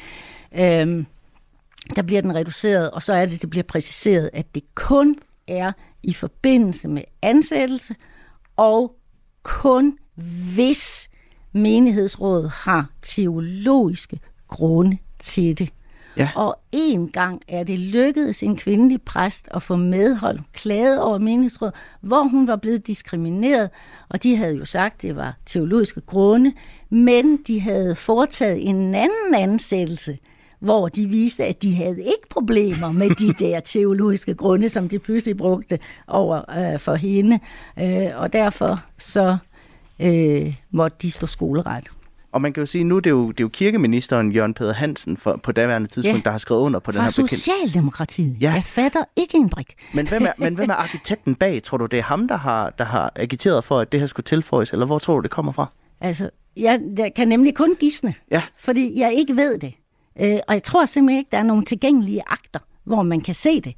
Øh, 0.55 1.05
der 1.95 2.01
bliver 2.01 2.21
den 2.21 2.35
reduceret, 2.35 2.91
og 2.91 3.01
så 3.01 3.13
er 3.13 3.25
det, 3.25 3.41
det 3.41 3.49
bliver 3.49 3.63
præciseret, 3.63 4.29
at 4.33 4.55
det 4.55 4.63
kun 4.75 5.15
er 5.47 5.71
i 6.03 6.13
forbindelse 6.13 6.87
med 6.87 7.03
ansættelse, 7.21 7.95
og 8.57 8.95
kun 9.43 9.97
hvis 10.55 11.09
menighedsrådet 11.53 12.49
har 12.49 12.89
teologiske 13.01 14.19
grunde 14.47 14.97
til 15.19 15.59
det. 15.59 15.69
Ja. 16.17 16.29
Og 16.35 16.59
en 16.71 17.07
gang 17.09 17.41
er 17.47 17.63
det 17.63 17.79
lykkedes 17.79 18.43
en 18.43 18.57
kvindelig 18.57 19.01
præst 19.01 19.47
at 19.51 19.61
få 19.61 19.75
medhold, 19.75 20.39
klaget 20.53 21.01
over 21.01 21.17
menighedsrådet, 21.17 21.75
hvor 22.01 22.23
hun 22.23 22.47
var 22.47 22.55
blevet 22.55 22.87
diskrimineret, 22.87 23.69
og 24.09 24.23
de 24.23 24.35
havde 24.35 24.55
jo 24.55 24.65
sagt, 24.65 24.95
at 24.95 25.01
det 25.01 25.15
var 25.15 25.37
teologiske 25.45 26.01
grunde, 26.01 26.53
men 26.89 27.37
de 27.37 27.59
havde 27.59 27.95
foretaget 27.95 28.69
en 28.69 28.95
anden 28.95 29.35
ansættelse, 29.35 30.17
hvor 30.59 30.87
de 30.87 31.05
viste, 31.05 31.45
at 31.45 31.61
de 31.61 31.75
havde 31.75 31.99
ikke 31.99 32.29
problemer 32.29 32.91
med 32.91 33.09
de 33.09 33.33
der 33.45 33.59
teologiske 33.59 34.33
grunde, 34.33 34.69
som 34.69 34.89
de 34.89 34.99
pludselig 34.99 35.37
brugte 35.37 35.79
over 36.07 36.73
øh, 36.73 36.79
for 36.79 36.95
hende. 36.95 37.39
Øh, 37.79 38.07
og 38.15 38.33
derfor 38.33 38.79
så 38.97 39.37
øh, 39.99 40.55
måtte 40.71 40.97
de 41.01 41.11
stå 41.11 41.27
skoleret. 41.27 41.87
Og 42.31 42.41
man 42.41 42.53
kan 42.53 42.61
jo 42.61 42.65
sige, 42.65 42.83
nu 42.83 42.95
det 42.99 43.05
er 43.05 43.11
jo, 43.11 43.27
det 43.31 43.39
er 43.39 43.43
jo 43.43 43.49
kirkeministeren 43.49 44.31
Jørgen 44.31 44.53
Peder 44.53 44.73
Hansen 44.73 45.17
for, 45.17 45.35
på 45.43 45.51
daværende 45.51 45.87
tidspunkt, 45.87 46.17
ja. 46.17 46.23
der 46.23 46.31
har 46.31 46.37
skrevet 46.37 46.61
under 46.61 46.79
på 46.79 46.91
Fra 46.91 46.99
den 46.99 47.01
her 47.01 47.09
bekendt. 47.11 47.29
Socialdemokratiet. 47.31 48.37
Ja. 48.41 48.51
Jeg 48.53 48.63
fatter 48.63 49.03
ikke 49.15 49.37
en 49.37 49.49
brik. 49.49 49.73
Men 49.93 50.07
hvem, 50.07 50.23
er, 50.25 50.31
men 50.43 50.55
hvem 50.55 50.69
er 50.69 50.73
arkitekten 50.73 51.35
bag? 51.35 51.63
Tror 51.63 51.77
du, 51.77 51.85
det 51.85 51.99
er 51.99 52.03
ham, 52.03 52.27
der 52.27 52.37
har, 52.37 52.69
der 52.69 52.83
har 52.85 53.11
agiteret 53.15 53.63
for, 53.63 53.79
at 53.79 53.91
det 53.91 53.99
her 53.99 54.07
skulle 54.07 54.23
tilføjes, 54.23 54.71
eller 54.73 54.85
hvor 54.85 54.99
tror 54.99 55.15
du, 55.15 55.21
det 55.21 55.31
kommer 55.31 55.51
fra? 55.51 55.71
Altså, 56.01 56.29
jeg, 56.57 56.81
jeg 56.97 57.13
kan 57.15 57.27
nemlig 57.27 57.55
kun 57.55 57.75
gisne, 57.79 58.13
Ja. 58.31 58.41
fordi 58.59 58.99
jeg 58.99 59.13
ikke 59.13 59.35
ved 59.35 59.57
det. 59.57 59.73
Øh, 60.19 60.39
og 60.47 60.53
jeg 60.53 60.63
tror 60.63 60.85
simpelthen 60.85 61.19
ikke, 61.19 61.29
der 61.31 61.37
er 61.37 61.43
nogle 61.43 61.65
tilgængelige 61.65 62.21
akter, 62.27 62.59
hvor 62.83 63.03
man 63.03 63.21
kan 63.21 63.35
se 63.35 63.61
det. 63.61 63.73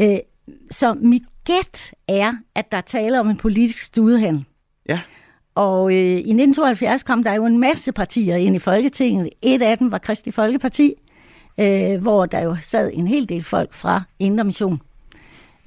Øh, 0.00 0.16
så 0.70 0.94
mit 0.94 1.22
gæt 1.44 1.94
er, 2.08 2.32
at 2.54 2.72
der 2.72 2.80
taler 2.80 3.20
om 3.20 3.30
en 3.30 3.36
politisk 3.36 3.82
studehandel. 3.82 4.44
Ja. 4.88 5.00
Og 5.58 5.92
øh, 5.92 5.96
i 5.96 6.12
1972 6.12 7.02
kom 7.02 7.22
der 7.22 7.32
jo 7.32 7.46
en 7.46 7.58
masse 7.58 7.92
partier 7.92 8.36
ind 8.36 8.56
i 8.56 8.58
Folketinget. 8.58 9.28
Et 9.42 9.62
af 9.62 9.78
dem 9.78 9.90
var 9.90 9.98
Kristelig 9.98 10.34
Folkeparti, 10.34 10.94
øh, 11.60 12.02
hvor 12.02 12.26
der 12.26 12.40
jo 12.40 12.56
sad 12.62 12.90
en 12.94 13.08
hel 13.08 13.28
del 13.28 13.44
folk 13.44 13.74
fra 13.74 14.02
Indre 14.18 14.44
Mission. 14.44 14.80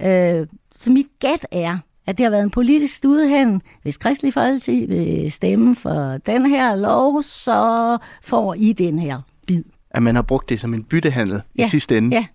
Øh, 0.02 0.48
så 0.72 0.92
mit 0.92 1.06
gæt 1.20 1.46
er, 1.52 1.78
at 2.08 2.18
det 2.18 2.24
har 2.24 2.30
været 2.30 2.44
en 2.44 2.50
politisk 2.50 2.96
studehandel. 2.96 3.62
Hvis 3.82 3.98
Kristelig 3.98 4.34
Folkeparti 4.34 4.86
vil 4.86 5.32
stemme 5.32 5.76
for 5.76 6.18
den 6.26 6.46
her 6.46 6.76
lov, 6.76 7.24
så 7.24 7.98
får 8.24 8.54
I 8.54 8.74
den 8.74 9.00
her 9.00 9.22
bid. 9.48 9.64
At 9.90 10.04
man 10.04 10.16
har 10.16 10.22
brugt 10.22 10.50
det 10.50 10.60
som 10.60 10.74
en 10.74 10.84
byttehandel 10.84 11.42
i 11.56 11.64
sidste 11.64 11.98
ende. 11.98 12.16
Ja, 12.16 12.26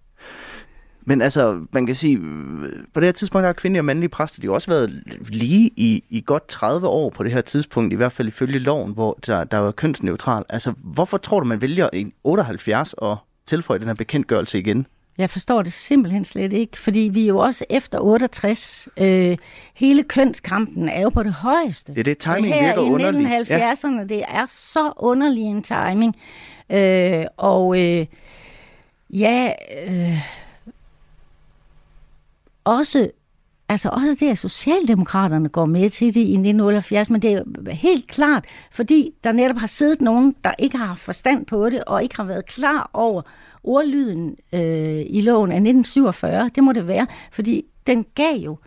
Men 1.09 1.23
altså, 1.23 1.61
man 1.73 1.87
kan 1.87 1.95
sige, 1.95 2.19
på 2.95 3.01
det 3.01 3.07
her 3.07 3.13
tidspunkt 3.13 3.47
har 3.47 3.53
kvindelige 3.53 3.81
og 3.81 3.85
mandlige 3.85 4.09
præster, 4.09 4.41
de 4.41 4.47
har 4.47 4.55
også 4.55 4.71
været 4.71 5.03
lige 5.29 5.71
i, 5.77 6.05
i 6.11 6.23
godt 6.27 6.49
30 6.49 6.87
år 6.87 7.11
på 7.11 7.23
det 7.23 7.33
her 7.33 7.41
tidspunkt, 7.41 7.93
i 7.93 7.97
hvert 7.97 8.13
fald 8.13 8.29
ifølge 8.29 8.59
loven, 8.59 8.93
hvor 8.93 9.19
der, 9.27 9.45
der 9.45 9.59
var 9.59 9.73
kønsneutral. 9.73 10.45
Altså, 10.49 10.73
hvorfor 10.79 11.17
tror 11.17 11.41
du, 11.41 11.47
man 11.47 11.61
vælger 11.61 11.89
i 11.93 12.07
78 12.25 12.93
og 12.93 13.17
tilføje 13.47 13.79
den 13.79 13.87
her 13.87 13.95
bekendtgørelse 13.95 14.59
igen? 14.59 14.87
Jeg 15.19 15.31
forstår 15.31 15.63
det 15.63 15.73
simpelthen 15.73 16.25
slet 16.25 16.53
ikke, 16.53 16.79
fordi 16.79 17.01
vi 17.01 17.23
er 17.23 17.27
jo 17.27 17.39
også 17.39 17.65
efter 17.71 18.01
68. 18.01 18.89
Øh, 18.97 19.37
hele 19.75 20.03
kønskampen 20.03 20.89
er 20.89 21.01
jo 21.01 21.09
på 21.09 21.23
det 21.23 21.33
højeste. 21.33 21.93
Det 21.93 22.01
er 22.01 22.05
det, 22.05 22.19
timing 22.19 22.55
Her 22.55 22.67
virker 22.67 22.83
i 22.83 22.85
underlig. 22.85 23.41
1970'erne, 23.41 24.07
det 24.09 24.25
er 24.29 24.47
så 24.49 24.93
underlig 24.97 25.45
en 25.45 25.63
timing. 25.63 26.17
Øh, 26.71 27.25
og 27.37 27.81
øh, 27.83 28.07
ja, 29.11 29.53
øh, 29.89 30.19
også, 32.67 33.11
altså 33.69 33.89
også 33.89 34.17
det, 34.21 34.31
at 34.31 34.39
Socialdemokraterne 34.39 35.49
går 35.49 35.67
med 35.67 35.91
til 35.91 36.15
det 36.15 36.21
i 36.21 36.33
1978, 36.33 37.11
men 37.11 37.23
det 37.23 37.33
er 37.67 37.73
helt 37.73 38.07
klart, 38.07 38.45
fordi 38.71 39.11
der 39.25 39.33
netop 39.33 39.57
har 39.57 39.67
siddet 39.67 40.01
nogen, 40.01 40.35
der 40.45 40.53
ikke 40.59 40.77
har 40.77 40.87
haft 40.87 41.01
forstand 41.01 41.47
på 41.47 41.71
det, 41.71 41.85
og 41.85 42.03
ikke 42.03 42.17
har 42.17 42.25
været 42.25 42.47
klar 42.47 42.91
over 42.93 43.23
ordlyden 43.65 44.37
øh, 44.53 45.05
i 45.09 45.21
loven 45.21 45.53
af 45.53 45.57
1947. 45.57 46.51
Det 46.55 46.65
må 46.65 46.73
det 46.73 46.89
være, 46.89 47.07
fordi 47.33 47.65
den 47.87 48.07
gav 48.15 48.35
jo 48.37 48.59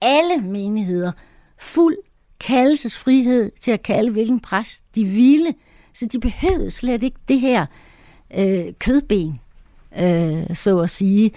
alle 0.00 0.42
menigheder 0.42 1.12
fuld 1.58 1.96
kaldelsesfrihed 2.40 3.50
til 3.60 3.70
at 3.70 3.82
kalde 3.82 4.10
hvilken 4.10 4.40
præst 4.40 4.84
de 4.94 5.04
ville. 5.04 5.54
Så 5.92 6.06
de 6.06 6.20
behøvede 6.20 6.70
slet 6.70 7.02
ikke 7.02 7.18
det 7.28 7.40
her 7.40 7.66
øh, 8.38 8.72
kødben, 8.78 9.40
øh, 9.98 10.56
så 10.56 10.78
at 10.78 10.90
sige. 10.90 11.32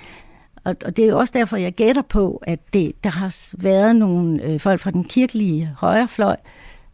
Og, 0.67 0.75
og 0.85 0.97
det 0.97 1.05
er 1.05 1.09
jo 1.09 1.19
også 1.19 1.31
derfor, 1.35 1.57
jeg 1.57 1.73
gætter 1.73 2.01
på, 2.01 2.43
at 2.47 2.59
det, 2.73 3.03
der 3.03 3.09
har 3.09 3.55
været 3.57 3.95
nogle 3.95 4.43
øh, 4.43 4.59
folk 4.59 4.81
fra 4.81 4.91
den 4.91 5.03
kirkelige 5.03 5.71
højrefløj, 5.77 6.35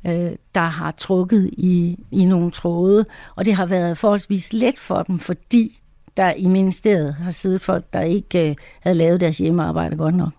øh, 0.07 0.31
der 0.55 0.61
har 0.61 0.91
trukket 0.91 1.49
i, 1.53 1.99
i 2.11 2.25
nogle 2.25 2.51
tråde, 2.51 3.05
og 3.35 3.45
det 3.45 3.53
har 3.53 3.65
været 3.65 3.97
forholdsvis 3.97 4.53
let 4.53 4.79
for 4.79 5.03
dem, 5.03 5.19
fordi 5.19 5.81
der 6.17 6.33
i 6.33 6.47
ministeriet 6.47 7.13
har 7.13 7.31
siddet 7.31 7.61
folk, 7.61 7.85
der 7.93 8.01
ikke 8.01 8.49
øh, 8.49 8.55
havde 8.79 8.97
lavet 8.97 9.19
deres 9.19 9.37
hjemmearbejde 9.37 9.97
godt 9.97 10.15
nok. 10.15 10.31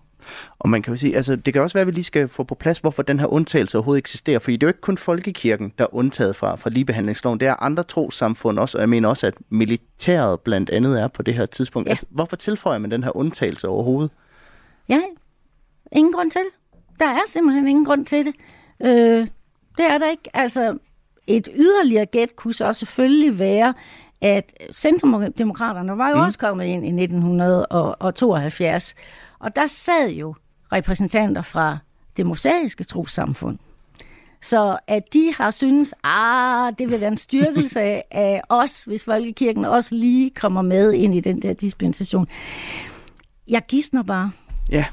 Og 0.59 0.69
man 0.69 0.81
kan 0.81 0.93
jo 0.93 0.99
sige, 0.99 1.15
altså 1.15 1.35
det 1.35 1.53
kan 1.53 1.61
også 1.61 1.73
være, 1.73 1.81
at 1.81 1.87
vi 1.87 1.91
lige 1.91 2.03
skal 2.03 2.27
få 2.27 2.43
på 2.43 2.55
plads, 2.55 2.79
hvorfor 2.79 3.03
den 3.03 3.19
her 3.19 3.27
undtagelse 3.27 3.77
overhovedet 3.77 3.99
eksisterer. 3.99 4.39
Fordi 4.39 4.57
det 4.57 4.63
er 4.63 4.67
jo 4.67 4.69
ikke 4.69 4.81
kun 4.81 4.97
folkekirken, 4.97 5.73
der 5.77 5.83
er 5.83 5.95
undtaget 5.95 6.35
fra, 6.35 6.55
fra 6.55 6.69
ligebehandlingsloven. 6.69 7.39
Det 7.39 7.47
er 7.47 7.63
andre 7.63 7.83
trosamfund 7.83 8.59
også, 8.59 8.77
og 8.77 8.81
jeg 8.81 8.89
mener 8.89 9.09
også, 9.09 9.27
at 9.27 9.33
militæret 9.49 10.41
blandt 10.41 10.69
andet 10.69 11.01
er 11.01 11.07
på 11.07 11.21
det 11.21 11.33
her 11.33 11.45
tidspunkt. 11.45 11.87
Ja. 11.87 11.91
Altså, 11.91 12.05
hvorfor 12.09 12.35
tilføjer 12.35 12.79
man 12.79 12.91
den 12.91 13.03
her 13.03 13.17
undtagelse 13.17 13.67
overhovedet? 13.67 14.11
Ja, 14.89 15.01
ingen 15.91 16.13
grund 16.13 16.31
til 16.31 16.41
det. 16.41 16.79
Der 16.99 17.05
er 17.05 17.19
simpelthen 17.27 17.67
ingen 17.67 17.85
grund 17.85 18.05
til 18.05 18.25
det. 18.25 18.33
Øh, 18.81 19.27
det 19.77 19.85
er 19.85 19.97
der 19.97 20.09
ikke. 20.09 20.29
Altså, 20.33 20.77
et 21.27 21.49
yderligere 21.55 22.05
gæt 22.05 22.35
kunne 22.35 22.53
så 22.53 22.73
selvfølgelig 22.73 23.39
være, 23.39 23.73
at 24.21 24.53
Centrumdemokraterne 24.73 25.97
var 25.97 26.09
jo 26.09 26.15
mm. 26.15 26.21
også 26.21 26.39
kommet 26.39 26.65
ind 26.65 26.85
i 26.85 27.03
1972, 27.03 28.95
og 29.45 29.55
der 29.55 29.67
sad 29.67 30.09
jo 30.09 30.35
repræsentanter 30.71 31.41
fra 31.41 31.77
det 32.17 32.25
mosaiske 32.25 32.83
trosamfund. 32.83 33.57
Så 34.41 34.77
at 34.87 35.13
de 35.13 35.33
har 35.37 35.51
synes, 35.51 35.93
ah, 36.03 36.73
det 36.79 36.91
vil 36.91 37.01
være 37.01 37.11
en 37.11 37.17
styrkelse 37.17 37.79
af 38.27 38.41
os, 38.49 38.83
hvis 38.83 39.03
Folkekirken 39.03 39.65
også 39.65 39.95
lige 39.95 40.29
kommer 40.29 40.61
med 40.61 40.93
ind 40.93 41.15
i 41.15 41.19
den 41.19 41.41
der 41.41 41.53
dispensation. 41.53 42.27
Jeg 43.47 43.61
gidsner 43.67 44.03
bare. 44.03 44.31
Ja, 44.71 44.85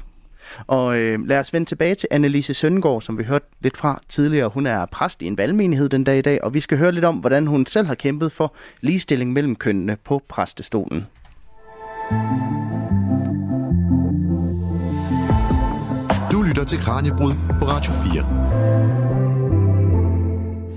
og 0.67 0.97
øh, 0.97 1.27
lad 1.27 1.39
os 1.39 1.53
vende 1.53 1.69
tilbage 1.69 1.95
til 1.95 2.07
Annelise 2.11 2.53
Søndergaard, 2.53 3.01
som 3.01 3.17
vi 3.17 3.23
hørte 3.23 3.45
lidt 3.61 3.77
fra 3.77 4.01
tidligere. 4.09 4.49
Hun 4.49 4.65
er 4.65 4.85
præst 4.85 5.21
i 5.21 5.25
en 5.25 5.37
valgmenighed 5.37 5.89
den 5.89 6.03
dag 6.03 6.17
i 6.17 6.21
dag, 6.21 6.43
og 6.43 6.53
vi 6.53 6.59
skal 6.59 6.77
høre 6.77 6.91
lidt 6.91 7.05
om, 7.05 7.15
hvordan 7.15 7.47
hun 7.47 7.65
selv 7.65 7.87
har 7.87 7.95
kæmpet 7.95 8.31
for 8.31 8.55
ligestilling 8.81 9.33
mellem 9.33 9.55
kønnene 9.55 9.97
på 10.03 10.21
præstestolen. 10.27 11.05
Du 12.09 12.52
lytter 16.63 16.77
til 16.77 16.85
Kranjebrud 16.85 17.33
på 17.59 17.65
Radio 17.65 17.91
4. 17.91 19.12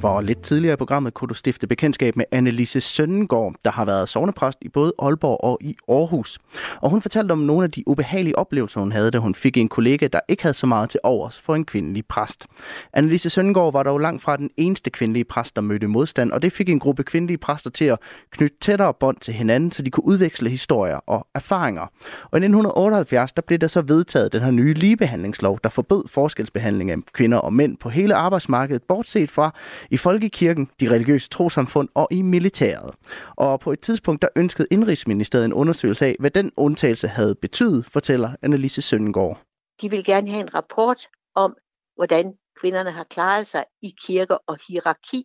For 0.01 0.21
lidt 0.21 0.43
tidligere 0.43 0.73
i 0.73 0.77
programmet 0.77 1.15
kunne 1.15 1.29
du 1.29 1.35
stifte 1.35 1.67
bekendtskab 1.67 2.17
med 2.17 2.25
Annelise 2.33 2.81
Søndengård, 2.81 3.55
der 3.65 3.71
har 3.71 3.85
været 3.85 4.09
sovnepræst 4.09 4.59
i 4.63 4.69
både 4.69 4.93
Aalborg 4.99 5.45
og 5.45 5.59
i 5.61 5.77
Aarhus. 5.89 6.39
Og 6.81 6.91
hun 6.91 7.03
fortalte 7.03 7.33
om 7.33 7.39
nogle 7.39 7.65
af 7.65 7.71
de 7.71 7.89
ubehagelige 7.89 8.39
oplevelser, 8.39 8.81
hun 8.81 8.93
havde, 8.93 9.11
da 9.11 9.19
hun 9.19 9.35
fik 9.35 9.57
en 9.57 9.69
kollega, 9.69 10.07
der 10.07 10.21
ikke 10.29 10.43
havde 10.43 10.55
så 10.55 10.67
meget 10.67 10.91
til 10.91 11.01
overs 11.03 11.39
for 11.39 11.55
en 11.55 11.65
kvindelig 11.65 12.07
præst. 12.07 12.47
Annelise 12.93 13.31
Søndengård 13.31 13.73
var 13.73 13.83
dog 13.83 13.99
langt 13.99 14.23
fra 14.23 14.37
den 14.37 14.51
eneste 14.57 14.91
kvindelige 14.91 15.25
præst, 15.25 15.57
der 15.57 15.63
mødte 15.63 15.87
modstand, 15.87 16.33
og 16.33 16.43
det 16.43 16.53
fik 16.53 16.69
en 16.69 16.79
gruppe 16.79 17.03
kvindelige 17.03 17.39
præster 17.39 17.71
til 17.71 17.85
at 17.85 17.99
knytte 18.31 18.57
tættere 18.61 18.95
bånd 19.01 19.17
til 19.17 19.35
hinanden, 19.35 19.73
så 19.73 19.83
de 19.83 19.91
kunne 19.91 20.07
udveksle 20.07 20.51
historier 20.51 20.97
og 21.07 21.27
erfaringer. 21.35 21.83
Og 21.83 22.39
i 22.39 22.45
1978, 22.45 23.33
der 23.33 23.43
blev 23.43 23.59
der 23.59 23.69
så 23.69 23.83
vedtaget 23.83 24.33
den 24.33 24.43
her 24.43 24.51
nye 24.51 24.75
ligebehandlingslov, 24.75 25.59
der 25.65 25.69
forbød 25.69 26.05
forskelsbehandling 26.09 26.91
af 26.91 26.97
kvinder 27.13 27.39
og 27.39 27.53
mænd 27.53 27.77
på 27.77 27.89
hele 27.89 28.15
arbejdsmarkedet, 28.15 28.83
bortset 28.83 29.31
fra 29.31 29.55
i 29.91 29.96
i 29.97 29.99
folkekirken, 29.99 30.71
de 30.81 30.91
religiøse 30.91 31.29
trosamfund 31.29 31.89
og 31.95 32.09
i 32.11 32.23
militæret. 32.23 32.95
Og 33.37 33.61
på 33.61 33.73
et 33.73 33.81
tidspunkt, 33.81 34.23
der 34.23 34.29
ønskede 34.37 34.69
Indrigsministeriet 34.71 35.45
en 35.45 35.53
undersøgelse 35.53 36.07
af, 36.07 36.17
hvad 36.21 36.31
den 36.31 36.53
undtagelse 36.57 37.09
havde 37.09 37.35
betydet, 37.35 37.87
fortæller 37.93 38.31
Annelise 38.43 38.83
Søndengård. 38.83 39.41
De 39.81 39.91
vil 39.91 40.05
gerne 40.05 40.31
have 40.31 40.41
en 40.41 40.55
rapport 40.55 41.09
om, 41.35 41.57
hvordan 41.95 42.35
kvinderne 42.61 42.91
har 42.91 43.05
klaret 43.05 43.47
sig 43.47 43.65
i 43.83 43.95
kirke 44.07 44.39
og 44.39 44.57
hierarki. 44.69 45.25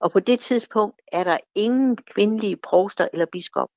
Og 0.00 0.12
på 0.12 0.20
det 0.20 0.38
tidspunkt 0.40 1.00
er 1.12 1.24
der 1.24 1.38
ingen 1.54 1.96
kvindelige 1.96 2.56
præster 2.56 3.08
eller 3.12 3.26
biskop. 3.32 3.68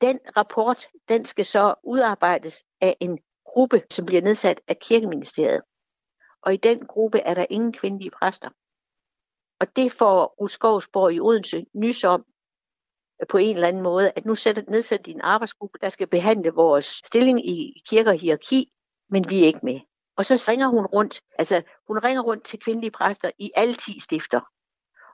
Den 0.00 0.18
rapport, 0.36 0.86
den 1.08 1.24
skal 1.24 1.44
så 1.44 1.74
udarbejdes 1.84 2.64
af 2.80 2.96
en 3.00 3.18
gruppe, 3.46 3.82
som 3.90 4.06
bliver 4.06 4.22
nedsat 4.22 4.60
af 4.68 4.78
kirkeministeriet. 4.78 5.62
Og 6.42 6.54
i 6.54 6.56
den 6.56 6.78
gruppe 6.86 7.18
er 7.18 7.34
der 7.34 7.46
ingen 7.50 7.72
kvindelige 7.72 8.10
præster. 8.10 8.48
Og 9.60 9.76
det 9.76 9.92
får 9.92 10.34
Ruskovsborg 10.40 11.12
i 11.12 11.20
Odense 11.20 11.66
nys 11.74 12.04
om 12.04 12.24
øh, 13.20 13.26
på 13.28 13.36
en 13.36 13.54
eller 13.54 13.68
anden 13.68 13.82
måde, 13.82 14.12
at 14.16 14.24
nu 14.24 14.34
sætter, 14.34 14.62
nedsætter 14.68 15.04
de 15.04 15.10
en 15.10 15.20
arbejdsgruppe, 15.20 15.78
der 15.80 15.88
skal 15.88 16.06
behandle 16.06 16.50
vores 16.50 16.84
stilling 16.84 17.48
i 17.48 17.82
kirke 17.86 18.10
og 18.10 18.20
hierarki, 18.20 18.72
men 19.10 19.30
vi 19.30 19.42
er 19.42 19.46
ikke 19.46 19.60
med. 19.62 19.80
Og 20.16 20.24
så 20.24 20.46
ringer 20.48 20.68
hun 20.68 20.86
rundt, 20.86 21.20
altså 21.38 21.62
hun 21.86 21.98
ringer 21.98 22.22
rundt 22.22 22.44
til 22.44 22.58
kvindelige 22.58 22.90
præster 22.90 23.30
i 23.38 23.50
alle 23.56 23.74
10 23.74 24.00
stifter. 24.00 24.40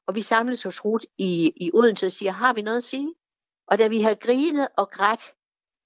Og 0.06 0.14
vi 0.14 0.22
samles 0.22 0.62
hos 0.62 0.84
Ruth 0.84 1.04
i, 1.18 1.52
i 1.56 1.70
Odense 1.74 2.06
og 2.06 2.12
siger, 2.12 2.32
har 2.32 2.52
vi 2.52 2.62
noget 2.62 2.76
at 2.76 2.84
sige? 2.84 3.14
Og 3.66 3.78
da 3.78 3.88
vi 3.88 4.02
har 4.02 4.14
grinet 4.14 4.68
og 4.76 4.90
grædt 4.90 5.34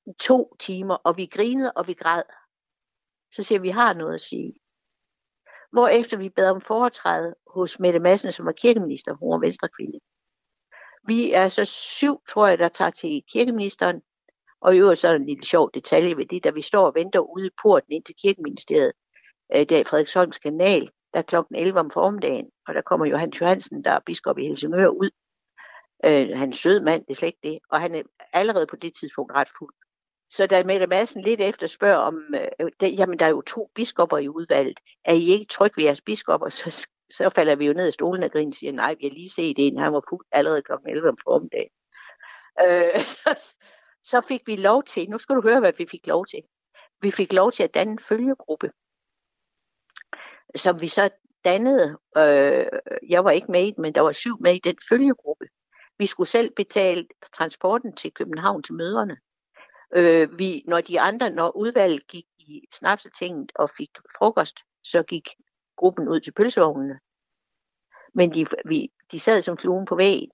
i 0.07 0.13
to 0.21 0.57
timer, 0.59 0.95
og 0.95 1.17
vi 1.17 1.27
grinede 1.27 1.73
og 1.73 1.87
vi 1.87 1.95
græd, 1.95 2.23
så 3.33 3.43
siger 3.43 3.59
vi, 3.59 3.63
vi 3.63 3.73
har 3.73 3.93
noget 3.93 4.15
at 4.15 4.21
sige 4.21 4.55
efter 5.91 6.17
vi 6.17 6.29
bad 6.29 6.51
om 6.51 6.61
foretræde 6.61 7.35
hos 7.47 7.81
Mette 7.81 7.99
Madsen, 7.99 8.33
som 8.33 8.47
var 8.47 8.53
kirkeminister, 8.53 9.15
hun 9.15 9.31
var 9.31 9.39
venstre 9.39 9.69
kvinde. 9.69 9.99
Vi 11.07 11.33
er 11.33 11.49
så 11.49 11.65
syv, 11.65 12.21
tror 12.29 12.47
jeg, 12.47 12.59
der 12.59 12.69
tager 12.69 12.91
til 12.91 13.23
kirkeministeren, 13.33 14.03
og 14.61 14.75
i 14.75 14.79
øvrigt 14.79 15.01
så 15.01 15.09
er 15.09 15.13
der 15.13 15.19
en 15.19 15.27
lille 15.27 15.45
sjov 15.45 15.71
detalje 15.75 16.17
ved 16.17 16.27
det, 16.27 16.45
da 16.45 16.51
vi 16.51 16.63
står 16.63 16.87
og 16.87 16.95
venter 16.95 17.21
ude 17.21 17.47
i 17.47 17.57
porten 17.63 17.93
ind 17.93 18.05
til 18.05 18.15
kirkeministeriet, 18.23 18.93
øh, 19.57 19.67
der 19.69 19.79
i 19.79 19.85
Frederiksholms 19.85 20.39
kanal, 20.39 20.91
der 21.13 21.19
er 21.19 21.23
klokken 21.23 21.57
11 21.57 21.81
om 21.81 21.91
formiddagen, 21.91 22.51
og 22.67 22.75
der 22.75 22.83
kommer 22.83 23.07
Johan 23.07 23.31
Johansen, 23.31 23.85
der 23.85 23.91
er 23.91 24.01
biskop 24.07 24.39
i 24.39 24.47
Helsingør, 24.47 24.89
ud. 24.89 25.11
Øh, 26.07 26.39
han 26.39 26.51
er 26.51 26.55
sød 26.55 26.81
mand, 26.81 27.05
det 27.05 27.11
er 27.11 27.15
slet 27.15 27.29
ikke 27.29 27.49
det, 27.55 27.59
og 27.71 27.81
han 27.81 27.95
er 27.95 28.03
allerede 28.33 28.67
på 28.67 28.77
det 28.77 28.93
tidspunkt 29.01 29.33
ret 29.35 29.49
fuld. 29.59 29.75
Så 30.31 30.47
da 30.47 30.65
Mette 30.65 30.87
Madsen 30.87 31.23
lidt 31.23 31.41
efter 31.41 31.67
spørger 31.67 31.97
om, 31.97 32.35
øh, 32.35 32.49
øh, 32.61 32.71
det, 32.81 32.99
jamen 32.99 33.19
der 33.19 33.27
er 33.27 33.31
jo 33.31 33.41
to 33.43 33.71
biskopper 33.75 34.19
i 34.19 34.29
udvalget, 34.29 34.81
er 35.05 35.15
I 35.15 35.25
ikke 35.25 35.45
trygge 35.45 35.77
ved 35.77 35.85
jeres 35.85 36.01
biskopper, 36.01 36.49
så, 36.59 36.89
så 37.11 37.31
falder 37.35 37.57
vi 37.57 37.67
jo 37.67 37.73
ned 37.73 37.89
i 37.89 37.93
stolen 37.93 38.23
og 38.23 38.31
griner 38.31 38.51
og 38.51 38.55
siger, 38.55 38.73
nej, 38.73 38.95
vi 39.01 39.07
har 39.07 39.15
lige 39.15 39.31
set 39.31 39.55
en, 39.59 39.79
han 39.79 39.93
var 39.93 40.03
fuld 40.09 40.27
allerede 40.33 40.63
kl. 40.63 40.73
11 40.89 41.09
om 41.09 41.19
formiddagen. 41.25 41.71
Øh, 42.61 43.03
så, 43.15 43.55
så 44.05 44.21
fik 44.21 44.43
vi 44.47 44.57
lov 44.57 44.83
til, 44.85 45.11
nu 45.11 45.19
skal 45.19 45.37
du 45.37 45.41
høre, 45.41 45.61
hvad 45.61 45.73
vi 45.79 45.87
fik 45.91 46.07
lov 46.07 46.27
til. 46.27 46.43
Vi 47.01 47.11
fik 47.11 47.33
lov 47.33 47.53
til 47.53 47.63
at 47.63 47.75
danne 47.75 47.93
en 47.93 47.99
følgegruppe, 47.99 48.71
som 50.57 50.81
vi 50.81 50.89
så 50.89 51.11
dannede. 51.45 51.99
Øh, 52.17 52.67
jeg 53.09 53.25
var 53.25 53.31
ikke 53.31 53.53
med 53.53 53.73
men 53.79 53.95
der 53.95 54.01
var 54.01 54.13
syv 54.13 54.37
med 54.41 54.55
i 54.55 54.61
den 54.65 54.77
følgegruppe. 54.89 55.49
Vi 55.99 56.07
skulle 56.07 56.29
selv 56.29 56.53
betale 56.57 57.07
transporten 57.33 57.97
til 57.97 58.13
København 58.13 58.63
til 58.63 58.75
møderne. 58.75 59.17
Øh, 59.97 60.39
vi, 60.39 60.65
når 60.67 60.81
de 60.81 61.01
andre, 61.01 61.31
når 61.31 61.57
udvalget 61.57 62.07
gik 62.07 62.27
i 62.39 62.67
snapsetinget 62.73 63.53
og 63.55 63.71
fik 63.77 63.91
frokost, 64.19 64.57
så 64.85 65.03
gik 65.03 65.29
gruppen 65.77 66.09
ud 66.09 66.21
til 66.21 66.33
pølsevognene. 66.33 67.01
Men 68.15 68.35
de, 68.35 68.47
vi, 68.65 68.93
de 69.13 69.19
sad 69.19 69.43
som 69.43 69.59
fluen 69.59 69.87
på 69.87 69.97
væggen. 69.97 70.31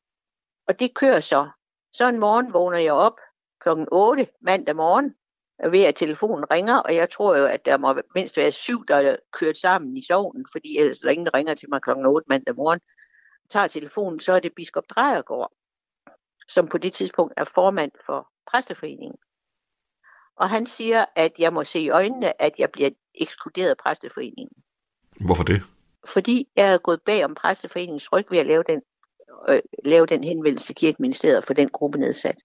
Og 0.68 0.80
det 0.80 0.94
kører 0.94 1.20
så. 1.20 1.50
Så 1.92 2.08
en 2.08 2.20
morgen 2.20 2.52
vågner 2.52 2.78
jeg 2.78 2.92
op 2.92 3.20
klokken 3.60 3.88
8 3.92 4.28
mandag 4.40 4.76
morgen, 4.76 5.14
ved 5.70 5.84
at 5.84 5.94
telefonen 5.94 6.50
ringer, 6.50 6.76
og 6.76 6.94
jeg 6.94 7.10
tror 7.10 7.36
jo, 7.36 7.46
at 7.46 7.64
der 7.64 7.76
må 7.76 8.00
mindst 8.14 8.36
være 8.36 8.52
syv, 8.52 8.86
der 8.86 8.96
er 8.96 9.16
kørt 9.32 9.56
sammen 9.56 9.96
i 9.96 10.02
sovnen, 10.02 10.46
fordi 10.52 10.78
ellers 10.78 10.98
der 10.98 11.10
ingen, 11.10 11.26
der 11.26 11.34
ringer 11.34 11.54
til 11.54 11.68
mig 11.70 11.82
klokken 11.82 12.06
8 12.06 12.26
mandag 12.28 12.54
morgen. 12.54 12.80
Jeg 13.44 13.50
tager 13.50 13.66
telefonen, 13.66 14.20
så 14.20 14.32
er 14.32 14.40
det 14.40 14.54
biskop 14.54 14.84
Drejergaard, 14.90 15.52
som 16.48 16.68
på 16.68 16.78
det 16.78 16.92
tidspunkt 16.92 17.34
er 17.36 17.44
formand 17.44 17.92
for 18.06 18.28
præsteforeningen. 18.46 19.18
Og 20.36 20.50
han 20.50 20.66
siger, 20.66 21.04
at 21.16 21.32
jeg 21.38 21.52
må 21.52 21.64
se 21.64 21.80
i 21.80 21.90
øjnene, 21.90 22.42
at 22.42 22.52
jeg 22.58 22.70
bliver 22.72 22.90
ekskluderet 23.14 23.70
af 23.70 23.76
præsteforeningen. 23.76 24.56
Hvorfor 25.26 25.44
det? 25.44 25.62
Fordi 26.06 26.48
jeg 26.56 26.72
er 26.72 26.78
gået 26.78 27.02
bag 27.02 27.24
om 27.24 27.34
præsteforeningens 27.34 28.12
ryg 28.12 28.26
ved 28.30 28.38
at 28.38 28.46
lave 28.46 28.62
den, 28.62 28.82
øh, 29.48 29.62
lave 29.84 30.06
den 30.06 30.24
henvendelse 30.24 30.66
til 30.66 30.74
kirkeministeriet 30.74 31.44
for 31.46 31.54
den 31.54 31.68
gruppe 31.68 31.98
nedsat. 31.98 32.36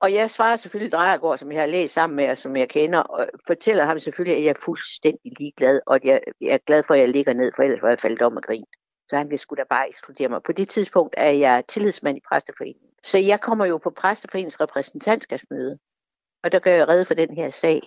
Og 0.00 0.12
jeg 0.12 0.30
svarer 0.30 0.56
selvfølgelig 0.56 0.92
Drejergaard, 0.92 1.38
som 1.38 1.52
jeg 1.52 1.60
har 1.60 1.66
læst 1.66 1.94
sammen 1.94 2.16
med, 2.16 2.30
og 2.30 2.38
som 2.38 2.56
jeg 2.56 2.68
kender, 2.68 2.98
og 2.98 3.28
fortæller 3.46 3.84
ham 3.84 3.98
selvfølgelig, 3.98 4.36
at 4.36 4.44
jeg 4.44 4.50
er 4.50 4.64
fuldstændig 4.64 5.32
ligeglad, 5.38 5.80
og 5.86 5.94
at 5.94 6.04
jeg, 6.04 6.20
jeg 6.40 6.54
er 6.54 6.58
glad 6.66 6.82
for, 6.82 6.94
at 6.94 7.00
jeg 7.00 7.08
ligger 7.08 7.32
ned, 7.32 7.52
for 7.56 7.62
ellers 7.62 7.82
var 7.82 7.88
jeg 7.88 8.00
faldet 8.00 8.22
om 8.22 8.36
og 8.36 8.42
grin. 8.42 8.64
Så 9.08 9.16
han 9.16 9.30
vil 9.30 9.38
sgu 9.38 9.54
da 9.54 9.64
bare 9.70 9.88
ekskludere 9.88 10.28
mig. 10.28 10.40
På 10.42 10.52
det 10.52 10.68
tidspunkt 10.68 11.14
er 11.16 11.30
jeg 11.30 11.64
tillidsmand 11.68 12.16
i 12.18 12.20
præsteforeningen. 12.28 12.90
Så 13.04 13.18
jeg 13.18 13.40
kommer 13.40 13.64
jo 13.64 13.78
på 13.78 13.90
præsteforeningens 13.90 14.60
repræsentantskabsmøde, 14.60 15.78
og 16.42 16.52
der 16.52 16.58
gør 16.58 16.74
jeg 16.74 16.88
redde 16.88 17.04
for 17.04 17.14
den 17.14 17.34
her 17.34 17.50
sag. 17.50 17.82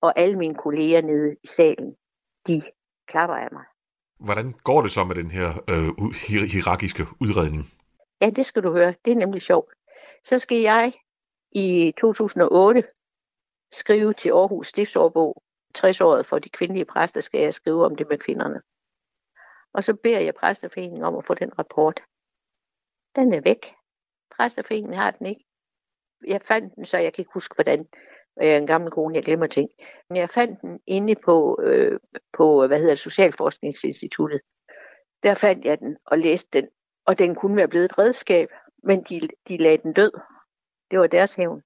Og 0.00 0.18
alle 0.18 0.38
mine 0.38 0.54
kolleger 0.54 1.02
nede 1.02 1.36
i 1.44 1.46
salen, 1.46 1.96
de 2.46 2.62
klapper 3.06 3.36
af 3.36 3.48
mig. 3.52 3.64
Hvordan 4.20 4.52
går 4.52 4.82
det 4.82 4.90
så 4.90 5.04
med 5.04 5.14
den 5.14 5.30
her 5.30 5.48
øh, 5.48 6.12
hierarkiske 6.52 7.06
udredning? 7.20 7.64
Ja, 8.20 8.30
det 8.30 8.46
skal 8.46 8.62
du 8.62 8.72
høre. 8.72 8.94
Det 9.04 9.10
er 9.10 9.16
nemlig 9.16 9.42
sjovt. 9.42 9.74
Så 10.24 10.38
skal 10.38 10.58
jeg 10.58 10.92
i 11.52 11.92
2008 11.98 12.84
skrive 13.72 14.12
til 14.12 14.30
Aarhus 14.30 14.66
Stiftsårbog, 14.66 15.42
60-året 15.78 16.26
for 16.26 16.38
de 16.38 16.48
kvindelige 16.48 16.84
præster, 16.84 17.20
skal 17.20 17.40
jeg 17.40 17.54
skrive 17.54 17.84
om 17.84 17.96
det 17.96 18.06
med 18.10 18.18
kvinderne. 18.18 18.60
Og 19.72 19.84
så 19.84 19.94
beder 19.94 20.20
jeg 20.20 20.34
præsterforeningen 20.34 21.02
om 21.02 21.16
at 21.16 21.24
få 21.24 21.34
den 21.34 21.58
rapport. 21.58 22.02
Den 23.16 23.32
er 23.32 23.40
væk. 23.44 23.74
Præsterforeningen 24.36 24.94
har 24.94 25.10
den 25.10 25.26
ikke. 25.26 25.44
Jeg 26.28 26.42
fandt 26.42 26.74
den, 26.74 26.84
så 26.86 26.98
jeg 26.98 27.12
kan 27.12 27.22
ikke 27.22 27.34
huske, 27.34 27.54
hvordan. 27.54 27.86
Jeg 28.40 28.48
er 28.48 28.58
en 28.58 28.66
gammel 28.66 28.90
kone, 28.90 29.14
jeg 29.14 29.22
glemmer 29.22 29.46
ting. 29.46 29.70
Men 30.08 30.16
jeg 30.16 30.30
fandt 30.30 30.60
den 30.60 30.80
inde 30.86 31.14
på, 31.24 31.60
øh, 31.62 32.00
på 32.32 32.66
hvad 32.66 32.78
hedder 32.78 32.92
det, 32.92 32.98
Socialforskningsinstituttet. 32.98 34.40
Der 35.22 35.34
fandt 35.34 35.64
jeg 35.64 35.78
den 35.78 35.96
og 36.06 36.18
læste 36.18 36.60
den, 36.60 36.68
og 37.06 37.18
den 37.18 37.34
kunne 37.34 37.56
være 37.56 37.68
blevet 37.68 37.84
et 37.84 37.98
redskab, 37.98 38.48
men 38.82 39.02
de, 39.02 39.28
de 39.48 39.56
lagde 39.56 39.78
den 39.78 39.92
død. 39.92 40.12
Det 40.90 40.98
var 40.98 41.06
deres 41.06 41.34
hævn. 41.34 41.62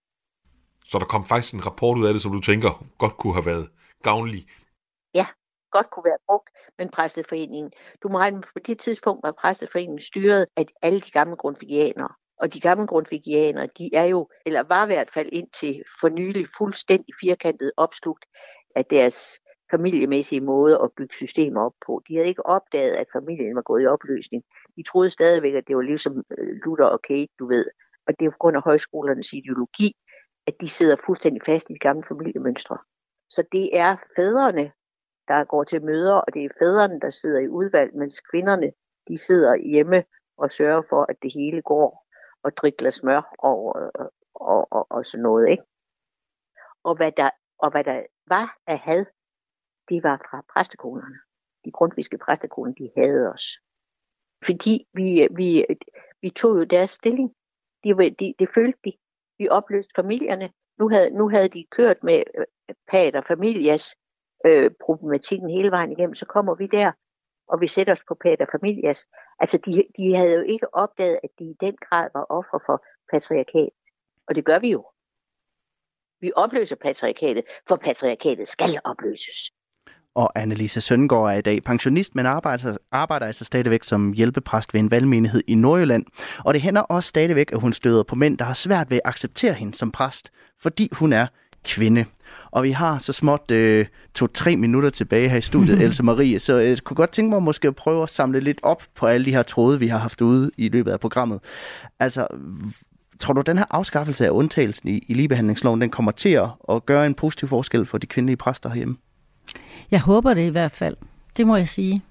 Så 0.85 0.99
der 0.99 1.05
kom 1.05 1.27
faktisk 1.27 1.55
en 1.55 1.67
rapport 1.67 1.99
ud 1.99 2.07
af 2.07 2.13
det, 2.13 2.23
som 2.23 2.33
du 2.33 2.41
tænker 2.41 2.87
godt 2.99 3.17
kunne 3.17 3.35
have 3.35 3.47
været 3.47 3.69
gavnlig. 4.03 4.47
Ja, 5.15 5.27
godt 5.71 5.91
kunne 5.91 6.05
være 6.05 6.19
brugt, 6.27 6.51
men 6.79 6.91
præsteforeningen. 6.91 7.73
Du 8.03 8.09
må 8.09 8.19
regne 8.19 8.43
på 8.43 8.59
det 8.67 8.79
tidspunkt 8.79 9.23
var 9.23 9.33
præsteforeningen 9.33 10.01
styret 10.01 10.47
af 10.57 10.65
alle 10.83 11.01
de 11.01 11.11
gamle 11.11 11.37
grundvigianere. 11.37 12.09
Og 12.41 12.55
de 12.55 12.61
gamle 12.61 12.87
grundvigianere, 12.87 13.67
de 13.67 13.91
er 13.95 14.05
jo, 14.05 14.29
eller 14.47 14.63
var 14.63 14.85
i 14.85 14.87
hvert 14.87 15.11
fald 15.11 15.29
indtil 15.33 15.83
for 16.01 16.09
nylig 16.09 16.47
fuldstændig 16.59 17.15
firkantet 17.23 17.73
opslugt 17.77 18.25
af 18.77 18.85
deres 18.85 19.41
familiemæssige 19.71 20.41
måde 20.41 20.79
at 20.85 20.91
bygge 20.97 21.15
systemer 21.15 21.61
op 21.61 21.73
på. 21.87 22.03
De 22.09 22.15
havde 22.15 22.29
ikke 22.29 22.47
opdaget, 22.47 22.97
at 22.97 23.07
familien 23.13 23.57
var 23.57 23.63
gået 23.63 23.83
i 23.83 23.87
opløsning. 23.87 24.43
De 24.77 24.83
troede 24.83 25.11
stadigvæk, 25.11 25.55
at 25.55 25.65
det 25.69 25.77
var 25.77 25.83
ligesom 25.83 26.25
øh, 26.39 26.55
Luther 26.65 26.85
og 26.85 27.03
Kate, 27.03 27.33
du 27.39 27.47
ved. 27.47 27.67
Og 28.07 28.15
det 28.19 28.27
er 28.27 28.31
på 28.31 28.37
grund 28.41 28.57
af 28.57 28.63
højskolernes 28.63 29.33
ideologi, 29.33 29.93
at 30.47 30.55
de 30.61 30.69
sidder 30.69 30.97
fuldstændig 31.07 31.43
fast 31.47 31.71
i 31.71 31.73
de 31.73 31.79
gamle 31.79 32.05
familiemønstre. 32.09 32.79
Så 33.31 33.45
det 33.53 33.79
er 33.79 33.97
fædrene, 34.17 34.73
der 35.29 35.45
går 35.45 35.65
til 35.65 35.85
møder, 35.85 36.15
og 36.15 36.35
det 36.35 36.45
er 36.45 36.49
fædrene, 36.59 37.01
der 37.01 37.11
sidder 37.11 37.41
i 37.41 37.49
udvalg, 37.49 37.97
mens 37.97 38.21
kvinderne, 38.21 38.73
de 39.09 39.19
sidder 39.19 39.57
hjemme 39.57 40.05
og 40.39 40.51
sørger 40.51 40.83
for, 40.89 41.07
at 41.09 41.17
det 41.23 41.33
hele 41.35 41.63
går 41.63 42.08
og 42.49 42.57
drikker 42.57 42.91
smør 42.91 43.23
og, 43.39 43.59
og, 43.75 44.13
og, 44.35 44.61
og, 44.77 44.87
og 44.91 45.07
sådan 45.07 45.23
noget. 45.23 45.51
Ikke? 45.51 45.63
Og, 46.89 46.97
hvad 46.97 47.13
der, 47.21 47.31
og 47.59 47.71
hvad 47.71 47.85
der 47.85 47.99
var 48.35 48.49
af 48.67 48.79
had, 48.79 49.05
det 49.89 50.03
var 50.03 50.17
fra 50.31 50.39
præstekonerne. 50.53 51.19
De 51.65 51.71
grundviske 51.71 52.19
præstekoner, 52.19 52.73
de 52.73 52.91
havde 52.97 53.33
os. 53.35 53.47
Fordi 54.47 54.75
vi, 54.99 55.29
vi, 55.41 55.67
vi 56.23 56.31
tog 56.31 56.59
jo 56.59 56.65
deres 56.65 56.91
stilling. 56.91 57.29
De, 57.85 57.89
de, 58.21 58.35
det 58.39 58.49
følte 58.55 58.79
de. 58.85 58.93
Vi 59.39 59.49
opløste 59.49 59.93
familierne. 59.97 60.53
Nu 60.79 60.89
havde, 60.89 61.11
nu 61.11 61.29
havde 61.29 61.49
de 61.49 61.67
kørt 61.71 62.03
med 62.03 62.23
øh, 62.39 62.47
pater 62.89 63.21
familias 63.21 63.97
øh, 64.47 64.71
problematikken 64.85 65.51
hele 65.51 65.71
vejen 65.71 65.93
igennem. 65.93 66.15
Så 66.15 66.27
kommer 66.27 66.55
vi 66.55 66.67
der, 66.67 66.93
og 67.49 67.61
vi 67.61 67.67
sætter 67.67 67.93
os 67.93 68.05
på 68.09 68.15
pater 68.15 68.47
familias. 68.53 69.09
Altså, 69.39 69.59
de, 69.67 69.85
de 69.97 70.17
havde 70.17 70.35
jo 70.35 70.43
ikke 70.43 70.75
opdaget, 70.75 71.19
at 71.25 71.31
de 71.39 71.45
i 71.45 71.55
den 71.61 71.77
grad 71.89 72.09
var 72.15 72.27
ofre 72.31 72.61
for 72.67 72.85
patriarkat. 73.13 73.71
Og 74.29 74.35
det 74.35 74.45
gør 74.45 74.59
vi 74.59 74.71
jo. 74.71 74.87
Vi 76.21 76.33
opløser 76.37 76.77
patriarkatet, 76.77 77.45
for 77.69 77.77
patriarkatet 77.77 78.49
skal 78.49 78.81
opløses 78.85 79.51
og 80.19 80.39
Annelise 80.39 80.81
Søndergaard 80.81 81.35
er 81.35 81.39
i 81.39 81.41
dag 81.41 81.63
pensionist, 81.63 82.15
men 82.15 82.27
arbejder, 82.27 82.77
arbejder 82.93 83.27
altså 83.27 83.45
stadigvæk 83.45 83.83
som 83.83 84.13
hjælpepræst 84.13 84.75
ved 84.75 84.81
en 84.81 84.91
valgmenighed 84.91 85.43
i 85.47 85.55
Nordjylland. 85.55 86.05
Og 86.45 86.55
det 86.55 86.63
hænder 86.63 86.81
også 86.81 87.09
stadigvæk, 87.09 87.53
at 87.53 87.61
hun 87.61 87.73
støder 87.73 88.03
på 88.03 88.15
mænd, 88.15 88.39
der 88.39 88.45
har 88.45 88.55
svært 88.55 88.91
ved 88.91 88.97
at 88.97 89.09
acceptere 89.11 89.53
hende 89.53 89.75
som 89.75 89.93
præst, 89.93 90.31
fordi 90.61 90.89
hun 90.93 91.13
er 91.13 91.27
kvinde. 91.65 92.05
Og 92.51 92.63
vi 92.63 92.71
har 92.71 92.99
så 92.99 93.13
småt 93.13 93.51
øh, 93.51 93.87
to-tre 94.15 94.57
minutter 94.57 94.91
tilbage 94.91 95.29
her 95.29 95.37
i 95.37 95.41
studiet, 95.41 95.83
Else 95.85 96.03
Marie, 96.03 96.39
så 96.39 96.55
jeg 96.55 96.79
kunne 96.79 96.95
godt 96.95 97.11
tænke 97.11 97.31
mig 97.31 97.43
måske 97.43 97.69
at 97.69 97.77
prøve 97.77 98.03
at 98.03 98.11
samle 98.11 98.41
lidt 98.41 98.61
op 98.63 98.83
på 98.95 99.07
alle 99.07 99.27
de 99.27 99.31
her 99.31 99.43
tråde, 99.43 99.79
vi 99.79 99.87
har 99.87 99.99
haft 99.99 100.21
ude 100.21 100.51
i 100.57 100.69
løbet 100.69 100.91
af 100.91 101.01
programmet. 101.01 101.41
Altså, 102.01 102.27
tror 103.19 103.35
du, 103.35 103.41
den 103.41 103.59
her 103.59 103.65
afskaffelse 103.71 104.27
af 104.27 104.31
undtagelsen 104.31 104.89
i, 104.89 105.05
i 105.09 105.15
ligebehandlingsloven, 105.15 105.81
den 105.81 105.91
kommer 105.91 106.13
til 106.13 106.41
at 106.69 106.87
gøre 106.87 107.07
en 107.07 107.15
positiv 107.15 107.49
forskel 107.49 107.87
for 107.87 107.99
de 107.99 108.07
kvindelige 108.07 108.37
præster 108.37 108.69
herhjemme? 108.69 108.97
Jeg 109.91 110.01
håber 110.01 110.35
det 110.35 110.47
i 110.47 110.51
hvert 110.51 110.73
fald. 110.73 110.97
Det 111.37 111.47
må 111.47 111.57
jeg 111.57 111.69
sige. 111.69 112.03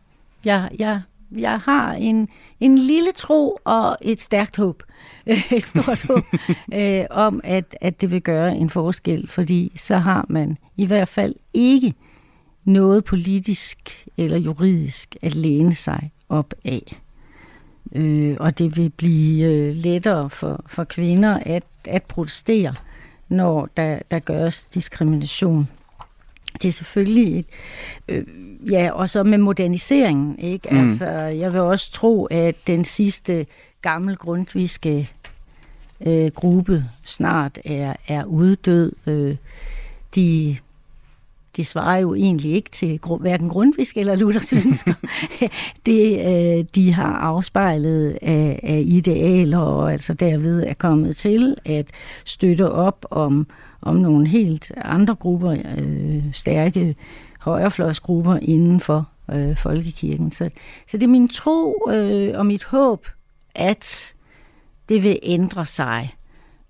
Jeg, 0.46 0.70
jeg, 0.80 1.02
jeg 1.32 1.60
har 1.60 1.94
en, 1.94 2.30
en 2.60 2.78
lille 2.78 3.12
tro 3.12 3.60
og 3.64 3.98
et 4.02 4.22
stærkt 4.22 4.58
håb, 4.58 4.84
et 5.52 5.64
stort 5.64 6.04
håb, 6.04 6.24
øh, 6.74 7.06
om, 7.10 7.42
at, 7.44 7.78
at 7.82 8.02
det 8.02 8.12
vil 8.12 8.22
gøre 8.22 8.56
en 8.56 8.70
forskel, 8.70 9.28
fordi 9.28 9.72
så 9.76 9.98
har 9.98 10.26
man 10.30 10.58
i 10.78 10.86
hvert 10.86 11.08
fald 11.08 11.36
ikke 11.54 11.94
noget 12.66 13.04
politisk 13.04 14.06
eller 14.18 14.38
juridisk 14.38 15.16
at 15.22 15.36
læne 15.36 15.76
sig 15.76 16.12
op 16.30 16.54
af. 16.66 17.02
Øh, 17.96 18.38
og 18.40 18.60
det 18.60 18.78
vil 18.78 18.90
blive 18.90 19.46
øh, 19.46 19.76
lettere 19.76 20.30
for, 20.30 20.64
for 20.68 20.84
kvinder 20.84 21.40
at, 21.46 21.64
at 21.86 22.04
protestere, 22.04 22.74
når 23.30 23.70
der, 23.78 24.00
der 24.12 24.20
gøres 24.20 24.64
diskrimination 24.64 25.68
det 26.62 26.68
er 26.68 26.72
selvfølgelig 26.72 27.40
et, 27.40 27.46
øh, 28.08 28.24
ja, 28.72 28.92
og 28.92 29.10
så 29.10 29.24
med 29.24 29.38
moderniseringen, 29.38 30.40
ikke? 30.40 30.68
Mm. 30.72 30.78
Altså, 30.78 31.06
jeg 31.12 31.54
vil 31.54 31.62
også 31.62 31.92
tro, 31.92 32.26
at 32.26 32.56
den 32.68 32.86
sidste 32.86 33.46
gammel 33.82 34.16
grundviske 34.16 35.10
øh, 36.06 36.32
gruppe 36.32 36.86
snart 37.04 37.60
er, 37.66 37.94
er 38.08 38.24
uddød. 38.24 38.92
Øh, 39.08 39.36
de, 40.16 40.58
de 41.58 41.66
svarer 41.66 41.98
jo 41.98 42.14
egentlig 42.14 42.52
ikke 42.52 42.70
til 42.70 43.00
hverken 43.20 43.50
grundvisk 43.50 43.98
eller 43.98 44.16
luthersvensker. 44.16 44.94
det, 45.86 46.28
øh, 46.28 46.66
de 46.76 46.94
har 46.94 47.14
afspejlet 47.14 48.18
af, 48.22 48.60
af 48.64 48.84
idealer, 48.86 49.60
og 49.60 49.92
altså 49.92 50.14
derved 50.14 50.64
er 50.68 50.74
kommet 50.74 51.18
til 51.18 51.56
at 51.66 51.86
støtte 52.26 52.72
op 52.72 53.06
om 53.12 53.48
om 53.82 53.96
nogle 53.96 54.28
helt 54.28 54.72
andre 54.78 55.16
grupper, 55.16 55.58
øh, 55.78 56.24
stærke 56.34 56.96
højrefløjsgrupper 57.40 58.40
inden 58.42 58.80
for 58.80 59.10
øh, 59.32 59.58
folkekirken. 59.58 60.32
Så, 60.32 60.50
så 60.88 60.98
det 60.98 61.04
er 61.04 61.08
min 61.08 61.28
tro 61.28 61.90
øh, 61.92 62.40
og 62.40 62.46
mit 62.46 62.64
håb, 62.64 63.08
at 63.56 64.14
det 64.90 65.04
vil 65.04 65.20
ændre 65.24 65.66
sig. 65.66 66.16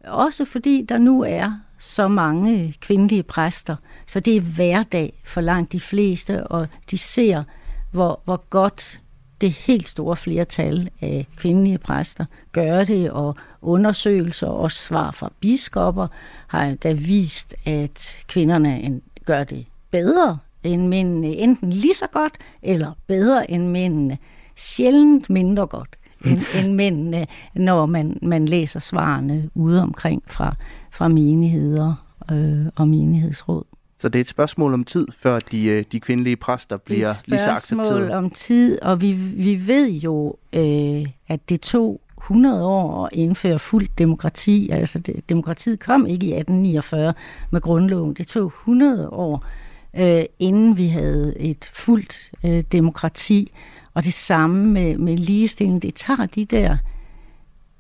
Også 0.04 0.46
fordi 0.46 0.86
der 0.90 0.98
nu 0.98 1.24
er 1.24 1.60
så 1.80 2.08
mange 2.08 2.76
kvindelige 2.82 3.24
præster, 3.24 3.76
så 4.06 4.20
det 4.20 4.36
er 4.36 4.42
hverdag 4.42 5.22
for 5.26 5.42
langt 5.42 5.72
de 5.72 5.80
fleste, 5.80 6.48
og 6.48 6.68
de 6.92 6.98
ser, 6.98 7.44
hvor, 7.92 8.22
hvor 8.26 8.44
godt 8.50 9.02
det 9.42 9.52
helt 9.52 9.88
store 9.88 10.16
flertal 10.16 10.90
af 11.02 11.28
kvindelige 11.38 11.78
præster 11.78 12.26
gør 12.52 12.84
det, 12.84 13.12
og 13.12 13.36
undersøgelser 13.62 14.48
og 14.48 14.72
svar 14.72 15.12
fra 15.12 15.32
biskopper 15.40 16.08
har 16.48 16.76
da 16.76 16.92
vist, 16.92 17.56
at 17.66 18.24
kvinderne 18.28 19.02
gør 19.26 19.44
det 19.44 19.66
bedre 19.92 20.38
end 20.64 20.88
mændene, 20.88 21.28
enten 21.28 21.74
lige 21.74 21.94
så 21.94 22.08
godt 22.12 22.34
eller 22.62 22.92
bedre 23.08 23.52
end 23.52 23.68
mændene, 23.68 24.18
sjældent 24.56 25.30
mindre 25.30 25.68
godt 25.68 25.98
end, 26.26 26.42
end 26.60 26.74
mændene, 26.74 27.28
når 27.54 27.86
man, 27.86 28.20
man 28.22 28.46
læser 28.46 28.80
svarene 28.80 29.50
ude 29.56 29.82
omkring 29.82 30.24
fra, 30.28 30.56
fra 30.92 31.08
menigheder 31.08 32.06
øh, 32.32 32.66
og 32.76 32.88
menighedsråd. 32.88 33.64
Så 34.00 34.10
det 34.10 34.20
er 34.20 34.22
et 34.22 34.28
spørgsmål 34.28 34.74
om 34.74 34.84
tid, 34.84 35.08
før 35.18 35.40
de, 35.40 35.66
øh, 35.66 35.86
de 35.92 36.00
kvindelige 36.00 36.36
præster 36.36 36.78
bliver 36.78 37.14
lige 37.26 37.40
så 37.40 37.52
accepteret? 37.52 37.86
Det 37.86 37.92
er 37.92 37.96
et 37.96 37.98
spørgsmål 37.98 38.12
om 38.12 38.30
tid, 38.30 38.82
og 38.82 39.02
vi, 39.02 39.14
vi 39.14 39.68
ved 39.68 39.90
jo, 39.90 40.36
øh, 40.54 41.06
at 41.28 41.50
det 41.50 41.62
tog 41.62 42.02
100 42.18 42.66
år 42.66 43.06
at 43.06 43.10
indføre 43.14 43.60
fuldt 43.60 43.98
demokrati. 43.98 44.70
Altså 44.70 45.00
det, 45.00 45.30
demokratiet 45.30 45.80
kom 45.80 46.06
ikke 46.06 46.26
i 46.26 46.34
1849 46.34 47.14
med 47.52 47.62
grundloven. 47.62 48.14
Det 48.14 48.28
tog 48.28 48.46
100 48.46 49.10
år, 49.10 49.46
øh, 49.94 50.24
inden 50.40 50.78
vi 50.78 50.88
havde 50.88 51.40
et 51.40 51.72
fuldt 51.74 52.32
øh, 52.44 52.64
demokrati. 52.72 53.52
Og 53.94 54.04
det 54.04 54.14
samme 54.14 54.66
med, 54.66 54.98
med 54.98 55.18
ligestilling. 55.18 55.82
Det 55.82 55.96
tager 55.96 56.26
de 56.26 56.46
der 56.46 56.78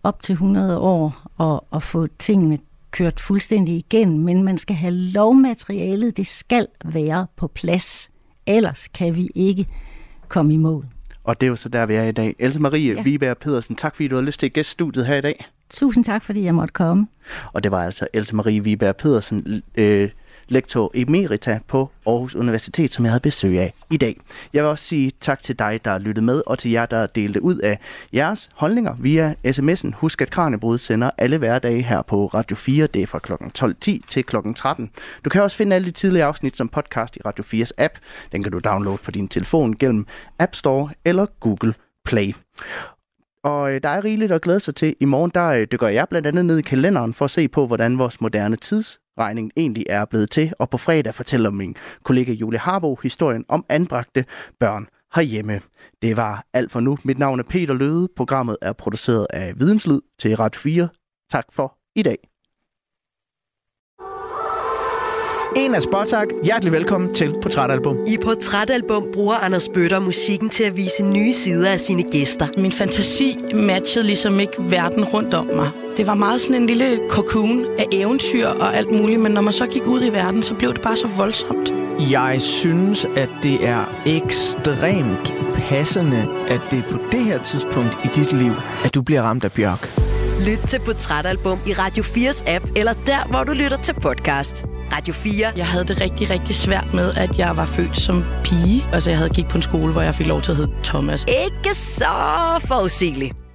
op 0.04 0.22
til 0.22 0.34
100 0.34 0.80
år 0.80 1.28
at, 1.40 1.60
at 1.74 1.84
få 1.84 2.08
tingene 2.20 2.60
kørt 2.92 3.20
fuldstændig 3.20 3.76
igen, 3.76 4.20
men 4.20 4.44
man 4.44 4.58
skal 4.58 4.76
have 4.76 4.94
lovmaterialet, 4.94 6.18
det 6.18 6.28
skal 6.28 6.68
være 6.86 7.28
på 7.36 7.48
plads. 7.48 8.10
Ellers 8.46 8.88
kan 8.88 9.16
vi 9.16 9.30
ikke 9.36 9.68
komme 10.28 10.54
i 10.54 10.58
mål. 10.58 10.86
Og 11.24 11.42
det 11.42 11.48
er 11.48 11.50
jo 11.50 11.56
så 11.56 11.70
der, 11.70 11.86
vi 11.86 11.96
er 11.96 12.04
i 12.04 12.12
dag. 12.12 12.36
Else 12.40 12.60
Marie 12.60 12.94
ja. 12.96 13.02
Viberg 13.02 13.38
Pedersen, 13.38 13.76
tak 13.76 13.96
fordi 13.96 14.08
du 14.08 14.16
har 14.16 14.22
lyst 14.22 14.40
til 14.40 14.46
at 14.46 14.54
gæste 14.54 14.72
studiet 14.72 15.06
her 15.06 15.16
i 15.16 15.22
dag. 15.22 15.46
Tusind 15.70 16.06
tak, 16.06 16.24
fordi 16.24 16.44
jeg 16.44 16.56
måtte 16.56 16.72
komme. 16.72 17.08
Og 17.54 17.64
det 17.64 17.72
var 17.72 17.84
altså 17.84 18.08
Else 18.14 18.36
Marie 18.36 18.64
Viberg 18.64 18.96
Pedersen, 18.96 19.64
øh, 19.76 20.10
lektor 20.50 20.92
emerita 20.96 21.60
på 21.68 21.90
Aarhus 22.06 22.36
Universitet, 22.36 22.94
som 22.94 23.06
jeg 23.06 23.12
havde 23.12 23.22
besøg 23.22 23.60
af 23.60 23.74
i 23.92 23.98
dag. 23.98 24.20
Jeg 24.54 24.64
vil 24.64 24.70
også 24.70 24.86
sige 24.86 25.12
tak 25.22 25.44
til 25.44 25.60
dig, 25.60 25.80
der 25.86 25.98
lyttede 25.98 26.26
med, 26.26 26.42
og 26.46 26.60
til 26.60 26.72
jer, 26.72 26.86
der 26.86 27.08
delte 27.08 27.42
ud 27.42 27.58
af 27.58 27.80
jeres 28.14 28.50
holdninger 28.54 28.96
via 29.00 29.36
sms'en. 29.48 29.92
Husk, 29.96 30.22
at 30.22 30.30
Kranjebrud 30.30 30.78
sender 30.78 31.10
alle 31.18 31.38
hverdage 31.38 31.82
her 31.82 32.02
på 32.02 32.26
Radio 32.26 32.56
4. 32.56 32.88
Det 32.88 33.02
er 33.02 33.08
fra 33.08 33.20
kl. 33.20 33.34
12.10 33.34 34.00
til 34.08 34.24
kl. 34.24 34.36
13. 34.56 34.90
Du 35.26 35.30
kan 35.30 35.42
også 35.42 35.58
finde 35.58 35.76
alle 35.76 35.86
de 35.86 35.92
tidligere 35.92 36.28
afsnit 36.28 36.58
som 36.58 36.70
podcast 36.70 37.16
i 37.16 37.20
Radio 37.26 37.44
4's 37.44 37.72
app. 37.78 37.94
Den 38.32 38.44
kan 38.44 38.52
du 38.52 38.60
downloade 38.60 38.98
på 39.04 39.12
din 39.12 39.28
telefon 39.28 39.78
gennem 39.78 40.06
App 40.40 40.56
Store 40.56 40.90
eller 41.06 41.26
Google 41.40 41.74
Play. 42.06 42.34
Og 43.44 43.74
øh, 43.74 43.84
der 43.84 43.90
er 43.90 44.04
rigeligt 44.04 44.32
at 44.32 44.42
glæde 44.42 44.60
sig 44.60 44.76
til. 44.76 44.96
I 45.00 45.06
morgen 45.06 45.32
der 45.36 45.48
øh, 45.48 45.68
dykker 45.72 45.88
jeg 45.88 46.08
blandt 46.10 46.28
andet 46.28 46.46
ned 46.46 46.58
i 46.58 46.62
kalenderen 46.62 47.14
for 47.14 47.26
at 47.26 47.32
se 47.32 47.48
på, 47.48 47.68
hvordan 47.68 47.98
vores 47.98 48.22
moderne 48.22 48.56
tids 48.56 49.00
regningen 49.20 49.52
egentlig 49.58 49.86
er 49.90 50.06
blevet 50.06 50.30
til. 50.32 50.54
Og 50.60 50.70
på 50.70 50.78
fredag 50.78 51.16
fortæller 51.16 51.50
min 51.50 51.76
kollega 52.04 52.32
Julie 52.32 52.60
Harbo 52.60 53.00
historien 53.04 53.46
om 53.48 53.66
anbragte 53.70 54.26
børn 54.60 54.88
herhjemme. 55.16 55.62
Det 56.02 56.18
var 56.18 56.46
alt 56.54 56.72
for 56.72 56.80
nu. 56.80 56.98
Mit 57.04 57.20
navn 57.20 57.40
er 57.40 57.44
Peter 57.44 57.74
Løde. 57.74 58.08
Programmet 58.16 58.58
er 58.62 58.74
produceret 58.74 59.28
af 59.30 59.54
Videnslyd 59.60 60.02
til 60.20 60.38
Radio 60.38 60.60
4. 60.60 60.90
Tak 61.32 61.46
for 61.52 61.78
i 61.96 62.04
dag. 62.04 62.18
En 65.58 65.76
af 65.76 65.84
Spotak. 65.84 66.28
Hjertelig 66.44 66.74
velkommen 66.74 67.14
til 67.14 67.34
Portrætalbum. 67.42 67.98
I 68.08 68.18
Portrætalbum 68.24 69.08
bruger 69.14 69.36
Anders 69.36 69.70
Bøtter 69.70 70.00
musikken 70.00 70.50
til 70.50 70.64
at 70.64 70.78
vise 70.78 71.06
nye 71.06 71.34
sider 71.34 71.72
af 71.72 71.80
sine 71.80 72.04
gæster. 72.04 72.48
Min 72.58 72.72
fantasi 72.72 73.38
matchede 73.54 74.06
ligesom 74.06 74.40
ikke 74.40 74.54
verden 74.60 75.04
rundt 75.04 75.34
om 75.34 75.46
mig. 75.46 75.70
Det 75.98 76.08
var 76.08 76.14
meget 76.14 76.42
sådan 76.42 76.56
en 76.56 76.68
lille 76.68 77.00
cocoon 77.10 77.66
af 77.80 77.86
eventyr 77.92 78.48
og 78.48 78.76
alt 78.76 78.92
muligt, 78.92 79.22
men 79.22 79.32
når 79.32 79.42
man 79.42 79.54
så 79.54 79.66
gik 79.66 79.88
ud 79.88 80.04
i 80.04 80.10
verden, 80.10 80.44
så 80.44 80.54
blev 80.54 80.74
det 80.74 80.82
bare 80.82 80.98
så 80.98 81.08
voldsomt. 81.18 81.74
Jeg 82.12 82.38
synes, 82.40 83.06
at 83.16 83.30
det 83.44 83.68
er 83.68 83.86
ekstremt 84.06 85.34
passende, 85.56 86.28
at 86.48 86.62
det 86.72 86.80
er 86.80 86.92
på 86.92 86.98
det 87.12 87.20
her 87.20 87.44
tidspunkt 87.44 87.98
i 88.04 88.08
dit 88.08 88.34
liv, 88.34 88.52
at 88.84 88.96
du 88.96 89.02
bliver 89.02 89.22
ramt 89.22 89.44
af 89.44 89.52
bjørk. 89.52 89.90
Lyt 90.48 90.60
til 90.68 90.80
Portrætalbum 90.80 91.60
i 91.68 91.74
Radio 91.74 92.04
4's 92.04 92.50
app, 92.50 92.66
eller 92.76 92.94
der, 93.08 93.28
hvor 93.30 93.44
du 93.44 93.52
lytter 93.52 93.78
til 93.78 93.94
podcast. 93.94 94.66
Radio 94.94 95.14
4. 95.14 95.52
Jeg 95.56 95.68
havde 95.68 95.86
det 95.86 96.02
rigtig, 96.02 96.30
rigtig 96.30 96.56
svært 96.56 96.94
med, 96.94 97.14
at 97.14 97.40
jeg 97.40 97.58
var 97.58 97.66
født 97.66 98.00
som 98.00 98.24
pige. 98.44 98.86
Altså, 98.94 99.10
jeg 99.10 99.18
havde 99.18 99.30
gik 99.30 99.48
på 99.48 99.58
en 99.58 99.62
skole, 99.62 99.92
hvor 99.94 100.02
jeg 100.02 100.16
fik 100.16 100.28
lov 100.28 100.42
til 100.42 100.52
at 100.52 100.58
hedde 100.58 100.72
Thomas. 100.84 101.26
Ikke 101.28 101.76
så 101.76 102.06
forudsigeligt. 102.68 103.47